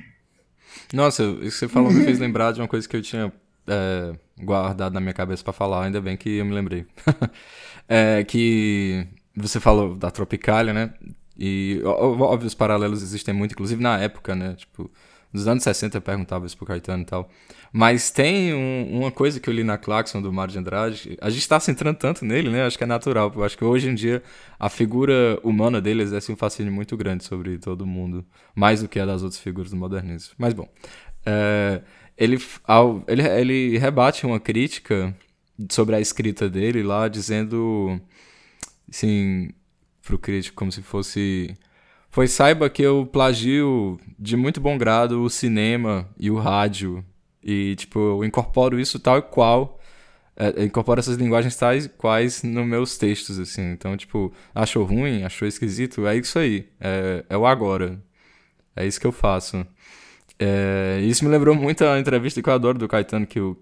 Nossa, 0.94 1.22
isso 1.22 1.40
que 1.40 1.50
você 1.50 1.68
falou 1.68 1.92
me 1.92 2.04
fez 2.04 2.18
lembrar 2.18 2.52
de 2.52 2.60
uma 2.60 2.68
coisa 2.68 2.88
que 2.88 2.96
eu 2.96 3.02
tinha 3.02 3.32
é, 3.66 4.12
guardado 4.42 4.94
na 4.94 5.00
minha 5.00 5.12
cabeça 5.12 5.44
para 5.44 5.52
falar, 5.52 5.84
ainda 5.84 6.00
bem 6.00 6.16
que 6.16 6.38
eu 6.38 6.44
me 6.44 6.54
lembrei. 6.54 6.86
é, 7.88 8.24
que 8.24 9.06
você 9.40 9.60
falou 9.60 9.94
da 9.94 10.10
Tropicália, 10.10 10.72
né? 10.72 10.94
E 11.38 11.80
óbvio, 11.84 12.46
os 12.46 12.54
paralelos 12.54 13.02
existem 13.02 13.32
muito, 13.32 13.52
inclusive 13.52 13.82
na 13.82 13.98
época, 13.98 14.34
né? 14.34 14.54
Tipo, 14.54 14.90
nos 15.32 15.46
anos 15.46 15.62
60 15.62 15.96
eu 15.96 16.02
perguntava 16.02 16.44
isso 16.44 16.56
pro 16.56 16.66
Caetano 16.66 17.02
e 17.02 17.06
tal. 17.06 17.30
Mas 17.72 18.10
tem 18.10 18.52
um, 18.52 18.98
uma 18.98 19.12
coisa 19.12 19.38
que 19.38 19.48
eu 19.48 19.54
li 19.54 19.62
na 19.62 19.78
Claxon 19.78 20.20
do 20.20 20.32
Mário 20.32 20.52
de 20.52 20.58
Andrade. 20.58 21.16
A 21.20 21.30
gente 21.30 21.42
está 21.42 21.60
centrando 21.60 21.98
tanto 21.98 22.24
nele, 22.24 22.50
né? 22.50 22.64
Acho 22.66 22.76
que 22.76 22.84
é 22.84 22.86
natural. 22.86 23.32
Eu 23.34 23.44
acho 23.44 23.56
que 23.56 23.64
hoje 23.64 23.88
em 23.88 23.94
dia 23.94 24.22
a 24.58 24.68
figura 24.68 25.38
humana 25.42 25.80
dele 25.80 26.02
exerce 26.02 26.32
um 26.32 26.36
fascínio 26.36 26.72
muito 26.72 26.96
grande 26.96 27.24
sobre 27.24 27.58
todo 27.58 27.86
mundo. 27.86 28.24
Mais 28.54 28.82
do 28.82 28.88
que 28.88 28.98
a 28.98 29.06
das 29.06 29.22
outras 29.22 29.40
figuras 29.40 29.70
do 29.70 29.76
modernismo. 29.76 30.34
Mas 30.36 30.52
bom. 30.52 30.68
É, 31.24 31.80
ele, 32.18 32.42
ao, 32.64 33.04
ele, 33.06 33.22
ele 33.22 33.78
rebate 33.78 34.26
uma 34.26 34.40
crítica 34.40 35.14
sobre 35.70 35.94
a 35.94 36.00
escrita 36.00 36.48
dele 36.48 36.82
lá, 36.82 37.06
dizendo 37.06 38.00
assim, 38.90 39.50
pro 40.02 40.18
crítico, 40.18 40.56
como 40.56 40.72
se 40.72 40.82
fosse. 40.82 41.54
Foi 42.10 42.26
saiba 42.26 42.68
que 42.68 42.82
eu 42.82 43.06
plagio 43.06 43.98
de 44.18 44.36
muito 44.36 44.60
bom 44.60 44.76
grado 44.76 45.22
o 45.22 45.30
cinema 45.30 46.08
e 46.18 46.30
o 46.30 46.38
rádio. 46.38 47.04
E, 47.42 47.76
tipo, 47.76 47.98
eu 47.98 48.24
incorporo 48.24 48.78
isso 48.80 48.98
tal 48.98 49.18
e 49.18 49.22
qual. 49.22 49.78
É, 50.36 50.64
incorporo 50.64 51.00
essas 51.00 51.16
linguagens 51.16 51.56
tais 51.56 51.86
quais 51.86 52.42
nos 52.42 52.66
meus 52.66 52.98
textos, 52.98 53.38
assim. 53.38 53.72
Então, 53.72 53.96
tipo, 53.96 54.32
achou 54.54 54.84
ruim, 54.84 55.22
achou 55.22 55.46
esquisito, 55.46 56.06
é 56.06 56.16
isso 56.16 56.38
aí. 56.38 56.68
É, 56.80 57.24
é 57.28 57.36
o 57.36 57.46
agora. 57.46 58.02
É 58.76 58.86
isso 58.86 59.00
que 59.00 59.06
eu 59.06 59.12
faço. 59.12 59.66
É, 60.38 61.00
isso 61.02 61.24
me 61.24 61.30
lembrou 61.30 61.54
muito 61.54 61.84
a 61.84 61.98
entrevista 62.00 62.42
que 62.42 62.48
eu 62.48 62.54
adoro 62.54 62.78
do 62.78 62.88
Caetano, 62.88 63.26
que 63.26 63.38
o, 63.40 63.56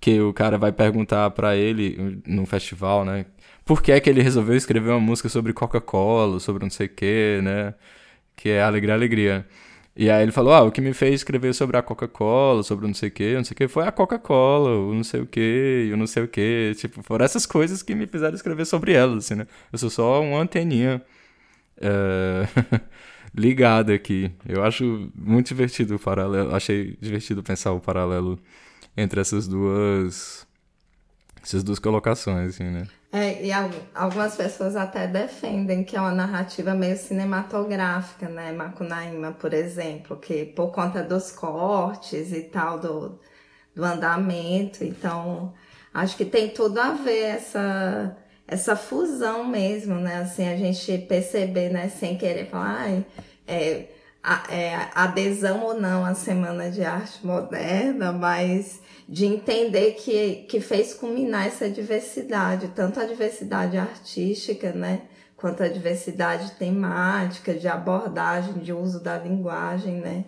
que 0.00 0.20
o 0.20 0.32
cara 0.32 0.58
vai 0.58 0.72
perguntar 0.72 1.30
para 1.30 1.56
ele 1.56 2.20
num 2.26 2.46
festival, 2.46 3.04
né? 3.04 3.26
por 3.66 3.82
que 3.82 3.92
é 3.92 4.00
que 4.00 4.08
ele 4.08 4.22
resolveu 4.22 4.56
escrever 4.56 4.90
uma 4.90 5.00
música 5.00 5.28
sobre 5.28 5.52
Coca-Cola, 5.52 6.40
sobre 6.40 6.62
não 6.62 6.70
sei 6.70 6.86
o 6.86 6.90
que, 6.90 7.40
né? 7.42 7.74
Que 8.36 8.50
é 8.50 8.62
Alegria, 8.62 8.94
Alegria. 8.94 9.46
E 9.96 10.10
aí 10.10 10.22
ele 10.22 10.32
falou, 10.32 10.54
ah, 10.54 10.62
o 10.62 10.70
que 10.72 10.80
me 10.80 10.92
fez 10.94 11.16
escrever 11.16 11.54
sobre 11.54 11.76
a 11.76 11.82
Coca-Cola, 11.82 12.62
sobre 12.62 12.86
não 12.86 12.94
sei 12.94 13.08
o 13.08 13.12
que, 13.12 13.34
não 13.36 13.44
sei 13.44 13.54
o 13.54 13.56
que, 13.56 13.68
foi 13.68 13.86
a 13.86 13.92
Coca-Cola, 13.92 14.70
o 14.70 14.94
não 14.94 15.04
sei 15.04 15.20
o 15.22 15.26
que, 15.26 15.90
o 15.92 15.96
não 15.96 16.06
sei 16.06 16.24
o 16.24 16.28
que. 16.28 16.74
Tipo, 16.76 17.02
foram 17.02 17.24
essas 17.24 17.46
coisas 17.46 17.82
que 17.82 17.94
me 17.94 18.06
fizeram 18.06 18.34
escrever 18.36 18.66
sobre 18.66 18.92
elas, 18.92 19.24
assim, 19.26 19.34
né? 19.36 19.46
Eu 19.72 19.78
sou 19.78 19.90
só 19.90 20.22
uma 20.22 20.38
anteninha 20.40 21.02
é... 21.80 22.46
ligada 23.34 23.94
aqui. 23.94 24.30
Eu 24.48 24.62
acho 24.64 25.10
muito 25.14 25.48
divertido 25.48 25.96
o 25.96 25.98
paralelo, 25.98 26.54
achei 26.54 26.96
divertido 27.00 27.42
pensar 27.42 27.72
o 27.72 27.80
paralelo 27.80 28.38
entre 28.96 29.20
essas 29.20 29.46
duas 29.46 30.46
essas 31.42 31.62
duas 31.62 31.78
colocações, 31.78 32.54
assim, 32.54 32.64
né? 32.64 32.88
É, 33.12 33.46
e 33.46 33.50
algumas 33.94 34.34
pessoas 34.34 34.74
até 34.74 35.06
defendem 35.06 35.84
que 35.84 35.96
é 35.96 36.00
uma 36.00 36.10
narrativa 36.10 36.74
meio 36.74 36.96
cinematográfica, 36.96 38.28
né? 38.28 38.50
Macunaíma, 38.52 39.32
por 39.32 39.54
exemplo, 39.54 40.16
que 40.16 40.44
por 40.44 40.72
conta 40.72 41.04
dos 41.04 41.30
cortes 41.30 42.32
e 42.32 42.42
tal, 42.42 42.80
do, 42.80 43.20
do 43.74 43.84
andamento, 43.84 44.82
então 44.82 45.54
acho 45.94 46.16
que 46.16 46.24
tem 46.24 46.50
tudo 46.50 46.78
a 46.80 46.94
ver 46.94 47.36
essa, 47.36 48.16
essa 48.46 48.74
fusão 48.74 49.44
mesmo, 49.46 49.94
né? 49.94 50.16
Assim, 50.16 50.48
a 50.48 50.56
gente 50.56 50.98
perceber, 50.98 51.70
né, 51.70 51.88
sem 51.88 52.18
querer 52.18 52.50
falar, 52.50 52.80
ai, 52.80 53.06
é, 53.46 53.86
é, 54.48 54.88
adesão 54.94 55.64
ou 55.64 55.74
não 55.74 56.04
à 56.04 56.14
Semana 56.14 56.70
de 56.70 56.84
Arte 56.84 57.24
Moderna, 57.24 58.12
mas 58.12 58.80
de 59.08 59.24
entender 59.24 59.92
que, 59.92 60.46
que 60.48 60.60
fez 60.60 60.94
culminar 60.94 61.46
essa 61.46 61.70
diversidade, 61.70 62.68
tanto 62.74 62.98
a 62.98 63.04
diversidade 63.04 63.76
artística, 63.78 64.72
né, 64.72 65.02
quanto 65.36 65.62
a 65.62 65.68
diversidade 65.68 66.52
temática, 66.52 67.54
de 67.54 67.68
abordagem, 67.68 68.54
de 68.54 68.72
uso 68.72 69.00
da 69.00 69.16
linguagem, 69.16 70.00
né, 70.00 70.24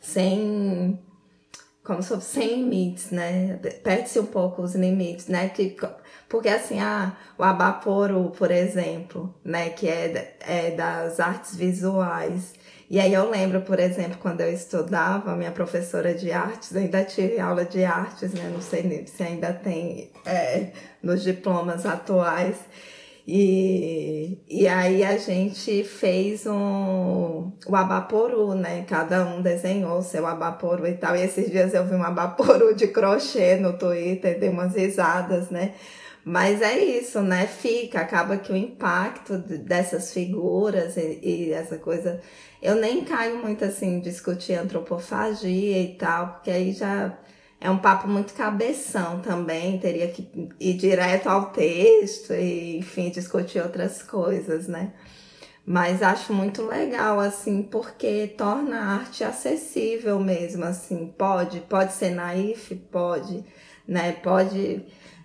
sem 0.00 1.00
como 1.84 2.00
se 2.00 2.10
fosse 2.10 2.34
sem 2.34 2.62
limites, 2.62 3.10
né? 3.10 3.58
Perde-se 3.82 4.18
um 4.20 4.26
pouco 4.26 4.62
os 4.62 4.74
limites, 4.74 5.26
né? 5.26 5.48
Que, 5.48 5.76
porque 6.28 6.48
assim, 6.48 6.78
ah, 6.78 7.16
o 7.36 7.42
Abaporu, 7.42 8.30
por 8.30 8.52
exemplo, 8.52 9.34
né? 9.44 9.70
Que 9.70 9.88
é, 9.88 10.36
é 10.40 10.70
das 10.70 11.18
artes 11.18 11.56
visuais. 11.56 12.54
E 12.92 13.00
aí 13.00 13.14
eu 13.14 13.30
lembro, 13.30 13.62
por 13.62 13.80
exemplo, 13.80 14.18
quando 14.20 14.42
eu 14.42 14.52
estudava, 14.52 15.34
minha 15.34 15.50
professora 15.50 16.12
de 16.12 16.30
artes, 16.30 16.76
ainda 16.76 17.02
tive 17.02 17.40
aula 17.40 17.64
de 17.64 17.82
artes, 17.82 18.34
né? 18.34 18.50
Não 18.52 18.60
sei 18.60 19.06
se 19.06 19.22
ainda 19.22 19.50
tem 19.50 20.10
é, 20.26 20.72
nos 21.02 21.22
diplomas 21.22 21.86
atuais. 21.86 22.56
E, 23.26 24.42
e 24.46 24.68
aí 24.68 25.02
a 25.02 25.16
gente 25.16 25.84
fez 25.84 26.46
um, 26.46 27.50
o 27.66 27.74
abaporu, 27.74 28.54
né? 28.54 28.84
Cada 28.86 29.24
um 29.24 29.40
desenhou 29.40 30.00
o 30.00 30.02
seu 30.02 30.26
abaporu 30.26 30.86
e 30.86 30.92
tal. 30.92 31.16
E 31.16 31.22
esses 31.22 31.50
dias 31.50 31.72
eu 31.72 31.86
vi 31.86 31.94
um 31.94 32.04
abaporu 32.04 32.74
de 32.76 32.88
crochê 32.88 33.56
no 33.56 33.72
Twitter, 33.72 34.38
dei 34.38 34.50
umas 34.50 34.74
risadas, 34.74 35.48
né? 35.48 35.72
Mas 36.24 36.62
é 36.62 36.78
isso, 36.78 37.20
né? 37.20 37.46
Fica, 37.46 38.00
acaba 38.00 38.36
que 38.36 38.52
o 38.52 38.56
impacto 38.56 39.38
dessas 39.38 40.12
figuras 40.12 40.96
e, 40.96 41.18
e 41.22 41.52
essa 41.52 41.78
coisa. 41.78 42.20
Eu 42.60 42.76
nem 42.76 43.04
caio 43.04 43.38
muito 43.42 43.64
assim 43.64 43.98
discutir 44.00 44.54
antropofagia 44.54 45.80
e 45.82 45.94
tal, 45.96 46.34
porque 46.34 46.50
aí 46.50 46.72
já 46.72 47.18
é 47.60 47.70
um 47.70 47.78
papo 47.78 48.08
muito 48.08 48.34
cabeção 48.34 49.20
também, 49.20 49.78
teria 49.78 50.08
que 50.08 50.28
ir 50.60 50.74
direto 50.74 51.28
ao 51.28 51.46
texto 51.52 52.32
e, 52.32 52.78
enfim, 52.78 53.10
discutir 53.10 53.60
outras 53.60 54.02
coisas, 54.02 54.66
né? 54.68 54.92
Mas 55.64 56.02
acho 56.02 56.32
muito 56.34 56.66
legal, 56.66 57.20
assim, 57.20 57.62
porque 57.62 58.26
torna 58.36 58.80
a 58.80 58.94
arte 58.96 59.22
acessível 59.22 60.18
mesmo, 60.18 60.64
assim, 60.64 61.06
pode, 61.16 61.60
pode 61.60 61.92
ser 61.92 62.10
naif, 62.10 62.74
pode, 62.90 63.44
né? 63.86 64.12
Pode, 64.12 64.84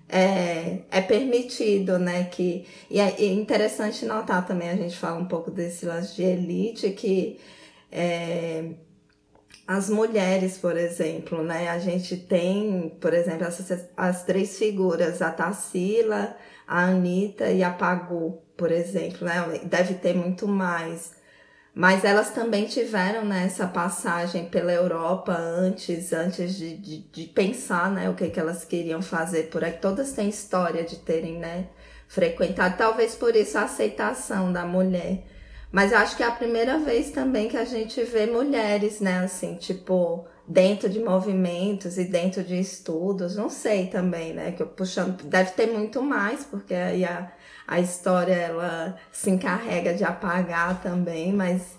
é, 0.10 0.80
é 0.89 1.01
permitido, 1.01 1.99
né? 1.99 2.26
Que, 2.26 2.66
e 2.89 2.99
é 2.99 3.26
interessante 3.26 4.05
notar 4.05 4.45
também, 4.45 4.70
a 4.70 4.76
gente 4.76 4.97
fala 4.97 5.20
um 5.20 5.28
pouco 5.28 5.51
desse 5.51 5.86
lance 5.86 6.16
de 6.16 6.24
elite, 6.24 6.91
que 6.91 7.39
é, 7.91 8.72
as 9.68 9.89
mulheres, 9.89 10.58
por 10.58 10.78
exemplo, 10.78 11.43
né? 11.43 11.70
A 11.70 11.80
gente 11.80 12.16
tem, 12.16 12.95
por 13.01 13.14
exemplo, 13.14 13.45
essas, 13.45 13.86
as 13.97 14.24
três 14.24 14.58
figuras, 14.58 15.22
a 15.22 15.30
Tarsila, 15.30 16.38
a 16.66 16.86
Anitta 16.86 17.51
e 17.51 17.64
a 17.64 17.72
Pagu, 17.72 18.41
por 18.55 18.72
exemplo, 18.72 19.26
né? 19.26 19.62
Deve 19.66 19.95
ter 19.95 20.16
muito 20.16 20.47
mais. 20.47 21.16
Mas 21.78 22.03
elas 22.03 22.32
também 22.32 22.65
tiveram 22.65 23.23
né, 23.23 23.45
essa 23.45 23.67
passagem 23.67 24.45
pela 24.45 24.73
Europa 24.73 25.32
antes, 25.32 26.11
antes 26.11 26.55
de, 26.55 26.75
de, 26.75 26.97
de 26.99 27.23
pensar 27.25 27.91
né, 27.91 28.09
o 28.09 28.15
que, 28.15 28.30
que 28.30 28.39
elas 28.39 28.65
queriam 28.65 29.01
fazer 29.01 29.43
por 29.51 29.63
aqui. 29.63 29.80
Todas 29.80 30.11
têm 30.11 30.28
história 30.28 30.84
de 30.84 30.95
terem 30.95 31.38
né, 31.38 31.67
frequentado, 32.07 32.75
talvez 32.78 33.13
por 33.13 33.36
isso 33.36 33.59
a 33.59 33.63
aceitação 33.63 34.51
da 34.51 34.65
mulher 34.65 35.23
mas 35.71 35.91
eu 35.91 35.97
acho 35.97 36.15
que 36.15 36.23
é 36.23 36.25
a 36.25 36.32
primeira 36.32 36.80
vez 36.80 37.11
também 37.11 37.49
que 37.49 37.57
a 37.57 37.65
gente 37.65 38.01
vê 38.03 38.25
mulheres, 38.25 39.01
né, 39.01 39.19
assim, 39.19 39.55
tipo, 39.55 40.25
dentro 40.47 40.88
de 40.88 40.99
movimentos 40.99 41.97
e 41.97 42.05
dentro 42.05 42.43
de 42.43 42.57
estudos, 42.59 43.36
não 43.36 43.49
sei 43.49 43.88
também, 43.88 44.34
né, 44.34 44.51
que 44.53 44.63
eu 44.63 44.67
puxando, 44.67 45.21
deve 45.23 45.51
ter 45.51 45.67
muito 45.67 46.01
mais, 46.01 46.45
porque 46.45 46.73
aí 46.73 47.03
a, 47.03 47.32
a 47.68 47.80
história, 47.80 48.34
ela 48.34 48.95
se 49.11 49.30
encarrega 49.30 49.93
de 49.93 50.03
apagar 50.03 50.82
também, 50.82 51.34
mas 51.34 51.76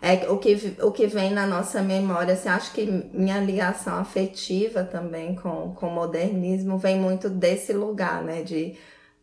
é 0.00 0.28
o 0.30 0.38
que, 0.38 0.76
o 0.82 0.92
que 0.92 1.06
vem 1.06 1.32
na 1.32 1.46
nossa 1.46 1.82
memória, 1.82 2.34
assim, 2.34 2.48
acho 2.48 2.72
que 2.72 2.86
minha 3.12 3.38
ligação 3.40 3.98
afetiva 3.98 4.84
também 4.84 5.34
com, 5.34 5.74
com 5.74 5.88
o 5.88 5.94
modernismo 5.94 6.78
vem 6.78 6.98
muito 6.98 7.28
desse 7.28 7.72
lugar, 7.72 8.22
né, 8.22 8.42
de, 8.42 8.76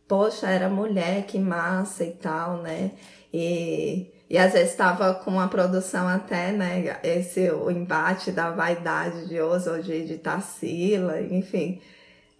poxa, 0.08 0.50
era 0.50 0.70
mulher, 0.70 1.26
que 1.26 1.40
massa 1.40 2.04
e 2.04 2.12
tal, 2.12 2.58
né, 2.62 2.92
e, 3.34 4.12
e 4.30 4.38
às 4.38 4.54
vezes 4.54 4.72
estava 4.72 5.14
com 5.14 5.40
a 5.40 5.48
produção 5.48 6.08
até, 6.08 6.52
né, 6.52 7.00
esse, 7.04 7.50
o 7.52 7.72
embate 7.72 8.32
da 8.32 8.50
vaidade 8.52 9.28
de 9.28 9.40
Oswald 9.40 10.06
de 10.06 10.18
Tarsila, 10.18 11.22
enfim, 11.22 11.82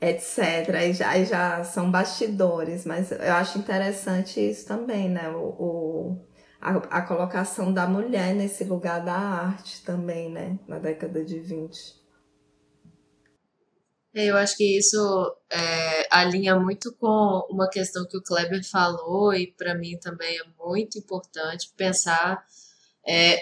etc. 0.02 0.76
Aí 0.76 0.94
já, 0.94 1.10
aí 1.10 1.26
já 1.26 1.64
são 1.64 1.92
bastidores, 1.92 2.86
mas 2.86 3.12
eu 3.12 3.34
acho 3.34 3.60
interessante 3.60 4.40
isso 4.40 4.66
também, 4.68 5.10
né, 5.10 5.30
o, 5.30 5.38
o 5.38 6.30
a, 6.62 6.72
a 7.00 7.02
colocação 7.02 7.74
da 7.74 7.88
mulher 7.88 8.34
nesse 8.36 8.64
lugar 8.64 9.04
da 9.04 9.16
arte 9.16 9.84
também, 9.84 10.30
né, 10.30 10.60
na 10.68 10.80
década 10.80 11.24
de 11.24 11.40
20. 11.40 12.00
Eu 14.14 14.36
acho 14.38 14.58
que 14.58 14.78
isso 14.78 14.98
é, 15.52 16.08
alinha 16.12 16.60
muito 16.60 16.94
com 16.96 17.48
uma 17.50 17.70
questão 17.70 18.08
que 18.08 18.18
o 18.18 18.24
Kleber 18.24 18.68
falou 18.68 19.34
e 19.34 19.54
para 19.54 19.76
mim 19.76 19.98
também 20.00 20.38
é 20.40 20.44
muito 20.58 20.98
importante 20.98 21.72
pensar 21.78 22.44
é, 23.08 23.38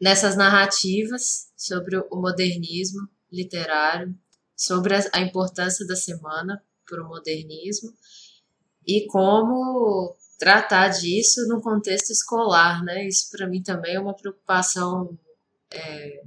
nessas 0.00 0.36
narrativas 0.36 1.52
sobre 1.56 1.98
o 1.98 2.16
modernismo 2.16 3.08
literário, 3.30 4.14
sobre 4.58 4.94
a 5.12 5.20
importância 5.20 5.86
da 5.86 5.96
semana 5.96 6.62
para 6.84 7.02
o 7.02 7.08
modernismo 7.08 7.94
e 8.86 9.06
como 9.06 10.16
tratar 10.38 10.88
disso 10.88 11.46
no 11.46 11.60
contexto 11.62 12.10
escolar, 12.10 12.84
né? 12.84 13.06
Isso 13.06 13.30
para 13.30 13.46
mim 13.46 13.62
também 13.62 13.94
é 13.94 14.00
uma 14.00 14.14
preocupação 14.14 15.18
é, 15.70 16.22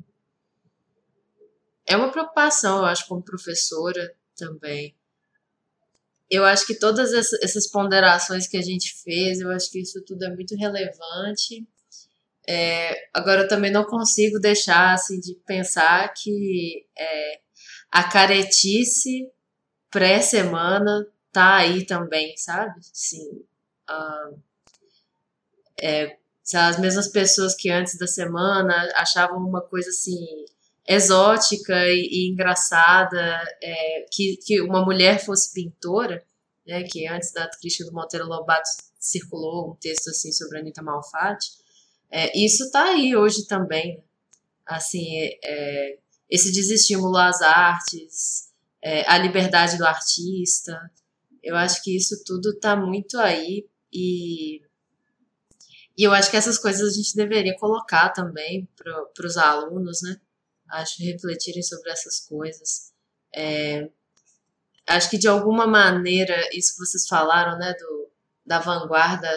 é 1.85 1.97
uma 1.97 2.11
preocupação, 2.11 2.79
eu 2.79 2.85
acho, 2.85 3.07
como 3.07 3.21
professora 3.21 4.13
também. 4.35 4.95
Eu 6.29 6.45
acho 6.45 6.65
que 6.65 6.75
todas 6.75 7.11
essas 7.13 7.67
ponderações 7.67 8.47
que 8.47 8.55
a 8.55 8.61
gente 8.61 8.95
fez, 9.03 9.41
eu 9.41 9.51
acho 9.51 9.69
que 9.69 9.81
isso 9.81 10.01
tudo 10.05 10.23
é 10.23 10.33
muito 10.33 10.55
relevante. 10.55 11.67
É, 12.47 13.09
agora, 13.13 13.41
eu 13.41 13.47
também 13.47 13.71
não 13.71 13.83
consigo 13.83 14.39
deixar 14.39 14.93
assim, 14.93 15.19
de 15.19 15.35
pensar 15.45 16.13
que 16.13 16.85
é, 16.97 17.41
a 17.91 18.03
caretice 18.03 19.29
pré-semana 19.89 21.05
tá 21.31 21.57
aí 21.57 21.85
também, 21.85 22.35
sabe? 22.37 22.79
Sim. 22.81 23.43
Uh, 23.89 24.39
é, 25.81 26.17
as 26.55 26.79
mesmas 26.79 27.07
pessoas 27.07 27.55
que 27.55 27.69
antes 27.69 27.97
da 27.97 28.07
semana 28.07 28.73
achavam 28.95 29.37
uma 29.37 29.61
coisa 29.61 29.89
assim 29.89 30.45
exótica 30.87 31.73
e, 31.87 32.09
e 32.11 32.31
engraçada 32.31 33.19
é, 33.61 34.05
que, 34.11 34.37
que 34.37 34.61
uma 34.61 34.83
mulher 34.83 35.23
fosse 35.23 35.53
pintora, 35.53 36.23
né, 36.65 36.83
que 36.83 37.07
antes 37.07 37.31
da 37.31 37.49
Cristina 37.59 37.89
do 37.89 37.95
Monteiro 37.95 38.25
Lobato 38.25 38.69
circulou 38.99 39.71
um 39.71 39.75
texto 39.75 40.09
assim 40.09 40.31
sobre 40.31 40.57
a 40.57 40.61
Anitta 40.61 40.81
Malfatti, 40.81 41.49
é, 42.09 42.37
isso 42.37 42.65
está 42.65 42.83
aí 42.85 43.15
hoje 43.15 43.47
também. 43.47 44.03
Assim, 44.65 45.29
é, 45.43 45.97
esse 46.31 46.51
desestímulo 46.51 47.17
às 47.17 47.41
artes, 47.41 48.49
é, 48.81 49.07
a 49.07 49.17
liberdade 49.17 49.77
do 49.77 49.85
artista, 49.85 50.89
eu 51.43 51.55
acho 51.55 51.83
que 51.83 51.95
isso 51.95 52.23
tudo 52.23 52.51
está 52.51 52.75
muito 52.75 53.19
aí 53.19 53.67
e, 53.91 54.61
e 55.97 56.03
eu 56.03 56.13
acho 56.13 56.31
que 56.31 56.37
essas 56.37 56.57
coisas 56.57 56.93
a 56.93 56.95
gente 56.95 57.15
deveria 57.15 57.57
colocar 57.57 58.09
também 58.09 58.67
para 58.75 59.27
os 59.27 59.37
alunos, 59.37 60.01
né? 60.01 60.19
acho, 60.71 61.03
refletirem 61.03 61.61
sobre 61.61 61.91
essas 61.91 62.21
coisas. 62.21 62.91
É, 63.35 63.89
acho 64.87 65.09
que 65.09 65.17
de 65.17 65.27
alguma 65.27 65.67
maneira, 65.67 66.35
isso 66.53 66.73
que 66.73 66.85
vocês 66.85 67.07
falaram, 67.07 67.57
né, 67.57 67.73
do, 67.73 68.09
da 68.45 68.59
vanguarda 68.59 69.29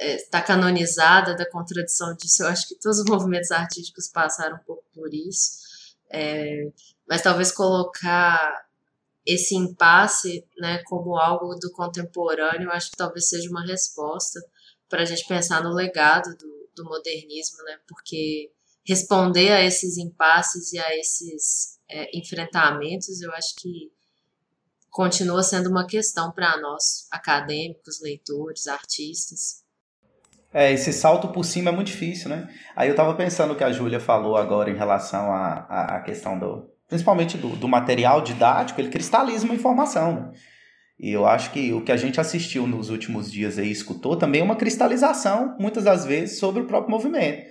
está 0.00 0.38
é, 0.38 0.42
canonizada, 0.42 1.34
da 1.34 1.48
contradição 1.48 2.14
disso, 2.14 2.42
eu 2.42 2.48
acho 2.48 2.68
que 2.68 2.76
todos 2.76 2.98
os 3.00 3.04
movimentos 3.06 3.50
artísticos 3.50 4.08
passaram 4.08 4.56
um 4.56 4.64
pouco 4.64 4.84
por 4.94 5.12
isso. 5.12 5.69
É, 6.10 6.70
mas 7.08 7.22
talvez 7.22 7.52
colocar 7.52 8.66
esse 9.24 9.54
impasse 9.54 10.44
né, 10.58 10.82
como 10.84 11.16
algo 11.16 11.54
do 11.56 11.70
contemporâneo, 11.72 12.70
acho 12.70 12.90
que 12.90 12.96
talvez 12.96 13.28
seja 13.28 13.48
uma 13.50 13.64
resposta 13.64 14.40
para 14.88 15.02
a 15.02 15.04
gente 15.04 15.26
pensar 15.26 15.62
no 15.62 15.72
legado 15.72 16.36
do, 16.36 16.68
do 16.74 16.84
modernismo, 16.84 17.62
né, 17.64 17.78
porque 17.86 18.50
responder 18.84 19.52
a 19.52 19.62
esses 19.62 19.98
impasses 19.98 20.72
e 20.72 20.78
a 20.78 20.98
esses 20.98 21.78
é, 21.88 22.16
enfrentamentos, 22.16 23.20
eu 23.20 23.32
acho 23.34 23.54
que 23.56 23.92
continua 24.90 25.42
sendo 25.42 25.70
uma 25.70 25.86
questão 25.86 26.32
para 26.32 26.60
nós, 26.60 27.06
acadêmicos, 27.10 28.00
leitores, 28.00 28.66
artistas. 28.66 29.62
É, 30.52 30.72
esse 30.72 30.92
salto 30.92 31.28
por 31.28 31.44
cima 31.44 31.70
é 31.70 31.72
muito 31.72 31.88
difícil, 31.88 32.28
né? 32.28 32.48
Aí 32.74 32.88
eu 32.88 32.92
estava 32.92 33.14
pensando 33.14 33.52
o 33.52 33.56
que 33.56 33.62
a 33.62 33.70
Júlia 33.70 34.00
falou 34.00 34.36
agora 34.36 34.70
em 34.70 34.76
relação 34.76 35.32
à, 35.32 35.96
à 35.96 36.00
questão 36.00 36.38
do. 36.38 36.68
Principalmente 36.88 37.38
do, 37.38 37.50
do 37.50 37.68
material 37.68 38.20
didático, 38.20 38.80
ele 38.80 38.88
cristaliza 38.90 39.44
uma 39.44 39.54
informação. 39.54 40.14
Né? 40.14 40.32
E 40.98 41.12
eu 41.12 41.24
acho 41.24 41.52
que 41.52 41.72
o 41.72 41.82
que 41.82 41.92
a 41.92 41.96
gente 41.96 42.20
assistiu 42.20 42.66
nos 42.66 42.90
últimos 42.90 43.30
dias 43.30 43.58
e 43.58 43.70
escutou 43.70 44.16
também 44.16 44.40
é 44.40 44.44
uma 44.44 44.56
cristalização, 44.56 45.56
muitas 45.58 45.84
das 45.84 46.04
vezes, 46.04 46.40
sobre 46.40 46.62
o 46.62 46.66
próprio 46.66 46.90
movimento. 46.90 47.44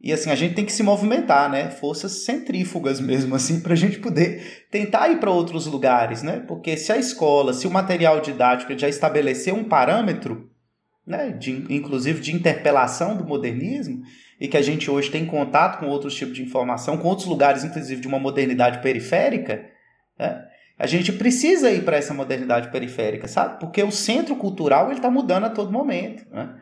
E 0.00 0.12
assim, 0.12 0.30
a 0.30 0.34
gente 0.36 0.54
tem 0.54 0.66
que 0.66 0.72
se 0.72 0.82
movimentar, 0.82 1.50
né? 1.50 1.70
Forças 1.70 2.24
centrífugas 2.24 3.00
mesmo, 3.00 3.34
assim, 3.34 3.60
para 3.60 3.72
a 3.72 3.76
gente 3.76 3.98
poder 3.98 4.66
tentar 4.70 5.08
ir 5.08 5.18
para 5.18 5.30
outros 5.30 5.66
lugares, 5.66 6.22
né? 6.22 6.44
Porque 6.46 6.76
se 6.76 6.92
a 6.92 6.98
escola, 6.98 7.54
se 7.54 7.66
o 7.66 7.70
material 7.70 8.20
didático 8.20 8.78
já 8.78 8.88
estabeleceu 8.88 9.56
um 9.56 9.64
parâmetro, 9.64 10.48
né, 11.08 11.30
de, 11.30 11.50
inclusive 11.70 12.20
de 12.20 12.34
interpelação 12.34 13.16
do 13.16 13.24
modernismo, 13.24 14.02
e 14.40 14.46
que 14.46 14.56
a 14.56 14.62
gente 14.62 14.90
hoje 14.90 15.10
tem 15.10 15.26
contato 15.26 15.80
com 15.80 15.86
outros 15.86 16.14
tipos 16.14 16.34
de 16.34 16.42
informação, 16.42 16.96
com 16.96 17.08
outros 17.08 17.26
lugares, 17.26 17.64
inclusive 17.64 18.00
de 18.00 18.06
uma 18.06 18.18
modernidade 18.18 18.80
periférica, 18.80 19.64
né? 20.18 20.44
a 20.78 20.86
gente 20.86 21.12
precisa 21.12 21.70
ir 21.70 21.84
para 21.84 21.96
essa 21.96 22.14
modernidade 22.14 22.70
periférica, 22.70 23.26
sabe? 23.26 23.58
Porque 23.58 23.82
o 23.82 23.90
centro 23.90 24.36
cultural 24.36 24.92
está 24.92 25.10
mudando 25.10 25.44
a 25.44 25.50
todo 25.50 25.72
momento, 25.72 26.24
né? 26.30 26.54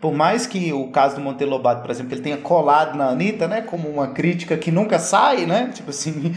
Por 0.00 0.12
mais 0.12 0.46
que 0.46 0.72
o 0.72 0.90
caso 0.90 1.14
do 1.14 1.22
Monteiro 1.22 1.50
Lobato, 1.50 1.80
por 1.80 1.90
exemplo, 1.90 2.12
ele 2.12 2.22
tenha 2.22 2.36
colado 2.36 2.98
na 2.98 3.06
Anitta, 3.06 3.48
né, 3.48 3.62
como 3.62 3.88
uma 3.88 4.08
crítica 4.08 4.56
que 4.56 4.70
nunca 4.70 4.98
sai, 4.98 5.46
né, 5.46 5.70
tipo 5.72 5.88
assim, 5.88 6.34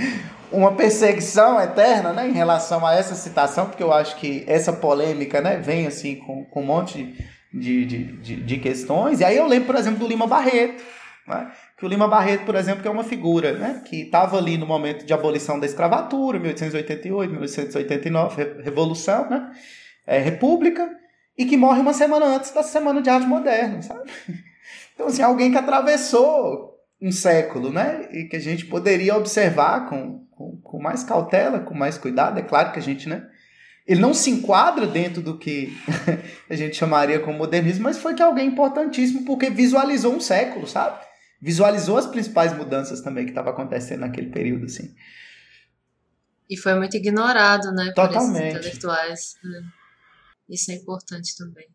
uma 0.52 0.72
perseguição 0.72 1.60
eterna, 1.60 2.12
né, 2.12 2.28
em 2.28 2.32
relação 2.32 2.84
a 2.84 2.94
essa 2.94 3.14
citação, 3.14 3.66
porque 3.66 3.82
eu 3.82 3.92
acho 3.92 4.16
que 4.16 4.44
essa 4.46 4.72
polêmica, 4.72 5.40
né, 5.40 5.56
vem 5.58 5.86
assim 5.86 6.16
com, 6.16 6.44
com 6.44 6.62
um 6.62 6.66
monte 6.66 7.16
de, 7.52 7.84
de, 7.84 8.04
de, 8.16 8.36
de 8.36 8.58
questões. 8.58 9.20
E 9.20 9.24
aí 9.24 9.36
eu 9.36 9.46
lembro, 9.46 9.66
por 9.66 9.76
exemplo, 9.76 10.00
do 10.00 10.06
Lima 10.06 10.26
Barreto, 10.26 10.82
né, 11.26 11.50
que 11.76 11.84
o 11.84 11.88
Lima 11.88 12.08
Barreto, 12.08 12.44
por 12.44 12.54
exemplo, 12.54 12.86
é 12.86 12.90
uma 12.90 13.04
figura 13.04 13.52
né, 13.52 13.82
que 13.86 14.02
estava 14.02 14.36
ali 14.36 14.58
no 14.58 14.66
momento 14.66 15.04
de 15.04 15.12
abolição 15.12 15.58
da 15.58 15.66
escravatura, 15.66 16.38
1888, 16.38 17.30
1889, 17.30 18.62
Revolução, 18.62 19.30
né, 19.30 19.50
é, 20.06 20.18
República, 20.18 20.90
e 21.38 21.46
que 21.46 21.56
morre 21.56 21.80
uma 21.80 21.94
semana 21.94 22.26
antes 22.26 22.50
da 22.50 22.62
Semana 22.62 23.00
de 23.00 23.08
Arte 23.08 23.26
Moderna, 23.26 23.82
sabe? 23.82 24.10
Então, 24.92 25.08
assim, 25.08 25.22
alguém 25.22 25.50
que 25.50 25.56
atravessou 25.56 26.70
um 27.00 27.10
século, 27.10 27.72
né? 27.72 28.08
E 28.12 28.24
que 28.24 28.36
a 28.36 28.40
gente 28.40 28.66
poderia 28.66 29.16
observar 29.16 29.88
com, 29.88 30.26
com, 30.40 30.56
com, 30.62 30.80
mais 30.80 31.04
cautela, 31.04 31.60
com 31.60 31.74
mais 31.74 31.98
cuidado. 31.98 32.38
É 32.38 32.42
claro 32.42 32.72
que 32.72 32.78
a 32.78 32.82
gente, 32.82 33.06
né? 33.06 33.28
Ele 33.86 34.00
não 34.00 34.14
se 34.14 34.30
enquadra 34.30 34.86
dentro 34.86 35.20
do 35.20 35.36
que 35.36 35.76
a 36.48 36.56
gente 36.56 36.76
chamaria 36.76 37.20
como 37.20 37.36
modernismo, 37.36 37.84
mas 37.84 37.98
foi 37.98 38.14
que 38.14 38.22
alguém 38.22 38.48
importantíssimo 38.48 39.26
porque 39.26 39.50
visualizou 39.50 40.14
um 40.14 40.20
século, 40.20 40.66
sabe? 40.66 40.98
Visualizou 41.42 41.98
as 41.98 42.06
principais 42.06 42.56
mudanças 42.56 43.02
também 43.02 43.24
que 43.24 43.32
estavam 43.32 43.52
acontecendo 43.52 44.00
naquele 44.00 44.30
período, 44.30 44.64
assim. 44.64 44.94
E 46.48 46.56
foi 46.56 46.74
muito 46.74 46.96
ignorado, 46.96 47.70
né? 47.72 47.92
Totalmente. 47.94 48.32
Por 48.32 48.40
esses 48.40 48.56
intelectuais. 48.56 49.34
Né? 49.44 49.62
Isso 50.48 50.70
é 50.70 50.74
importante 50.74 51.36
também. 51.36 51.68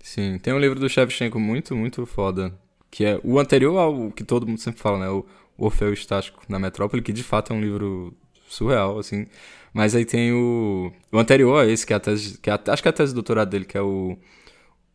Sim, 0.00 0.38
tem 0.38 0.54
um 0.54 0.58
livro 0.58 0.80
do 0.80 0.88
Shevchenko 0.88 1.38
muito, 1.38 1.76
muito 1.76 2.06
foda, 2.06 2.58
que 2.90 3.04
é 3.04 3.20
o 3.22 3.38
anterior 3.38 3.76
ao 3.78 4.10
que 4.10 4.24
todo 4.24 4.46
mundo 4.46 4.58
sempre 4.58 4.80
fala, 4.80 4.98
né? 4.98 5.08
O 5.08 5.26
Orfeu 5.58 5.92
Estático 5.92 6.42
na 6.48 6.58
Metrópole, 6.58 7.02
que 7.02 7.12
de 7.12 7.24
fato 7.24 7.52
é 7.52 7.56
um 7.56 7.60
livro 7.60 8.16
surreal, 8.48 8.98
assim. 8.98 9.26
Mas 9.74 9.94
aí 9.94 10.04
tem 10.04 10.32
o, 10.32 10.92
o 11.12 11.18
anterior 11.18 11.64
a 11.64 11.66
esse, 11.66 11.86
que 11.86 11.92
é 11.92 11.96
a 11.96 12.00
tese, 12.00 12.38
que 12.38 12.48
é 12.48 12.52
a, 12.52 12.60
acho 12.68 12.82
que 12.82 12.88
é 12.88 12.90
a 12.90 12.92
tese 12.92 13.10
de 13.10 13.14
doutorado 13.14 13.50
dele, 13.50 13.64
que 13.64 13.76
é 13.76 13.82
o 13.82 14.16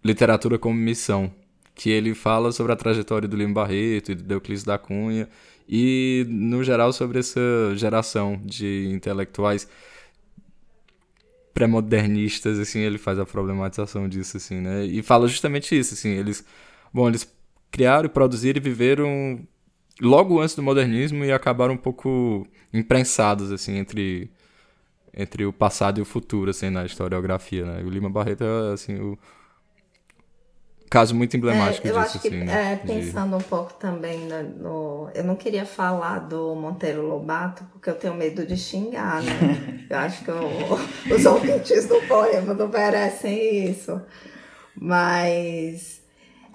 Literatura 0.04 0.58
como 0.58 0.76
Missão, 0.76 1.32
que 1.76 1.90
ele 1.90 2.16
fala 2.16 2.52
sobre 2.52 2.72
a 2.72 2.76
trajetória 2.76 3.28
do 3.28 3.36
Lima 3.36 3.54
Barreto 3.54 4.12
e 4.12 4.16
do 4.16 4.34
Euclides 4.34 4.64
da 4.64 4.78
Cunha, 4.78 5.30
e 5.68 6.26
no 6.30 6.64
geral 6.64 6.92
sobre 6.94 7.20
essa 7.20 7.40
geração 7.76 8.42
de 8.44 8.90
intelectuais 8.92 9.68
pré-modernistas, 11.54 12.60
assim, 12.60 12.80
ele 12.80 12.98
faz 12.98 13.20
a 13.20 13.26
problematização 13.26 14.10
disso, 14.10 14.38
assim, 14.38 14.60
né? 14.60 14.86
E 14.86 15.02
fala 15.04 15.28
justamente 15.28 15.78
isso, 15.78 15.94
assim, 15.94 16.10
eles, 16.10 16.44
bom, 16.92 17.08
eles 17.08 17.32
criaram, 17.72 18.10
produziram 18.10 18.58
e 18.58 18.64
viveram 18.64 19.48
logo 20.02 20.40
antes 20.40 20.56
do 20.56 20.64
modernismo 20.64 21.24
e 21.24 21.32
acabaram 21.32 21.74
um 21.74 21.78
pouco 21.78 22.48
imprensados, 22.74 23.52
assim, 23.52 23.78
entre 23.78 24.32
entre 25.16 25.46
o 25.46 25.54
passado 25.54 26.00
e 26.00 26.02
o 26.02 26.06
futuro, 26.06 26.50
assim, 26.50 26.72
na 26.72 26.86
historiografia, 26.86 27.64
né? 27.64 27.82
E 27.82 27.84
o 27.86 27.90
Lima 27.90 28.10
Barreto 28.10 28.44
é, 28.44 28.74
assim, 28.74 29.00
o 29.00 29.18
caso 30.90 31.16
muito 31.16 31.38
emblemático 31.38 31.88
é, 31.88 31.90
eu 31.92 31.96
disso, 31.96 32.06
acho 32.06 32.20
que, 32.20 32.28
assim, 32.28 32.44
né? 32.44 32.74
É, 32.74 32.76
pensando 32.76 33.38
de... 33.38 33.44
um 33.44 33.48
pouco 33.48 33.74
também 33.76 34.28
no, 34.28 34.44
no, 34.44 35.10
Eu 35.14 35.24
não 35.24 35.36
queria 35.36 35.66
falar 35.66 36.20
do 36.20 36.54
Monteiro 36.56 37.02
Lobato, 37.02 37.64
porque 37.72 37.90
eu 37.90 37.96
tenho 37.96 38.16
medo 38.16 38.46
de 38.46 38.58
xingar, 38.58 39.22
né? 39.22 39.86
eu 39.90 39.98
acho 39.98 40.24
que 40.24 40.30
eu, 40.30 40.42
os 41.16 41.26
ouvintes 41.26 41.88
do 41.88 42.02
poema 42.08 42.54
não 42.54 42.68
merecem 42.68 43.70
isso. 43.70 44.02
Mas 44.76 46.03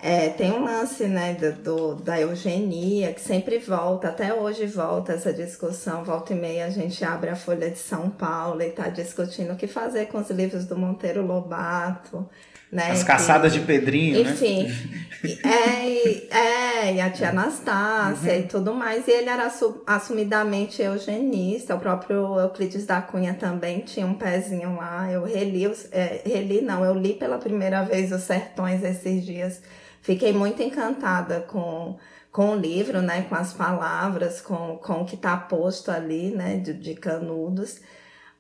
é, 0.01 0.29
tem 0.29 0.53
um 0.53 0.65
lance, 0.65 1.05
né, 1.07 1.35
do, 1.35 1.97
da 1.97 2.21
eugenia, 2.21 3.13
que 3.13 3.21
sempre 3.21 3.59
volta, 3.59 4.09
até 4.09 4.33
hoje 4.33 4.65
volta 4.65 5.13
essa 5.13 5.33
discussão, 5.33 6.05
volta 6.05 6.33
e 6.33 6.37
meia 6.37 6.67
a 6.67 6.71
gente 6.71 7.05
abre 7.05 7.31
a 7.31 7.37
Folha 7.37 7.69
de 7.69 7.79
São 7.79 8.09
Paulo 8.09 8.63
e 8.63 8.67
está 8.67 8.89
discutindo 8.89 9.53
o 9.53 9.57
que 9.57 9.67
fazer 9.67 10.07
com 10.07 10.19
os 10.19 10.31
livros 10.31 10.65
do 10.67 10.79
Monteiro 10.79 11.27
Lobato. 11.27 12.29
Né, 12.71 12.91
As 12.91 13.03
caçadas 13.03 13.55
que, 13.55 13.61
de 13.61 13.65
Pedrinho, 13.65 14.21
enfim, 14.21 14.65
né? 14.65 15.39
é, 15.43 16.89
é, 16.89 16.95
e 16.95 17.01
a 17.01 17.09
tia 17.09 17.31
Anastácia 17.31 18.35
uhum. 18.35 18.41
e 18.41 18.43
tudo 18.43 18.75
mais. 18.75 19.09
E 19.09 19.11
ele 19.11 19.31
era 19.31 19.51
assumidamente 19.87 20.83
eugenista. 20.83 21.75
O 21.75 21.81
próprio 21.81 22.39
Euclides 22.39 22.85
da 22.85 23.01
Cunha 23.01 23.33
também 23.33 23.81
tinha 23.81 24.05
um 24.05 24.13
pezinho 24.13 24.77
lá. 24.77 25.11
Eu 25.11 25.25
reli, 25.25 25.65
é, 25.91 26.21
reli 26.27 26.61
não, 26.61 26.85
eu 26.85 26.93
li 26.93 27.15
pela 27.15 27.39
primeira 27.39 27.83
vez 27.85 28.13
Os 28.13 28.25
Sertões 28.25 28.85
esses 28.85 29.25
dias. 29.25 29.63
Fiquei 30.09 30.33
muito 30.33 30.63
encantada 30.63 31.43
com, 31.43 31.99
com 32.33 32.53
o 32.53 32.57
livro, 32.57 33.03
né, 33.03 33.27
com 33.29 33.35
as 33.35 33.53
palavras, 33.53 34.41
com, 34.41 34.79
com 34.79 35.03
o 35.03 35.05
que 35.05 35.17
está 35.17 35.37
posto 35.37 35.91
ali, 35.91 36.31
né, 36.31 36.57
de, 36.57 36.73
de 36.73 36.95
canudos. 36.95 37.79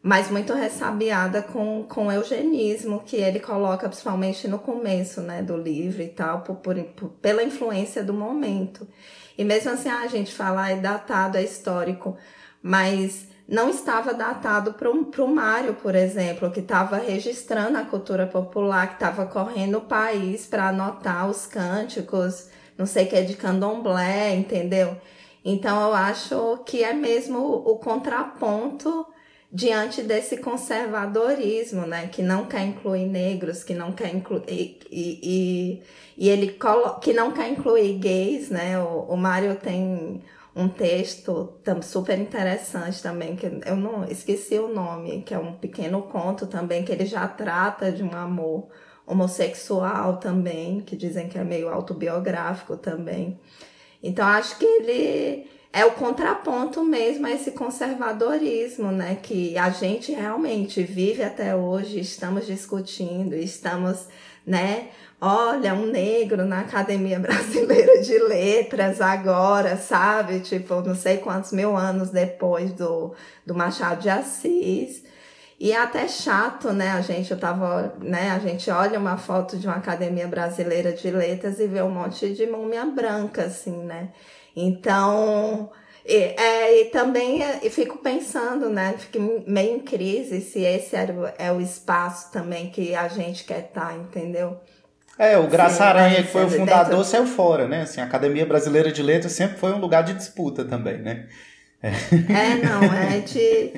Mas 0.03 0.31
muito 0.31 0.55
ressabiada 0.55 1.43
com, 1.43 1.85
com 1.87 2.07
o 2.07 2.11
eugenismo 2.11 3.03
que 3.05 3.17
ele 3.17 3.39
coloca 3.39 3.87
principalmente 3.87 4.49
no 4.49 4.59
começo 4.59 5.21
né, 5.21 5.43
do 5.43 5.59
livro 5.59 6.01
e 6.01 6.09
tal, 6.09 6.41
por, 6.41 6.57
por, 6.57 7.11
pela 7.21 7.43
influência 7.43 8.03
do 8.03 8.15
momento. 8.15 8.89
E 9.37 9.45
mesmo 9.45 9.71
assim, 9.71 9.91
ah, 9.91 10.01
a 10.01 10.07
gente 10.07 10.35
fala 10.35 10.71
é 10.71 10.77
datado, 10.77 11.37
é 11.37 11.43
histórico, 11.43 12.17
mas 12.63 13.28
não 13.49 13.71
estava 13.71 14.13
datado 14.13 14.75
para 14.75 14.91
o 14.91 15.35
Mário, 15.35 15.73
por 15.75 15.95
exemplo, 15.95 16.51
que 16.51 16.61
estava 16.61 16.99
registrando 16.99 17.79
a 17.79 17.85
cultura 17.85 18.27
popular, 18.27 18.89
que 18.89 18.95
estava 18.95 19.25
correndo 19.25 19.79
o 19.79 19.81
país 19.81 20.47
para 20.47 20.69
anotar 20.69 21.31
os 21.31 21.47
cânticos, 21.47 22.49
não 22.77 22.85
sei 22.85 23.07
o 23.07 23.09
que 23.09 23.17
é 23.17 23.23
de 23.23 23.35
candomblé, 23.35 24.35
entendeu? 24.35 24.95
Então 25.43 25.81
eu 25.89 25.95
acho 25.95 26.59
que 26.67 26.85
é 26.85 26.93
mesmo 26.93 27.39
o 27.39 27.79
contraponto 27.79 29.07
diante 29.51 30.03
desse 30.03 30.37
conservadorismo, 30.37 31.87
né, 31.87 32.09
que 32.09 32.21
não 32.21 32.45
quer 32.45 32.67
incluir 32.67 33.07
negros, 33.07 33.65
que 33.65 33.73
não 33.73 33.93
quer 33.93 34.15
incluir 34.15 34.45
e, 34.47 34.79
e, 34.91 35.83
e 36.19 36.29
ele 36.29 36.53
colo 36.53 36.99
que 37.01 37.15
não 37.15 37.33
quer 37.33 37.49
incluir 37.49 37.95
gays, 37.95 38.51
né? 38.51 38.79
O, 38.79 39.07
o 39.09 39.17
Mário 39.17 39.57
tem 39.57 40.23
um 40.55 40.69
texto 40.69 41.61
super 41.83 42.19
interessante 42.19 43.03
também 43.03 43.37
que 43.37 43.47
eu 43.65 43.77
não 43.77 44.05
esqueci 44.05 44.59
o 44.59 44.73
nome, 44.73 45.23
que 45.23 45.33
é 45.33 45.39
um 45.39 45.55
pequeno 45.55 46.03
conto 46.03 46.47
também 46.47 46.85
que 46.85 46.91
ele 46.91 47.07
já 47.07 47.27
trata 47.29 47.93
de 47.93 48.03
um 48.03 48.15
amor 48.15 48.69
homossexual 49.07 50.19
também, 50.19 50.81
que 50.81 50.97
dizem 50.97 51.29
que 51.29 51.39
é 51.39 51.45
meio 51.45 51.69
autobiográfico 51.69 52.77
também. 52.77 53.39
Então 54.03 54.27
acho 54.27 54.59
que 54.59 54.65
ele 54.65 55.49
é 55.73 55.85
o 55.85 55.93
contraponto 55.93 56.83
mesmo 56.85 57.27
a 57.27 57.31
esse 57.31 57.53
conservadorismo, 57.53 58.91
né? 58.91 59.19
Que 59.23 59.57
a 59.57 59.71
gente 59.71 60.13
realmente 60.13 60.83
vive 60.83 61.23
até 61.23 61.55
hoje, 61.55 62.01
estamos 62.01 62.47
discutindo, 62.47 63.35
estamos, 63.35 64.09
né? 64.47 64.89
Olha, 65.21 65.75
um 65.75 65.87
negro 65.87 66.45
na 66.45 66.61
Academia 66.61 67.19
Brasileira 67.19 68.01
de 68.01 68.17
Letras 68.19 69.01
agora, 69.01 69.77
sabe? 69.77 70.41
Tipo, 70.41 70.81
não 70.81 70.95
sei 70.95 71.19
quantos 71.19 71.53
mil 71.53 71.77
anos 71.77 72.11
depois 72.11 72.73
do, 72.73 73.15
do 73.45 73.55
Machado 73.55 74.03
de 74.03 74.09
Assis. 74.09 75.03
E 75.59 75.73
é 75.73 75.77
até 75.77 76.07
chato, 76.07 76.73
né? 76.73 76.91
A 76.91 77.01
gente 77.01 77.33
eu 77.33 77.39
tava, 77.39 77.95
né? 78.01 78.31
A 78.31 78.39
gente 78.39 78.71
olha 78.71 78.99
uma 78.99 79.17
foto 79.17 79.57
de 79.57 79.67
uma 79.67 79.77
Academia 79.77 80.29
Brasileira 80.29 80.93
de 80.93 81.11
Letras 81.11 81.59
e 81.59 81.67
vê 81.67 81.83
um 81.83 81.91
monte 81.91 82.33
de 82.33 82.47
múmia 82.47 82.85
branca, 82.87 83.43
assim, 83.45 83.85
né? 83.85 84.11
Então, 84.55 85.69
e, 86.07 86.15
é, 86.15 86.81
e 86.83 86.85
também 86.91 87.43
é, 87.43 87.59
e 87.65 87.71
fico 87.71 87.99
pensando, 87.99 88.69
né? 88.71 88.95
Fico 88.97 89.19
meio 89.49 89.77
em 89.77 89.81
crise 89.81 90.41
se 90.41 90.61
esse 90.61 90.95
era, 90.95 91.35
é 91.39 91.51
o 91.51 91.61
espaço 91.61 92.31
também 92.31 92.71
que 92.71 92.95
a 92.95 93.09
gente 93.09 93.45
quer 93.45 93.65
estar, 93.65 93.89
tá, 93.89 93.95
entendeu? 93.95 94.61
É, 95.19 95.37
o 95.37 95.49
Graça 95.49 95.85
Aranha, 95.85 96.23
que 96.23 96.31
foi 96.31 96.45
o 96.45 96.51
fundador, 96.51 97.05
saiu 97.05 97.27
fora, 97.27 97.67
né? 97.67 97.83
Assim, 97.83 98.01
a 98.01 98.05
Academia 98.05 98.47
Brasileira 98.47 98.93
de 98.93 99.03
Letras 99.03 99.33
sempre 99.33 99.59
foi 99.59 99.73
um 99.73 99.79
lugar 99.79 100.05
de 100.05 100.15
disputa 100.15 100.65
também, 100.65 100.99
né? 100.99 101.27
É, 101.83 102.57
não, 102.65 102.83
é 102.93 103.21
de. 103.21 103.73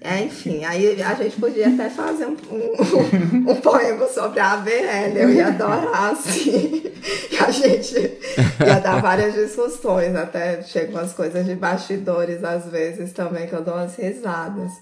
É, 0.00 0.20
enfim, 0.22 0.64
aí 0.64 1.02
a 1.02 1.14
gente 1.14 1.38
podia 1.38 1.68
até 1.68 1.90
fazer 1.90 2.26
um, 2.26 2.36
um, 2.50 3.50
um 3.50 3.56
poema 3.56 4.06
sobre 4.06 4.40
a 4.40 4.52
AVL, 4.52 5.16
eu 5.16 5.30
ia 5.30 5.48
adorar, 5.48 6.12
assim. 6.12 6.82
E 7.30 7.36
a 7.38 7.50
gente 7.50 8.18
ia 8.64 8.80
dar 8.80 9.00
várias 9.00 9.34
discussões, 9.34 10.14
até 10.16 10.62
chegam 10.62 10.94
umas 10.94 11.12
coisas 11.12 11.44
de 11.44 11.54
bastidores 11.54 12.42
às 12.42 12.66
vezes 12.66 13.12
também, 13.12 13.46
que 13.46 13.52
eu 13.52 13.62
dou 13.62 13.74
umas 13.74 13.96
risadas. 13.96 14.72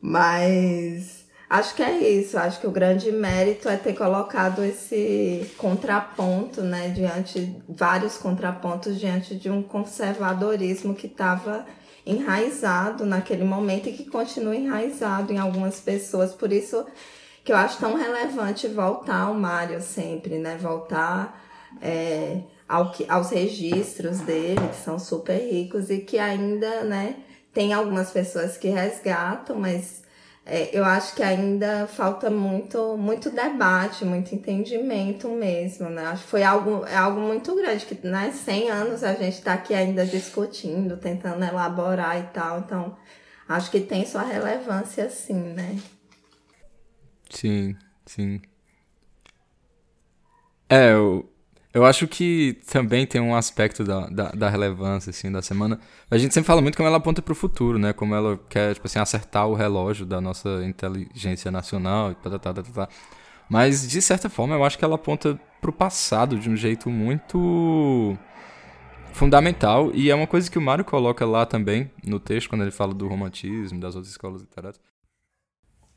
Mas 0.00 1.19
acho 1.50 1.74
que 1.74 1.82
é 1.82 1.98
isso, 1.98 2.38
acho 2.38 2.60
que 2.60 2.66
o 2.66 2.70
grande 2.70 3.10
mérito 3.10 3.68
é 3.68 3.76
ter 3.76 3.94
colocado 3.94 4.62
esse 4.64 5.52
contraponto, 5.58 6.62
né, 6.62 6.90
diante, 6.90 7.56
vários 7.68 8.16
contrapontos 8.16 8.98
diante 8.98 9.34
de 9.34 9.50
um 9.50 9.60
conservadorismo 9.60 10.94
que 10.94 11.08
estava 11.08 11.66
enraizado 12.06 13.04
naquele 13.04 13.44
momento 13.44 13.88
e 13.88 13.92
que 13.92 14.04
continua 14.08 14.54
enraizado 14.54 15.32
em 15.32 15.38
algumas 15.38 15.80
pessoas. 15.80 16.32
Por 16.32 16.52
isso 16.52 16.86
que 17.44 17.52
eu 17.52 17.56
acho 17.56 17.78
tão 17.78 17.96
relevante 17.96 18.68
voltar 18.68 19.22
ao 19.22 19.34
Mário 19.34 19.80
sempre, 19.80 20.38
né? 20.38 20.56
Voltar 20.56 21.42
é, 21.82 22.42
ao 22.68 22.90
que, 22.92 23.04
aos 23.08 23.30
registros 23.30 24.20
dele, 24.20 24.68
que 24.68 24.76
são 24.76 24.98
super 24.98 25.36
ricos 25.36 25.90
e 25.90 25.98
que 25.98 26.18
ainda, 26.18 26.84
né? 26.84 27.16
Tem 27.52 27.72
algumas 27.72 28.10
pessoas 28.10 28.56
que 28.56 28.68
resgatam, 28.68 29.58
mas 29.58 30.02
é, 30.44 30.76
eu 30.76 30.84
acho 30.84 31.14
que 31.14 31.22
ainda 31.22 31.86
falta 31.86 32.30
muito, 32.30 32.96
muito 32.96 33.30
debate, 33.30 34.04
muito 34.04 34.34
entendimento 34.34 35.28
mesmo, 35.28 35.88
né? 35.90 36.06
Acho 36.06 36.24
que 36.24 36.30
foi 36.30 36.42
algo, 36.42 36.84
é 36.86 36.96
algo 36.96 37.20
muito 37.20 37.54
grande, 37.54 37.86
que, 37.86 38.06
né, 38.06 38.32
100 38.32 38.70
anos 38.70 39.04
a 39.04 39.14
gente 39.14 39.38
está 39.38 39.52
aqui 39.54 39.74
ainda 39.74 40.04
discutindo, 40.04 40.96
tentando 40.96 41.44
elaborar 41.44 42.18
e 42.18 42.24
tal, 42.32 42.60
então 42.60 42.96
acho 43.48 43.70
que 43.70 43.80
tem 43.80 44.06
sua 44.06 44.22
relevância 44.22 45.08
sim, 45.10 45.54
né? 45.54 45.78
Sim, 47.28 47.76
sim. 48.06 48.40
É, 50.68 50.92
eu, 50.92 51.29
eu 51.72 51.84
acho 51.84 52.08
que 52.08 52.58
também 52.70 53.06
tem 53.06 53.20
um 53.20 53.34
aspecto 53.34 53.84
da, 53.84 54.08
da, 54.08 54.32
da, 54.32 54.48
relevância, 54.48 55.10
assim, 55.10 55.30
da 55.30 55.40
semana. 55.40 55.78
A 56.10 56.18
gente 56.18 56.34
sempre 56.34 56.48
fala 56.48 56.60
muito 56.60 56.76
como 56.76 56.88
ela 56.88 56.96
aponta 56.96 57.22
para 57.22 57.32
o 57.32 57.36
futuro, 57.36 57.78
né? 57.78 57.92
Como 57.92 58.12
ela 58.12 58.38
quer, 58.48 58.74
tipo 58.74 58.86
assim, 58.88 58.98
acertar 58.98 59.46
o 59.46 59.54
relógio 59.54 60.04
da 60.04 60.20
nossa 60.20 60.64
inteligência 60.64 61.48
nacional 61.50 62.12
tá, 62.14 62.38
tá, 62.38 62.52
tá, 62.54 62.62
tá. 62.62 62.88
Mas, 63.48 63.88
de 63.88 64.02
certa 64.02 64.28
forma, 64.28 64.56
eu 64.56 64.64
acho 64.64 64.76
que 64.76 64.84
ela 64.84 64.96
aponta 64.96 65.38
para 65.60 65.70
o 65.70 65.72
passado 65.72 66.38
de 66.38 66.50
um 66.50 66.56
jeito 66.56 66.90
muito 66.90 68.18
fundamental. 69.12 69.92
E 69.94 70.10
é 70.10 70.14
uma 70.14 70.26
coisa 70.26 70.50
que 70.50 70.58
o 70.58 70.62
Mário 70.62 70.84
coloca 70.84 71.24
lá 71.24 71.46
também, 71.46 71.88
no 72.04 72.18
texto, 72.18 72.48
quando 72.48 72.62
ele 72.62 72.70
fala 72.72 72.92
do 72.92 73.06
romantismo, 73.06 73.78
das 73.78 73.94
outras 73.94 74.10
escolas 74.10 74.40
literárias. 74.40 74.80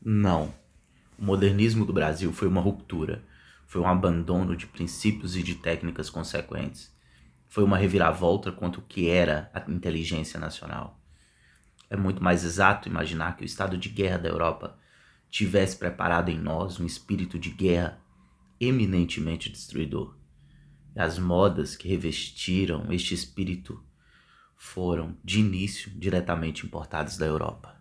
Não. 0.04 0.54
O 1.18 1.26
modernismo 1.26 1.84
do 1.84 1.94
Brasil 1.94 2.32
foi 2.32 2.48
uma 2.48 2.62
ruptura 2.62 3.24
foi 3.74 3.82
um 3.82 3.88
abandono 3.88 4.56
de 4.56 4.68
princípios 4.68 5.36
e 5.36 5.42
de 5.42 5.56
técnicas 5.56 6.08
consequentes. 6.08 6.96
Foi 7.48 7.64
uma 7.64 7.76
reviravolta 7.76 8.52
quanto 8.52 8.78
o 8.78 8.84
que 8.84 9.10
era 9.10 9.50
a 9.52 9.60
inteligência 9.68 10.40
nacional. 10.40 11.02
É 11.90 11.98
muito 11.98 12.24
mais 12.24 12.44
exato 12.44 12.88
imaginar 12.88 13.36
que 13.36 13.42
o 13.42 13.46
estado 13.46 13.76
de 13.76 13.90
guerra 13.90 14.20
da 14.20 14.30
Europa 14.30 14.78
tivesse 15.28 15.76
preparado 15.76 16.30
em 16.30 16.38
nós 16.38 16.80
um 16.80 16.86
espírito 16.86 17.40
de 17.40 17.50
guerra 17.50 18.00
eminentemente 18.60 19.52
destruidor. 19.52 20.16
E 20.96 21.00
as 21.00 21.18
modas 21.18 21.76
que 21.76 21.88
revestiram 21.88 22.94
este 22.94 23.16
espírito 23.16 23.84
foram, 24.56 25.18
de 25.24 25.40
início, 25.40 25.90
diretamente 25.96 26.64
importadas 26.64 27.18
da 27.18 27.26
Europa. 27.26 27.76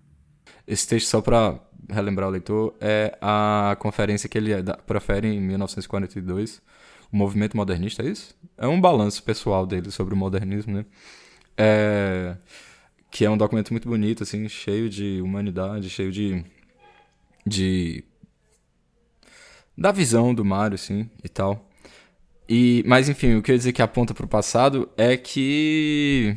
Esse 0.66 0.86
texto, 0.86 1.08
só 1.08 1.20
para 1.20 1.58
relembrar 1.88 2.28
o 2.28 2.32
leitor, 2.32 2.74
é 2.80 3.16
a 3.20 3.76
conferência 3.78 4.28
que 4.28 4.38
ele 4.38 4.50
profere 4.86 5.28
em 5.28 5.40
1942, 5.40 6.62
o 7.12 7.16
movimento 7.16 7.56
modernista, 7.56 8.02
é 8.02 8.06
isso? 8.06 8.34
É 8.56 8.66
um 8.66 8.80
balanço 8.80 9.22
pessoal 9.22 9.66
dele 9.66 9.90
sobre 9.90 10.14
o 10.14 10.16
modernismo, 10.16 10.74
né? 10.74 10.86
É, 11.56 12.36
que 13.10 13.24
é 13.24 13.30
um 13.30 13.36
documento 13.36 13.72
muito 13.72 13.88
bonito, 13.88 14.22
assim, 14.22 14.48
cheio 14.48 14.88
de 14.88 15.20
humanidade, 15.20 15.90
cheio 15.90 16.10
de, 16.10 16.44
de 17.46 18.04
da 19.76 19.92
visão 19.92 20.34
do 20.34 20.44
Mário, 20.44 20.76
assim, 20.76 21.10
e 21.22 21.28
tal. 21.28 21.68
E, 22.48 22.82
mas 22.86 23.08
enfim, 23.08 23.34
o 23.34 23.42
que 23.42 23.50
eu 23.50 23.54
ia 23.54 23.58
dizer 23.58 23.72
que 23.72 23.82
aponta 23.82 24.14
para 24.14 24.24
o 24.24 24.28
passado 24.28 24.88
é 24.96 25.16
que 25.16 26.36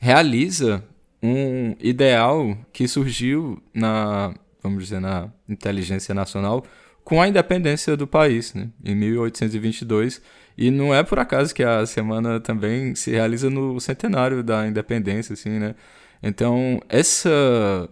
realiza 0.00 0.84
um 1.26 1.74
ideal 1.80 2.56
que 2.72 2.86
surgiu 2.86 3.62
na 3.72 4.34
vamos 4.62 4.84
dizer, 4.84 5.00
na 5.00 5.30
inteligência 5.48 6.14
nacional 6.14 6.64
com 7.04 7.20
a 7.20 7.28
independência 7.28 7.96
do 7.96 8.06
país, 8.06 8.54
né, 8.54 8.70
em 8.82 8.94
1822. 8.94 10.22
E 10.56 10.70
não 10.70 10.94
é 10.94 11.02
por 11.02 11.18
acaso 11.18 11.54
que 11.54 11.62
a 11.62 11.84
semana 11.84 12.40
também 12.40 12.94
se 12.94 13.10
realiza 13.10 13.50
no 13.50 13.78
centenário 13.80 14.42
da 14.42 14.66
independência, 14.66 15.34
assim, 15.34 15.50
né? 15.50 15.74
Então, 16.22 16.80
essa, 16.88 17.28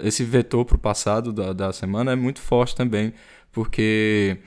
esse 0.01 0.25
vetor 0.25 0.65
para 0.65 0.77
o 0.77 0.79
passado 0.79 1.33
da, 1.33 1.53
da 1.53 1.73
semana 1.73 2.13
é 2.13 2.17
muito 2.17 2.41
forte 2.41 2.75
também, 2.75 3.13
porque 3.51 4.39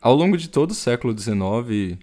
ao 0.00 0.14
longo 0.14 0.36
de 0.36 0.48
todo 0.48 0.70
o 0.70 0.74
século 0.74 1.18
XIX 1.18 1.98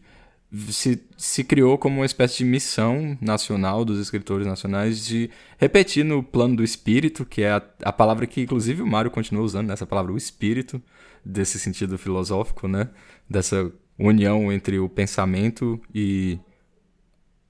se, 0.52 1.04
se 1.16 1.44
criou 1.44 1.78
como 1.78 1.98
uma 1.98 2.06
espécie 2.06 2.40
de 2.40 2.46
missão 2.46 3.18
nacional 3.22 3.86
dos 3.86 4.00
escritores 4.00 4.48
nacionais 4.48 5.06
de 5.06 5.30
repetir 5.58 6.04
no 6.04 6.24
plano 6.24 6.56
do 6.56 6.64
espírito, 6.64 7.26
que 7.26 7.44
é 7.44 7.52
a, 7.52 7.62
a 7.84 7.94
palavra 7.94 8.26
que 8.26 8.42
inclusive 8.42 8.82
o 8.82 8.88
Mário 8.88 9.12
continua 9.12 9.44
usando, 9.44 9.68
nessa 9.68 9.86
né? 9.86 9.90
palavra 9.90 10.12
o 10.12 10.18
espírito, 10.18 10.82
desse 11.24 11.60
sentido 11.60 11.98
filosófico, 11.98 12.68
né? 12.68 12.90
Dessa 13.30 13.72
união 13.98 14.52
entre 14.52 14.80
o 14.80 14.90
pensamento 14.90 15.80
e 15.94 16.40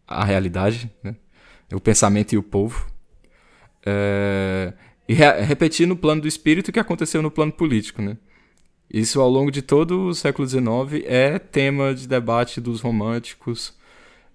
a 0.08 0.26
realidade, 0.26 0.92
né? 1.02 1.16
O 1.72 1.80
pensamento 1.80 2.34
e 2.34 2.38
o 2.38 2.44
povo. 2.44 2.86
É... 3.86 4.74
E 5.08 5.14
re 5.14 5.42
repetir 5.42 5.88
no 5.88 5.96
plano 5.96 6.22
do 6.22 6.28
espírito 6.28 6.68
o 6.70 6.72
que 6.72 6.80
aconteceu 6.80 7.22
no 7.22 7.32
plano 7.32 7.52
político, 7.52 8.02
né? 8.02 8.18
Isso 8.92 9.22
ao 9.22 9.30
longo 9.30 9.52
de 9.52 9.62
todo 9.62 10.08
o 10.08 10.16
século 10.16 10.48
XIX 10.48 11.04
é 11.06 11.38
tema 11.38 11.94
de 11.94 12.08
debate 12.08 12.60
dos 12.60 12.82
românticos, 12.82 13.74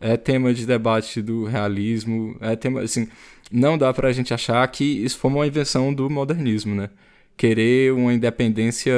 é 0.00 0.16
tema 0.16 0.54
de 0.54 0.64
debate 0.66 1.20
do 1.20 1.44
realismo, 1.44 2.36
é 2.40 2.54
tema 2.54 2.82
assim, 2.82 3.08
não 3.50 3.76
dá 3.76 3.92
para 3.92 4.08
a 4.08 4.12
gente 4.12 4.32
achar 4.32 4.66
que 4.68 4.84
isso 4.84 5.18
foi 5.18 5.30
uma 5.30 5.46
invenção 5.46 5.92
do 5.92 6.08
modernismo, 6.08 6.74
né? 6.74 6.90
Querer 7.36 7.92
uma 7.92 8.12
independência 8.12 8.94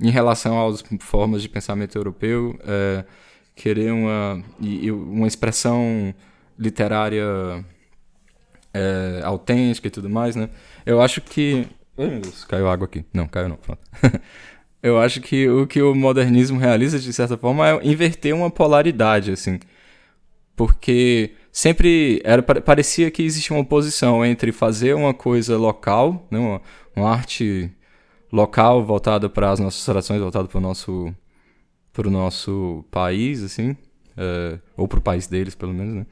em 0.00 0.10
relação 0.10 0.66
às 0.66 0.82
formas 1.00 1.42
de 1.42 1.48
pensamento 1.48 1.96
europeu, 1.96 2.58
é, 2.66 3.04
querer 3.54 3.92
uma, 3.92 4.42
uma 4.60 5.26
expressão 5.26 6.14
literária 6.58 7.24
é, 8.74 9.20
autêntica 9.24 9.88
e 9.88 9.90
tudo 9.90 10.10
mais, 10.10 10.36
né? 10.36 10.50
Eu 10.84 11.00
acho 11.00 11.20
que. 11.20 11.66
Ai, 11.96 12.06
meu 12.08 12.20
Deus, 12.20 12.44
caiu 12.44 12.68
água 12.68 12.84
aqui. 12.86 13.04
Não, 13.12 13.26
caiu 13.26 13.48
não. 13.48 13.58
Eu 14.86 15.00
acho 15.00 15.20
que 15.20 15.48
o 15.48 15.66
que 15.66 15.82
o 15.82 15.96
modernismo 15.96 16.60
realiza, 16.60 16.96
de 17.00 17.12
certa 17.12 17.36
forma, 17.36 17.68
é 17.68 17.84
inverter 17.84 18.32
uma 18.32 18.48
polaridade, 18.48 19.32
assim. 19.32 19.58
Porque 20.54 21.32
sempre 21.50 22.20
era, 22.24 22.40
parecia 22.40 23.10
que 23.10 23.24
existia 23.24 23.56
uma 23.56 23.62
oposição 23.62 24.24
entre 24.24 24.52
fazer 24.52 24.94
uma 24.94 25.12
coisa 25.12 25.58
local, 25.58 26.28
né, 26.30 26.38
uma, 26.38 26.62
uma 26.94 27.10
arte 27.10 27.68
local 28.32 28.84
voltada 28.84 29.28
para 29.28 29.50
as 29.50 29.58
nossas 29.58 29.84
tradições, 29.84 30.20
voltada 30.20 30.46
para 30.46 30.58
o 30.58 30.60
nosso, 30.60 31.12
nosso 32.04 32.84
país, 32.88 33.42
assim, 33.42 33.76
é, 34.16 34.60
ou 34.76 34.86
para 34.86 35.00
o 35.00 35.02
país 35.02 35.26
deles, 35.26 35.56
pelo 35.56 35.74
menos, 35.74 35.94
né? 35.94 36.06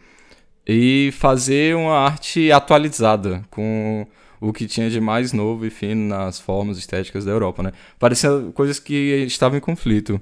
E 0.67 1.11
fazer 1.13 1.77
uma 1.77 1.97
arte 1.97 2.51
atualizada, 2.51 3.45
com 3.51 4.05
o 4.45 4.53
que 4.53 4.67
tinha 4.67 4.91
de 4.91 5.01
mais 5.01 5.33
novo 5.33 5.65
e 5.65 5.71
fino 5.71 6.09
nas 6.09 6.39
formas 6.39 6.77
estéticas 6.77 7.25
da 7.25 7.31
Europa, 7.31 7.63
né? 7.63 7.73
Parecia 7.99 8.29
coisas 8.53 8.79
que 8.79 9.25
estavam 9.27 9.57
em 9.57 9.61
conflito. 9.61 10.21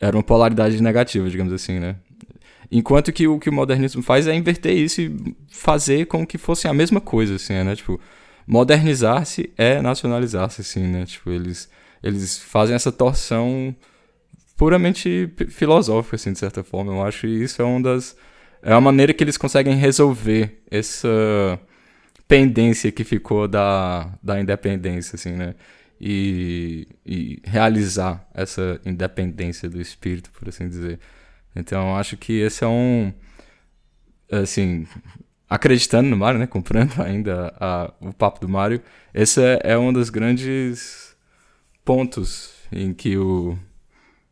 Era 0.00 0.16
uma 0.16 0.22
polaridade 0.22 0.80
negativa, 0.80 1.28
digamos 1.28 1.52
assim, 1.52 1.80
né? 1.80 1.96
Enquanto 2.70 3.12
que 3.12 3.26
o 3.26 3.40
que 3.40 3.50
o 3.50 3.52
modernismo 3.52 4.02
faz 4.02 4.28
é 4.28 4.34
inverter 4.34 4.72
isso 4.72 5.00
e 5.00 5.36
fazer 5.48 6.06
com 6.06 6.24
que 6.24 6.38
fosse 6.38 6.68
a 6.68 6.72
mesma 6.72 7.00
coisa, 7.00 7.34
assim, 7.34 7.54
né? 7.54 7.74
Tipo, 7.74 8.00
modernizar-se 8.46 9.50
é 9.58 9.82
nacionalizar-se, 9.82 10.60
assim, 10.60 10.86
né? 10.86 11.04
Tipo, 11.04 11.30
eles, 11.30 11.68
eles 12.04 12.38
fazem 12.38 12.76
essa 12.76 12.92
torção 12.92 13.74
puramente 14.56 15.28
filosófica, 15.48 16.14
assim, 16.14 16.32
de 16.32 16.38
certa 16.38 16.62
forma. 16.62 16.92
Eu 16.92 17.02
acho 17.02 17.22
que 17.22 17.26
isso 17.26 17.60
é 17.60 17.64
uma 17.64 17.82
das... 17.82 18.16
É 18.62 18.72
a 18.72 18.80
maneira 18.80 19.12
que 19.12 19.24
eles 19.24 19.36
conseguem 19.36 19.74
resolver 19.74 20.62
essa 20.70 21.58
pendência 22.30 22.92
que 22.92 23.02
ficou 23.02 23.48
da, 23.48 24.08
da 24.22 24.40
independência, 24.40 25.16
assim, 25.16 25.32
né? 25.32 25.56
E, 26.00 26.86
e 27.04 27.42
realizar 27.44 28.24
essa 28.32 28.80
independência 28.86 29.68
do 29.68 29.80
espírito, 29.80 30.30
por 30.30 30.48
assim 30.48 30.68
dizer. 30.68 31.00
Então, 31.56 31.96
acho 31.96 32.16
que 32.16 32.34
esse 32.34 32.62
é 32.62 32.68
um. 32.68 33.12
Assim, 34.30 34.86
acreditando 35.48 36.08
no 36.08 36.16
Mario, 36.16 36.38
né? 36.38 36.46
Comprando 36.46 36.92
ainda 37.02 37.52
a, 37.58 37.92
o 38.00 38.12
papo 38.12 38.40
do 38.40 38.48
Mario. 38.48 38.80
Esse 39.12 39.42
é, 39.42 39.60
é 39.64 39.78
um 39.78 39.92
dos 39.92 40.08
grandes 40.08 41.16
pontos 41.84 42.54
em 42.70 42.94
que 42.94 43.16
o 43.18 43.58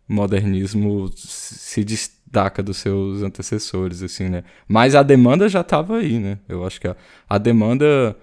modernismo 0.06 1.10
se 1.16 1.82
destaca 1.82 2.17
dos 2.64 2.76
seus 2.78 3.22
antecessores, 3.22 4.02
assim, 4.02 4.28
né? 4.28 4.44
Mas 4.66 4.94
a 4.94 5.02
demanda 5.02 5.48
já 5.48 5.60
estava 5.60 5.96
aí, 5.98 6.18
né? 6.18 6.38
Eu 6.48 6.66
acho 6.66 6.80
que 6.80 6.88
a, 6.88 6.96
a 7.28 7.38
demanda, 7.38 8.16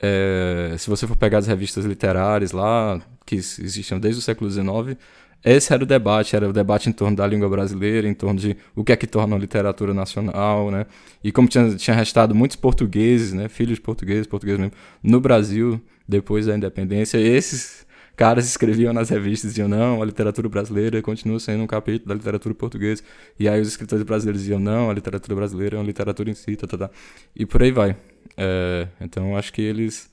é, 0.00 0.74
se 0.78 0.88
você 0.88 1.06
for 1.06 1.16
pegar 1.16 1.38
as 1.38 1.46
revistas 1.46 1.84
literárias 1.84 2.52
lá, 2.52 3.00
que 3.26 3.36
existiam 3.36 4.00
desde 4.00 4.20
o 4.20 4.22
século 4.22 4.50
XIX, 4.50 4.98
esse 5.44 5.72
era 5.72 5.82
o 5.82 5.86
debate, 5.86 6.36
era 6.36 6.48
o 6.48 6.52
debate 6.52 6.88
em 6.88 6.92
torno 6.92 7.16
da 7.16 7.26
língua 7.26 7.48
brasileira, 7.48 8.08
em 8.08 8.14
torno 8.14 8.38
de 8.38 8.56
o 8.76 8.84
que 8.84 8.92
é 8.92 8.96
que 8.96 9.06
torna 9.06 9.34
a 9.34 9.38
literatura 9.38 9.92
nacional, 9.92 10.70
né? 10.70 10.86
E 11.22 11.32
como 11.32 11.48
tinha, 11.48 11.74
tinha 11.74 11.96
restado 11.96 12.34
muitos 12.34 12.56
portugueses, 12.56 13.32
né? 13.32 13.48
Filhos 13.48 13.76
de 13.76 13.80
portugueses, 13.80 14.26
portugueses 14.26 14.60
mesmo, 14.60 14.74
no 15.02 15.20
Brasil, 15.20 15.80
depois 16.06 16.46
da 16.46 16.56
independência, 16.56 17.18
esses 17.18 17.84
caras 18.22 18.46
escreviam 18.46 18.92
nas 18.92 19.10
revistas, 19.10 19.50
diziam, 19.50 19.66
não, 19.66 20.00
a 20.00 20.04
literatura 20.04 20.48
brasileira 20.48 21.02
continua 21.02 21.40
sendo 21.40 21.64
um 21.64 21.66
capítulo 21.66 22.06
da 22.06 22.14
literatura 22.14 22.54
portuguesa. 22.54 23.02
E 23.36 23.48
aí 23.48 23.60
os 23.60 23.66
escritores 23.66 24.04
brasileiros 24.04 24.42
diziam, 24.42 24.60
não, 24.60 24.88
a 24.88 24.94
literatura 24.94 25.34
brasileira 25.34 25.76
é 25.76 25.78
uma 25.80 25.84
literatura 25.84 26.30
em 26.30 26.34
si, 26.34 26.54
tá, 26.54 26.68
tá, 26.68 26.78
tá. 26.78 26.90
E 27.34 27.44
por 27.44 27.60
aí 27.60 27.72
vai. 27.72 27.96
É, 28.36 28.86
então, 29.00 29.36
acho 29.36 29.52
que 29.52 29.60
eles 29.60 30.08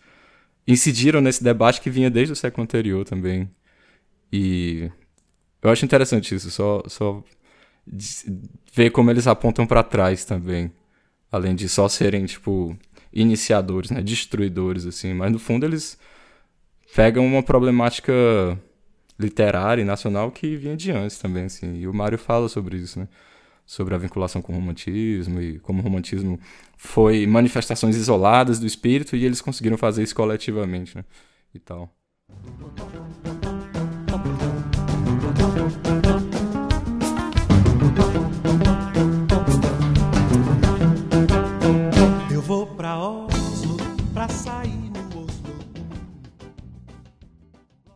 incidiram 0.68 1.22
nesse 1.22 1.43
debate 1.43 1.82
que 1.82 1.91
vinha 1.91 2.10
desde 2.10 2.34
o 2.34 2.36
século 2.36 2.64
anterior 2.64 3.05
também. 3.05 3.47
E 4.34 4.89
eu 5.62 5.70
acho 5.70 5.86
interessante 5.86 6.34
isso, 6.34 6.49
só, 6.49 6.82
só 6.88 7.24
ver 8.74 8.89
como 8.89 9.12
eles 9.12 9.28
apontam 9.28 9.68
para 9.68 9.84
trás 9.84 10.26
também. 10.26 10.72
Além 11.32 11.53
de 11.53 11.70
só 11.70 11.88
serem, 11.88 12.26
tipo, 12.26 12.76
iniciadores, 13.14 13.91
né? 13.91 14.01
Destruidores, 14.01 14.88
assim. 14.88 15.14
Mas 15.14 15.32
no 15.32 15.38
fundo 15.38 15.64
eles 15.64 15.95
pegam 16.96 17.26
uma 17.26 17.44
problemática 17.44 18.14
literária 19.20 19.82
e 19.82 19.86
nacional 19.86 20.32
que 20.32 20.56
vinha 20.56 20.78
de 20.78 20.92
antes 20.92 21.18
também, 21.18 21.46
assim. 21.46 21.78
E 21.78 21.88
o 21.88 21.94
Mário 21.94 22.18
fala 22.18 22.48
sobre 22.48 22.78
isso, 22.78 23.00
né? 23.00 23.08
Sobre 23.66 23.94
a 23.94 23.98
vinculação 23.98 24.42
com 24.42 24.54
o 24.54 24.56
romantismo 24.56 25.42
e 25.42 25.60
como 25.60 25.80
o 25.80 25.84
romantismo 25.84 26.40
foi 26.78 27.28
manifestações 27.28 27.96
isoladas 27.96 28.60
do 28.60 28.66
espírito 28.66 29.16
e 29.16 29.26
eles 29.26 29.42
conseguiram 29.42 29.78
fazer 29.78 30.02
isso 30.02 30.16
coletivamente, 30.16 30.96
né? 30.96 31.04
E 31.54 31.60
tal. 31.60 31.94
Eu 42.32 42.42
vou 42.42 42.66
pra 42.66 42.96
sair 42.96 43.29